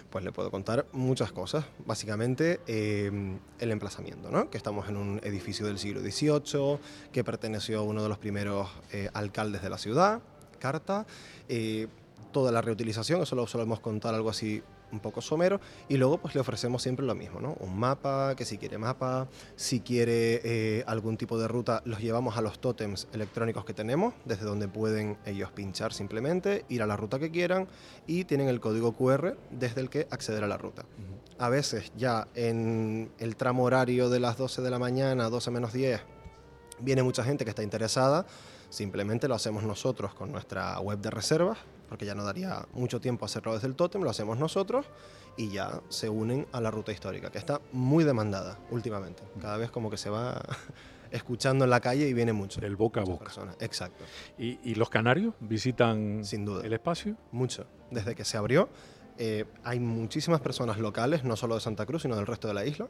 Pues 0.10 0.24
le 0.24 0.32
puedo 0.32 0.50
contar 0.50 0.88
muchas 0.94 1.32
cosas. 1.32 1.66
Básicamente 1.86 2.62
em, 2.66 3.38
el 3.60 3.72
emplazamiento, 3.72 4.32
¿no? 4.32 4.50
que 4.50 4.58
estamos 4.58 4.90
en 4.90 4.98
un 4.98 5.20
edificio 5.24 5.68
del 5.68 5.78
siglo 5.78 6.02
XVIII 6.02 6.80
que 7.12 7.24
perteneció 7.24 7.80
a 7.80 7.82
uno 7.84 8.02
de 8.02 8.10
los 8.10 8.18
primeros 8.18 8.70
eh, 8.92 9.10
alcaldes 9.14 9.62
de 9.62 9.70
la 9.70 9.78
ciudad, 9.78 10.22
Carta. 10.58 11.06
Eh, 11.48 11.88
toda 12.32 12.52
la 12.52 12.62
reutilización, 12.62 13.22
eso 13.22 13.36
lo 13.36 13.46
solemos 13.46 13.80
contar 13.82 14.16
algo 14.16 14.30
así 14.30 14.64
un 14.92 15.00
poco 15.00 15.22
somero 15.22 15.60
y 15.90 15.98
luego 15.98 16.18
pues 16.18 16.36
le 16.36 16.42
ofrecemos 16.42 16.82
siempre 16.82 17.06
lo 17.06 17.16
mismo, 17.16 17.40
¿no? 17.40 17.56
Un 17.60 17.78
mapa, 17.78 18.36
que 18.36 18.46
si 18.46 18.58
quiere 18.58 18.78
mapa, 18.78 19.28
si 19.56 19.82
quiere 19.82 20.42
eh, 20.44 20.84
algún 20.88 21.18
tipo 21.18 21.40
de 21.40 21.48
ruta, 21.48 21.82
los 21.86 22.00
llevamos 22.00 22.38
a 22.38 22.42
los 22.42 22.60
tótems 22.60 23.08
electrónicos 23.14 23.66
que 23.66 23.74
tenemos, 23.74 24.14
desde 24.26 24.46
donde 24.46 24.68
pueden 24.68 25.18
ellos 25.26 25.52
pinchar 25.52 25.94
simplemente, 25.94 26.66
ir 26.70 26.82
a 26.82 26.86
la 26.86 26.98
ruta 26.98 27.20
que 27.20 27.32
quieran 27.32 27.68
y 28.08 28.26
tienen 28.26 28.48
el 28.48 28.60
código 28.60 28.94
QR 28.94 29.38
desde 29.50 29.82
el 29.82 29.90
que 29.90 30.08
acceder 30.10 30.44
a 30.44 30.48
la 30.48 30.58
ruta. 30.58 30.86
A 31.38 31.50
veces 31.50 31.92
ya 31.98 32.28
en 32.36 33.12
el 33.18 33.36
tramo 33.36 33.64
horario 33.64 34.10
de 34.10 34.20
las 34.20 34.38
12 34.38 34.62
de 34.62 34.70
la 34.70 34.80
mañana, 34.80 35.30
12 35.30 35.52
menos 35.52 35.74
10, 35.74 36.02
viene 36.80 37.04
mucha 37.04 37.24
gente 37.24 37.46
que 37.46 37.50
está 37.50 37.64
interesada, 37.64 38.26
simplemente 38.70 39.28
lo 39.28 39.36
hacemos 39.36 39.64
nosotros 39.64 40.14
con 40.14 40.32
nuestra 40.32 40.80
web 40.80 41.00
de 41.00 41.10
reservas, 41.10 41.58
porque 41.92 42.06
ya 42.06 42.16
no 42.16 42.24
daría 42.24 42.66
mucho 42.72 43.02
tiempo 43.02 43.26
hacerlo 43.26 43.54
desde 43.54 43.68
el 43.68 43.76
tótem, 43.76 44.02
lo 44.02 44.10
hacemos 44.10 44.40
nosotros 44.40 44.86
y 45.36 45.50
ya 45.50 45.82
se 45.90 46.08
unen 46.08 46.48
a 46.54 46.62
la 46.62 46.72
ruta 46.72 46.94
histórica, 46.94 47.30
que 47.30 47.38
está 47.38 47.60
muy 47.74 48.06
demandada 48.06 48.58
últimamente. 48.70 49.24
Cada 49.42 49.58
vez 49.58 49.72
como 49.72 49.90
que 49.90 49.98
se 49.98 50.10
va 50.10 50.42
escuchando 51.12 51.66
en 51.66 51.70
la 51.70 51.82
calle 51.82 52.08
y 52.08 52.14
viene 52.14 52.32
mucho. 52.32 52.62
El 52.62 52.78
boca 52.78 53.02
a 53.02 53.04
boca. 53.04 53.26
personas. 53.26 53.58
Exacto. 53.60 54.06
¿Y, 54.38 54.58
y 54.64 54.76
los 54.76 54.90
canarios 54.90 55.34
visitan 55.42 56.24
Sin 56.24 56.46
duda. 56.46 56.66
el 56.66 56.72
espacio? 56.72 57.18
Mucho. 57.34 57.66
Desde 57.90 58.16
que 58.16 58.24
se 58.24 58.38
abrió, 58.38 58.70
eh, 59.18 59.46
hay 59.64 59.80
muchísimas 59.80 60.42
personas 60.42 60.78
locales, 60.80 61.24
no 61.24 61.36
solo 61.36 61.56
de 61.56 61.62
Santa 61.62 61.86
Cruz, 61.86 62.02
sino 62.04 62.16
del 62.16 62.26
resto 62.28 62.48
de 62.48 62.54
la 62.54 62.66
isla, 62.66 62.88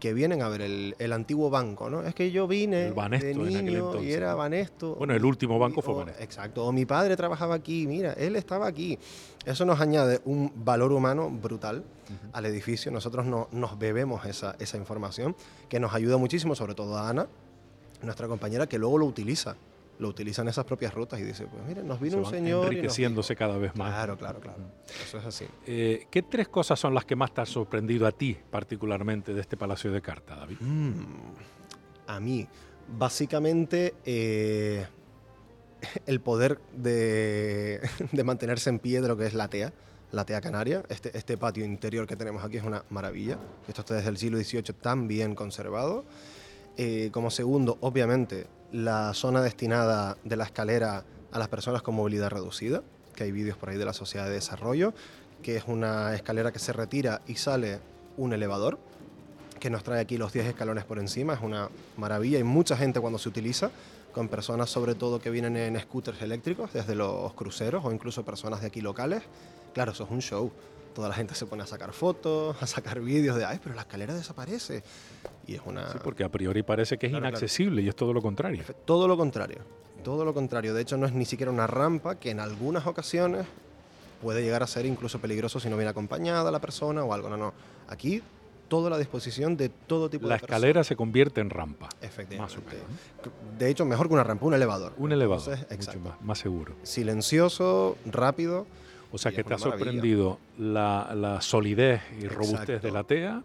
que 0.00 0.12
vienen 0.14 0.42
a 0.42 0.48
ver 0.48 0.62
el, 0.62 0.96
el 0.98 1.12
antiguo 1.12 1.50
banco, 1.50 1.90
¿no? 1.90 2.02
Es 2.02 2.14
que 2.14 2.30
yo 2.30 2.46
vine 2.48 2.88
El 2.88 2.94
Banesto 2.94 3.26
de 3.26 3.32
en 3.32 3.40
aquel 3.40 3.64
niño 3.64 3.78
entonces, 3.86 4.04
y 4.08 4.12
era. 4.12 4.34
Banesto. 4.34 4.94
Bueno, 4.96 5.14
el 5.14 5.24
último 5.24 5.58
banco 5.58 5.82
fue 5.82 5.94
o- 5.94 5.98
Banesto. 5.98 6.22
Exacto. 6.22 6.64
O 6.64 6.72
mi 6.72 6.84
padre 6.86 7.16
trabajaba 7.16 7.54
aquí, 7.54 7.86
mira, 7.86 8.12
él 8.14 8.36
estaba 8.36 8.66
aquí. 8.66 8.98
Eso 9.44 9.64
nos 9.64 9.80
añade 9.80 10.20
un 10.24 10.50
valor 10.56 10.92
humano 10.92 11.30
brutal 11.30 11.84
al 12.32 12.46
edificio. 12.46 12.90
Nosotros 12.90 13.26
no- 13.26 13.48
nos 13.52 13.78
bebemos 13.78 14.24
esa, 14.26 14.56
esa 14.58 14.76
información, 14.78 15.36
que 15.68 15.78
nos 15.80 15.92
ayuda 15.94 16.16
muchísimo, 16.16 16.54
sobre 16.54 16.74
todo 16.74 16.96
a 16.96 17.08
Ana, 17.08 17.26
nuestra 18.02 18.26
compañera, 18.28 18.66
que 18.66 18.78
luego 18.78 18.98
lo 18.98 19.06
utiliza. 19.06 19.56
Lo 19.98 20.08
utiliza 20.08 20.42
en 20.42 20.48
esas 20.48 20.64
propias 20.64 20.92
rutas 20.92 21.20
y 21.20 21.22
dice, 21.22 21.46
pues 21.46 21.62
mire, 21.64 21.84
nos 21.84 22.00
vino 22.00 22.14
Se 22.14 22.18
un 22.18 22.26
señor 22.26 22.44
y 22.44 22.50
nos 22.52 22.66
enriqueciéndose 22.66 23.34
dijo". 23.34 23.38
cada 23.38 23.58
vez 23.58 23.76
más. 23.76 23.90
Claro, 23.90 24.16
claro, 24.16 24.40
claro. 24.40 24.58
Eso 25.04 25.18
es 25.18 25.24
así. 25.24 25.46
Eh, 25.66 26.06
¿Qué 26.10 26.22
tres 26.22 26.48
cosas 26.48 26.80
son 26.80 26.94
las 26.94 27.04
que 27.04 27.14
más 27.14 27.32
te 27.32 27.40
han 27.42 27.46
sorprendido 27.46 28.06
a 28.06 28.12
ti, 28.12 28.36
particularmente, 28.50 29.32
de 29.32 29.40
este 29.40 29.56
Palacio 29.56 29.92
de 29.92 30.02
Carta, 30.02 30.34
David? 30.34 30.56
Mm, 30.60 31.04
a 32.08 32.18
mí, 32.20 32.48
básicamente, 32.98 33.94
eh, 34.04 34.86
el 36.06 36.20
poder 36.20 36.58
de, 36.72 37.80
de 38.12 38.24
mantenerse 38.24 38.70
en 38.70 38.80
pie 38.80 39.00
de 39.00 39.06
lo 39.08 39.16
que 39.16 39.26
es 39.26 39.34
la 39.34 39.48
TEA, 39.48 39.72
la 40.10 40.24
TEA 40.24 40.40
Canaria. 40.40 40.82
Este, 40.88 41.16
este 41.16 41.36
patio 41.38 41.64
interior 41.64 42.06
que 42.06 42.16
tenemos 42.16 42.44
aquí 42.44 42.56
es 42.56 42.64
una 42.64 42.84
maravilla. 42.90 43.38
Esto 43.68 43.82
está 43.82 43.94
desde 43.94 44.08
el 44.10 44.16
siglo 44.16 44.38
XVIII 44.38 44.62
tan 44.80 45.06
bien 45.06 45.34
conservado. 45.34 46.04
Eh, 46.76 47.10
como 47.12 47.30
segundo, 47.30 47.78
obviamente, 47.82 48.46
la 48.74 49.14
zona 49.14 49.40
destinada 49.40 50.16
de 50.24 50.34
la 50.34 50.42
escalera 50.42 51.04
a 51.30 51.38
las 51.38 51.46
personas 51.46 51.80
con 51.82 51.94
movilidad 51.94 52.28
reducida, 52.28 52.82
que 53.14 53.22
hay 53.22 53.30
vídeos 53.30 53.56
por 53.56 53.68
ahí 53.68 53.76
de 53.76 53.84
la 53.84 53.92
Sociedad 53.92 54.24
de 54.26 54.32
Desarrollo, 54.32 54.94
que 55.44 55.56
es 55.56 55.64
una 55.68 56.12
escalera 56.12 56.50
que 56.50 56.58
se 56.58 56.72
retira 56.72 57.22
y 57.28 57.36
sale 57.36 57.78
un 58.16 58.32
elevador, 58.32 58.80
que 59.60 59.70
nos 59.70 59.84
trae 59.84 60.00
aquí 60.00 60.18
los 60.18 60.32
10 60.32 60.46
escalones 60.46 60.84
por 60.84 60.98
encima, 60.98 61.34
es 61.34 61.40
una 61.40 61.68
maravilla 61.96 62.40
y 62.40 62.42
mucha 62.42 62.76
gente 62.76 62.98
cuando 62.98 63.20
se 63.20 63.28
utiliza, 63.28 63.70
con 64.12 64.26
personas 64.26 64.70
sobre 64.70 64.96
todo 64.96 65.20
que 65.20 65.30
vienen 65.30 65.56
en 65.56 65.78
scooters 65.78 66.20
eléctricos, 66.22 66.72
desde 66.72 66.96
los 66.96 67.32
cruceros 67.34 67.84
o 67.84 67.92
incluso 67.92 68.24
personas 68.24 68.60
de 68.60 68.66
aquí 68.66 68.80
locales. 68.80 69.22
Claro, 69.72 69.92
eso 69.92 70.02
es 70.02 70.10
un 70.10 70.20
show. 70.20 70.50
Toda 70.94 71.08
la 71.08 71.14
gente 71.14 71.34
se 71.34 71.44
pone 71.46 71.62
a 71.62 71.66
sacar 71.66 71.92
fotos, 71.92 72.56
a 72.62 72.66
sacar 72.66 73.00
vídeos 73.00 73.36
de, 73.36 73.44
ay, 73.44 73.58
pero 73.62 73.74
la 73.74 73.82
escalera 73.82 74.14
desaparece. 74.14 74.82
Y 75.46 75.54
es 75.56 75.60
una... 75.66 75.90
Sí, 75.92 75.98
porque 76.02 76.22
a 76.24 76.28
priori 76.28 76.62
parece 76.62 76.96
que 76.98 77.06
es 77.06 77.10
Claro, 77.10 77.22
claro. 77.22 77.32
inaccesible 77.36 77.82
y 77.82 77.88
es 77.88 77.96
todo 77.96 78.12
lo 78.12 78.22
contrario. 78.22 78.62
Todo 78.84 79.08
lo 79.08 79.16
contrario. 79.16 79.58
Todo 80.04 80.24
lo 80.24 80.32
contrario. 80.32 80.72
De 80.72 80.82
hecho, 80.82 80.96
no 80.96 81.06
es 81.06 81.12
ni 81.12 81.24
siquiera 81.24 81.50
una 81.50 81.66
rampa 81.66 82.14
que 82.14 82.30
en 82.30 82.38
algunas 82.38 82.86
ocasiones 82.86 83.44
puede 84.22 84.42
llegar 84.42 84.62
a 84.62 84.66
ser 84.68 84.86
incluso 84.86 85.18
peligroso 85.18 85.58
si 85.58 85.68
no 85.68 85.76
viene 85.76 85.90
acompañada 85.90 86.50
la 86.50 86.60
persona 86.60 87.02
o 87.02 87.12
algo. 87.12 87.28
No, 87.28 87.36
no. 87.36 87.52
Aquí, 87.88 88.22
toda 88.68 88.88
la 88.88 88.96
disposición 88.98 89.56
de 89.56 89.68
todo 89.70 90.08
tipo 90.08 90.26
La 90.28 90.34
de 90.36 90.40
personas. 90.40 90.56
escalera 90.58 90.84
se 90.84 90.94
convierte 90.94 91.40
en 91.40 91.50
rampa. 91.50 91.88
Efectivamente. 92.00 92.56
Más 92.56 92.56
o. 92.56 93.58
De 93.58 93.68
hecho, 93.68 93.84
mejor 93.84 94.06
que 94.08 94.14
una 94.14 94.24
rampa, 94.24 94.46
un 94.46 94.54
elevador. 94.54 94.92
Un 94.96 95.10
elevador, 95.12 95.42
Entonces, 95.54 95.66
mucho 95.70 95.74
exacto. 95.74 96.00
más, 96.08 96.22
más 96.22 96.38
seguro. 96.38 96.74
Silencioso, 96.84 97.96
rápido. 98.06 98.66
O 99.14 99.18
sea 99.18 99.30
Y 99.30 99.36
que 99.36 99.44
te 99.44 99.54
ha 99.54 99.58
sorprendido 99.58 100.40
la, 100.58 101.12
la 101.14 101.40
solidez 101.40 102.00
y 102.20 102.26
robustez 102.26 102.82
de 102.82 102.90
la 102.90 103.04
TEA, 103.04 103.42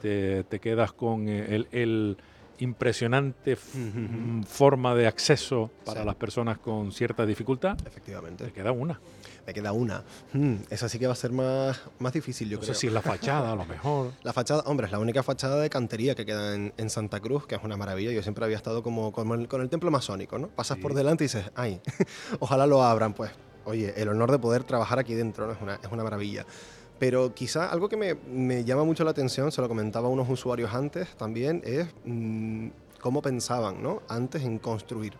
te, 0.00 0.44
te 0.44 0.60
quedas 0.60 0.92
con 0.92 1.28
eh, 1.28 1.54
el, 1.54 1.68
el 1.72 2.16
impresionante 2.58 3.56
mm, 3.74 4.42
forma 4.44 4.94
de 4.94 5.06
acceso 5.06 5.70
para 5.84 6.00
Sí. 6.00 6.06
las 6.06 6.14
personas 6.14 6.58
con 6.58 6.92
cierta 6.92 7.26
dificultad. 7.26 7.76
Efectivamente. 7.86 8.44
Te 8.46 8.52
queda 8.52 8.70
una. 8.72 8.98
Me 9.46 9.52
queda 9.54 9.72
una. 9.72 10.04
Hmm, 10.32 10.56
esa 10.70 10.88
sí 10.88 10.98
que 10.98 11.06
va 11.06 11.12
a 11.14 11.16
ser 11.16 11.32
más, 11.32 11.80
más 11.98 12.12
difícil, 12.12 12.48
yo 12.48 12.56
No 12.58 12.62
sé 12.62 12.68
creo. 12.68 12.80
si 12.80 12.86
es 12.86 12.92
la 12.92 13.02
fachada, 13.02 13.52
a 13.52 13.56
lo 13.56 13.64
mejor. 13.64 14.12
La 14.22 14.32
fachada, 14.32 14.62
hombre, 14.66 14.86
es 14.86 14.92
la 14.92 14.98
única 14.98 15.22
fachada 15.22 15.60
de 15.60 15.68
cantería 15.68 16.14
que 16.14 16.24
queda 16.24 16.54
en, 16.54 16.72
en 16.76 16.88
Santa 16.90 17.20
Cruz, 17.20 17.46
que 17.46 17.54
es 17.56 17.62
una 17.64 17.76
maravilla. 17.76 18.12
Yo 18.12 18.22
siempre 18.22 18.44
había 18.44 18.56
estado 18.56 18.82
como, 18.82 19.12
como 19.12 19.34
el- 19.34 19.48
con 19.48 19.60
el 19.60 19.68
templo 19.68 19.90
masónico, 19.90 20.38
¿no? 20.38 20.48
Pasas 20.48 20.76
Sí. 20.76 20.82
por 20.82 20.94
delante 20.94 21.24
y 21.24 21.26
dices, 21.26 21.50
ay, 21.56 21.80
ojalá 22.40 22.66
lo 22.66 22.82
abran. 22.82 23.12
Pues, 23.14 23.30
oye, 23.64 23.92
el 24.00 24.08
honor 24.08 24.30
de 24.30 24.38
poder 24.38 24.64
trabajar 24.64 24.98
aquí 24.98 25.14
dentro 25.14 25.46
¿no? 25.46 25.52
es, 25.52 25.60
una, 25.60 25.74
es 25.76 25.90
una 25.90 26.02
maravilla. 26.04 26.44
Pero 26.98 27.34
quizá 27.34 27.70
algo 27.70 27.88
que 27.88 27.96
me, 27.96 28.14
me 28.14 28.64
llama 28.64 28.84
mucho 28.84 29.04
la 29.04 29.10
atención, 29.12 29.50
se 29.52 29.60
lo 29.62 29.68
comentaba 29.68 30.08
a 30.08 30.10
unos 30.10 30.28
usuarios 30.28 30.74
antes 30.74 31.08
también, 31.16 31.62
es 31.64 31.86
mm, 32.04 32.68
cómo 33.00 33.22
pensaban, 33.22 33.82
¿no? 33.82 34.02
Antes 34.08 34.42
en 34.42 34.58
construir. 34.58 35.14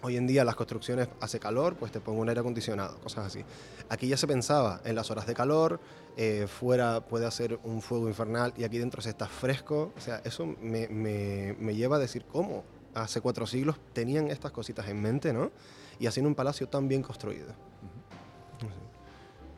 Hoy 0.00 0.16
en 0.16 0.28
día 0.28 0.44
las 0.44 0.54
construcciones 0.54 1.08
hace 1.20 1.40
calor, 1.40 1.74
pues 1.74 1.90
te 1.90 2.00
pongo 2.00 2.20
un 2.22 2.28
aire 2.28 2.40
acondicionado, 2.40 2.98
cosas 3.00 3.26
así. 3.26 3.44
Aquí 3.88 4.06
ya 4.06 4.16
se 4.16 4.28
pensaba 4.28 4.80
en 4.84 4.94
las 4.94 5.10
horas 5.10 5.26
de 5.26 5.34
calor, 5.34 5.80
eh, 6.16 6.46
fuera 6.46 7.00
puede 7.00 7.26
hacer 7.26 7.58
un 7.64 7.82
fuego 7.82 8.08
infernal 8.08 8.54
y 8.56 8.62
aquí 8.64 8.78
dentro 8.78 9.02
se 9.02 9.10
está 9.10 9.26
fresco. 9.26 9.92
O 9.96 10.00
sea, 10.00 10.22
eso 10.24 10.46
me, 10.62 10.86
me- 10.88 11.54
me 11.58 11.74
lleva 11.74 11.96
a 11.96 11.98
decir 11.98 12.24
cómo 12.30 12.62
hace 12.94 13.20
cuatro 13.20 13.44
siglos 13.46 13.76
tenían 13.92 14.30
estas 14.30 14.52
cositas 14.52 14.88
en 14.88 15.02
mente, 15.02 15.32
¿no? 15.32 15.50
Y 16.00 16.06
haciendo 16.06 16.28
un 16.28 16.34
palacio 16.34 16.68
tan 16.68 16.88
bien 16.88 17.02
construido. 17.02 17.54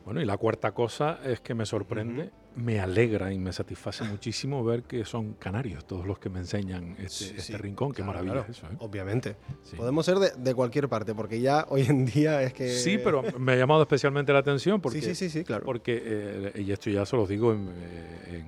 Bueno, 0.03 0.19
y 0.21 0.25
la 0.25 0.35
cuarta 0.37 0.71
cosa 0.71 1.19
es 1.23 1.41
que 1.41 1.53
me 1.53 1.63
sorprende, 1.65 2.31
me 2.55 2.79
alegra 2.79 3.31
y 3.31 3.37
me 3.37 3.53
satisface 3.53 4.03
muchísimo 4.03 4.63
ver 4.63 4.81
que 4.83 5.05
son 5.05 5.33
canarios 5.33 5.85
todos 5.85 6.07
los 6.07 6.17
que 6.17 6.27
me 6.27 6.39
enseñan 6.39 6.93
este, 6.97 7.09
Sí, 7.09 7.25
este 7.37 7.41
sí, 7.43 7.53
rincón. 7.55 7.91
Qué 7.91 7.97
claro, 7.97 8.07
maravilla 8.13 8.33
claro. 8.45 8.51
eso. 8.51 8.65
¿eh? 8.65 8.75
Obviamente. 8.79 9.35
Sí. 9.63 9.75
Podemos 9.77 10.03
ser 10.03 10.17
de, 10.17 10.31
de 10.35 10.55
cualquier 10.55 10.89
parte, 10.89 11.13
porque 11.13 11.39
ya 11.39 11.65
hoy 11.69 11.83
en 11.83 12.05
día 12.07 12.41
es 12.41 12.51
que... 12.51 12.69
Sí, 12.69 12.97
pero 12.97 13.21
me 13.37 13.51
ha 13.53 13.55
llamado 13.55 13.83
especialmente 13.83 14.33
la 14.33 14.39
atención 14.39 14.81
porque, 14.81 15.01
sí, 15.01 15.09
sí, 15.13 15.15
sí, 15.15 15.29
sí, 15.29 15.43
claro. 15.45 15.63
porque 15.65 16.01
eh, 16.03 16.61
y 16.63 16.71
esto 16.71 16.89
ya 16.89 17.05
se 17.05 17.15
los 17.15 17.29
digo 17.29 17.53
en- 17.53 17.69
eh, 17.71 18.43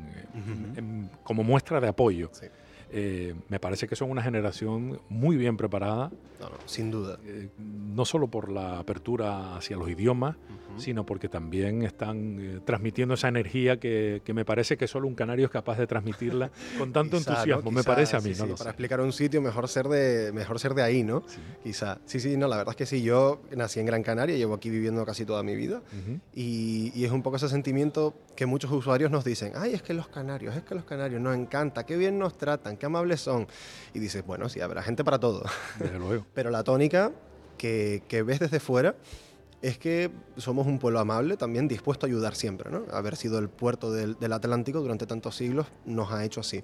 en- 0.75 1.09
como 1.23 1.43
muestra 1.43 1.79
de 1.79 1.87
apoyo. 1.87 2.31
Eh, 2.95 3.33
me 3.49 3.59
parece 3.59 3.87
que 3.87 3.95
son 3.95 4.11
una 4.11 4.21
generación 4.21 4.99
muy 5.09 5.35
bien 5.35 5.57
preparada, 5.57 6.11
No, 6.39 6.49
no, 6.49 6.57
sin 6.65 6.91
duda. 6.91 7.17
eh, 7.25 7.49
no 7.57 8.05
solo 8.05 8.27
por 8.27 8.49
la 8.51 8.77
apertura 8.79 9.55
hacia 9.57 9.77
los 9.77 9.89
idiomas, 9.89 10.35
Ujú. 10.37 10.79
sino 10.79 11.03
porque 11.05 11.27
también 11.27 11.81
están 11.81 12.37
eh, 12.39 12.59
transmitiendo 12.63 13.15
esa 13.15 13.29
energía 13.29 13.79
que, 13.79 14.21
que 14.23 14.33
me 14.35 14.45
parece 14.45 14.77
que 14.77 14.87
solo 14.87 15.07
un 15.07 15.15
canario 15.15 15.45
es 15.45 15.51
capaz 15.51 15.77
de 15.79 15.87
transmitirla 15.87 16.51
con 16.77 16.93
tanto 16.93 17.17
Quizá, 17.17 17.31
¿no? 17.31 17.35
entusiasmo. 17.37 17.71
me 17.71 17.81
Quizá, 17.81 17.91
parece 17.91 18.15
a 18.15 18.19
mí, 18.19 18.33
sí, 18.35 18.41
no 18.41 18.45
sí, 18.47 18.51
Para 18.51 18.63
sé. 18.65 18.69
explicar 18.69 19.01
un 19.01 19.11
sitio, 19.11 19.41
mejor 19.41 19.67
ser 19.67 19.87
de, 19.87 20.31
mejor 20.31 20.59
ser 20.59 20.75
de 20.75 20.83
ahí, 20.83 21.01
¿no? 21.03 21.23
Sí. 21.27 21.41
Quizá. 21.63 21.97
Sí, 22.05 22.19
sí, 22.19 22.37
no, 22.37 22.47
la 22.47 22.57
verdad 22.57 22.73
es 22.73 22.77
que 22.77 22.85
sí. 22.85 23.01
Yo 23.01 23.41
nací 23.55 23.79
en 23.79 23.87
Gran 23.87 24.03
Canaria, 24.03 24.35
llevo 24.37 24.53
aquí 24.53 24.69
viviendo 24.69 25.03
casi 25.05 25.25
toda 25.25 25.41
mi 25.41 25.55
vida. 25.55 25.77
Ujú. 25.77 26.19
Y, 26.35 26.91
y 26.93 27.05
es 27.05 27.11
un 27.11 27.23
poco 27.23 27.37
ese 27.37 27.49
sentimiento 27.49 28.13
que 28.35 28.45
muchos 28.45 28.71
usuarios 28.71 29.09
nos 29.11 29.23
dicen, 29.23 29.53
ay, 29.55 29.73
es 29.73 29.81
que 29.81 29.93
los 29.93 30.07
canarios, 30.07 30.55
es 30.55 30.63
que 30.63 30.75
los 30.75 30.83
canarios 30.85 31.21
nos 31.21 31.35
encanta, 31.35 31.85
qué 31.85 31.97
bien 31.97 32.17
nos 32.19 32.37
tratan, 32.37 32.77
qué 32.83 32.87
amables 32.87 33.21
son. 33.21 33.47
Y 33.93 33.99
dices, 33.99 34.25
bueno, 34.25 34.49
sí, 34.49 34.59
habrá 34.59 34.83
gente 34.83 35.05
para 35.05 35.17
todo. 35.17 35.45
Desde 35.79 35.97
luego. 35.97 36.25
Pero 36.33 36.49
la 36.49 36.65
tónica 36.65 37.13
que, 37.57 38.03
que 38.09 38.23
ves 38.23 38.41
desde 38.41 38.59
fuera 38.59 38.97
es 39.61 39.77
que 39.77 40.11
somos 40.35 40.67
un 40.67 40.79
pueblo 40.79 40.99
amable, 40.99 41.37
también 41.37 41.69
dispuesto 41.69 42.05
a 42.05 42.09
ayudar 42.09 42.35
siempre, 42.35 42.69
¿no? 42.69 42.83
Haber 42.91 43.15
sido 43.15 43.39
el 43.39 43.47
puerto 43.47 43.89
del, 43.89 44.19
del 44.19 44.33
Atlántico 44.33 44.81
durante 44.81 45.05
tantos 45.05 45.37
siglos 45.37 45.67
nos 45.85 46.11
ha 46.11 46.25
hecho 46.25 46.41
así. 46.41 46.61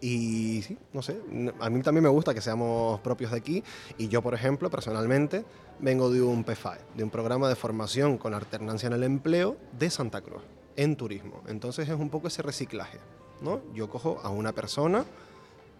Y 0.00 0.62
sí, 0.62 0.76
no 0.92 1.00
sé, 1.00 1.20
a 1.60 1.70
mí 1.70 1.80
también 1.82 2.02
me 2.02 2.08
gusta 2.08 2.34
que 2.34 2.40
seamos 2.40 2.98
propios 2.98 3.30
de 3.30 3.36
aquí 3.36 3.62
y 3.98 4.08
yo, 4.08 4.22
por 4.22 4.34
ejemplo, 4.34 4.68
personalmente, 4.68 5.44
vengo 5.78 6.10
de 6.10 6.22
un 6.22 6.42
PFAE, 6.42 6.80
de 6.96 7.04
un 7.04 7.10
programa 7.10 7.48
de 7.48 7.54
formación 7.54 8.18
con 8.18 8.34
alternancia 8.34 8.88
en 8.88 8.94
el 8.94 9.04
empleo 9.04 9.56
de 9.78 9.90
Santa 9.90 10.22
Cruz, 10.22 10.42
en 10.74 10.96
turismo. 10.96 11.44
Entonces 11.46 11.88
es 11.88 11.94
un 11.94 12.10
poco 12.10 12.26
ese 12.26 12.42
reciclaje, 12.42 12.98
¿no? 13.40 13.60
Yo 13.74 13.88
cojo 13.88 14.20
a 14.22 14.30
una 14.30 14.52
persona, 14.52 15.04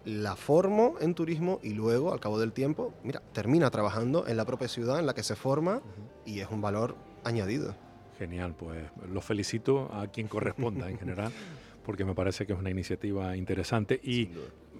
la 0.05 0.37
formo 0.37 0.95
en 1.01 1.15
turismo 1.15 1.61
y 1.63 1.75
luego, 1.75 2.13
al 2.13 2.21
cabo 2.21 2.39
del 2.39 2.53
tiempo, 2.53 2.95
mira, 3.05 3.23
termina 3.33 3.71
trabajando 3.71 4.27
en 4.27 4.37
la 4.37 4.45
propia 4.45 4.69
ciudad 4.69 4.99
en 4.99 5.07
la 5.07 5.15
que 5.15 5.23
se 5.23 5.37
forma 5.37 5.83
y 6.25 6.41
es 6.41 6.49
un 6.51 6.61
valor 6.61 6.97
añadido. 7.25 7.75
Genial, 8.19 8.55
pues 8.59 8.85
los 9.11 9.25
felicito 9.25 9.91
a 9.93 10.07
quien 10.07 10.29
corresponda 10.29 10.91
en 10.91 10.99
general, 10.99 11.33
porque 11.85 12.05
me 12.05 12.15
parece 12.15 12.47
que 12.47 12.53
es 12.53 12.59
una 12.59 12.71
iniciativa 12.71 13.37
interesante 13.37 14.01
y 14.03 14.29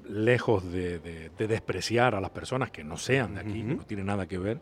lejos 0.09 0.71
de, 0.71 1.31
despreciar 1.39 2.15
a 2.15 2.21
las 2.21 2.31
personas 2.31 2.71
que 2.71 2.85
no 2.85 2.97
sean 2.97 3.35
de 3.35 3.41
aquí, 3.41 3.63
que 3.63 3.75
no 3.75 3.85
tienen 3.85 4.07
nada 4.07 4.27
que 4.27 4.39
ver, 4.39 4.61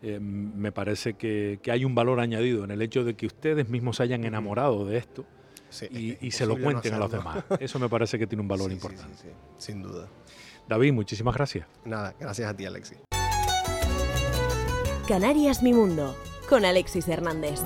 eh, 0.00 0.20
me 0.20 0.70
parece 0.70 1.14
que, 1.14 1.60
hay 1.70 1.84
un 1.84 1.94
valor 1.94 2.20
añadido 2.20 2.64
en 2.64 2.70
el 2.70 2.82
hecho 2.82 3.04
de 3.04 3.14
que 3.14 3.26
ustedes 3.26 3.68
mismos 3.68 3.96
se 3.96 4.04
hayan 4.04 4.24
enamorado 4.24 4.84
de 4.86 4.96
esto 4.96 5.24
y, 5.90 6.30
se 6.30 6.46
lo 6.46 6.60
cuenten 6.60 6.94
a 6.94 6.98
los 6.98 7.10
demás. 7.10 7.44
Eso 7.60 7.78
me 7.78 7.88
parece 7.88 8.18
que 8.18 8.26
tiene 8.26 8.42
un 8.42 8.48
valor 8.48 8.70
importante. 8.72 9.32
sin 9.58 9.82
duda. 9.82 10.08
David, 10.68 10.92
muchísimas 10.92 11.34
gracias. 11.34 11.66
Nada, 11.84 12.14
gracias 12.18 12.50
a 12.50 12.54
ti, 12.54 12.66
Alexis. 12.66 12.98
Canarias 15.06 15.62
Mi 15.62 15.72
Mundo, 15.72 16.14
con 16.48 16.66
Alexis 16.66 17.08
Hernández. 17.08 17.60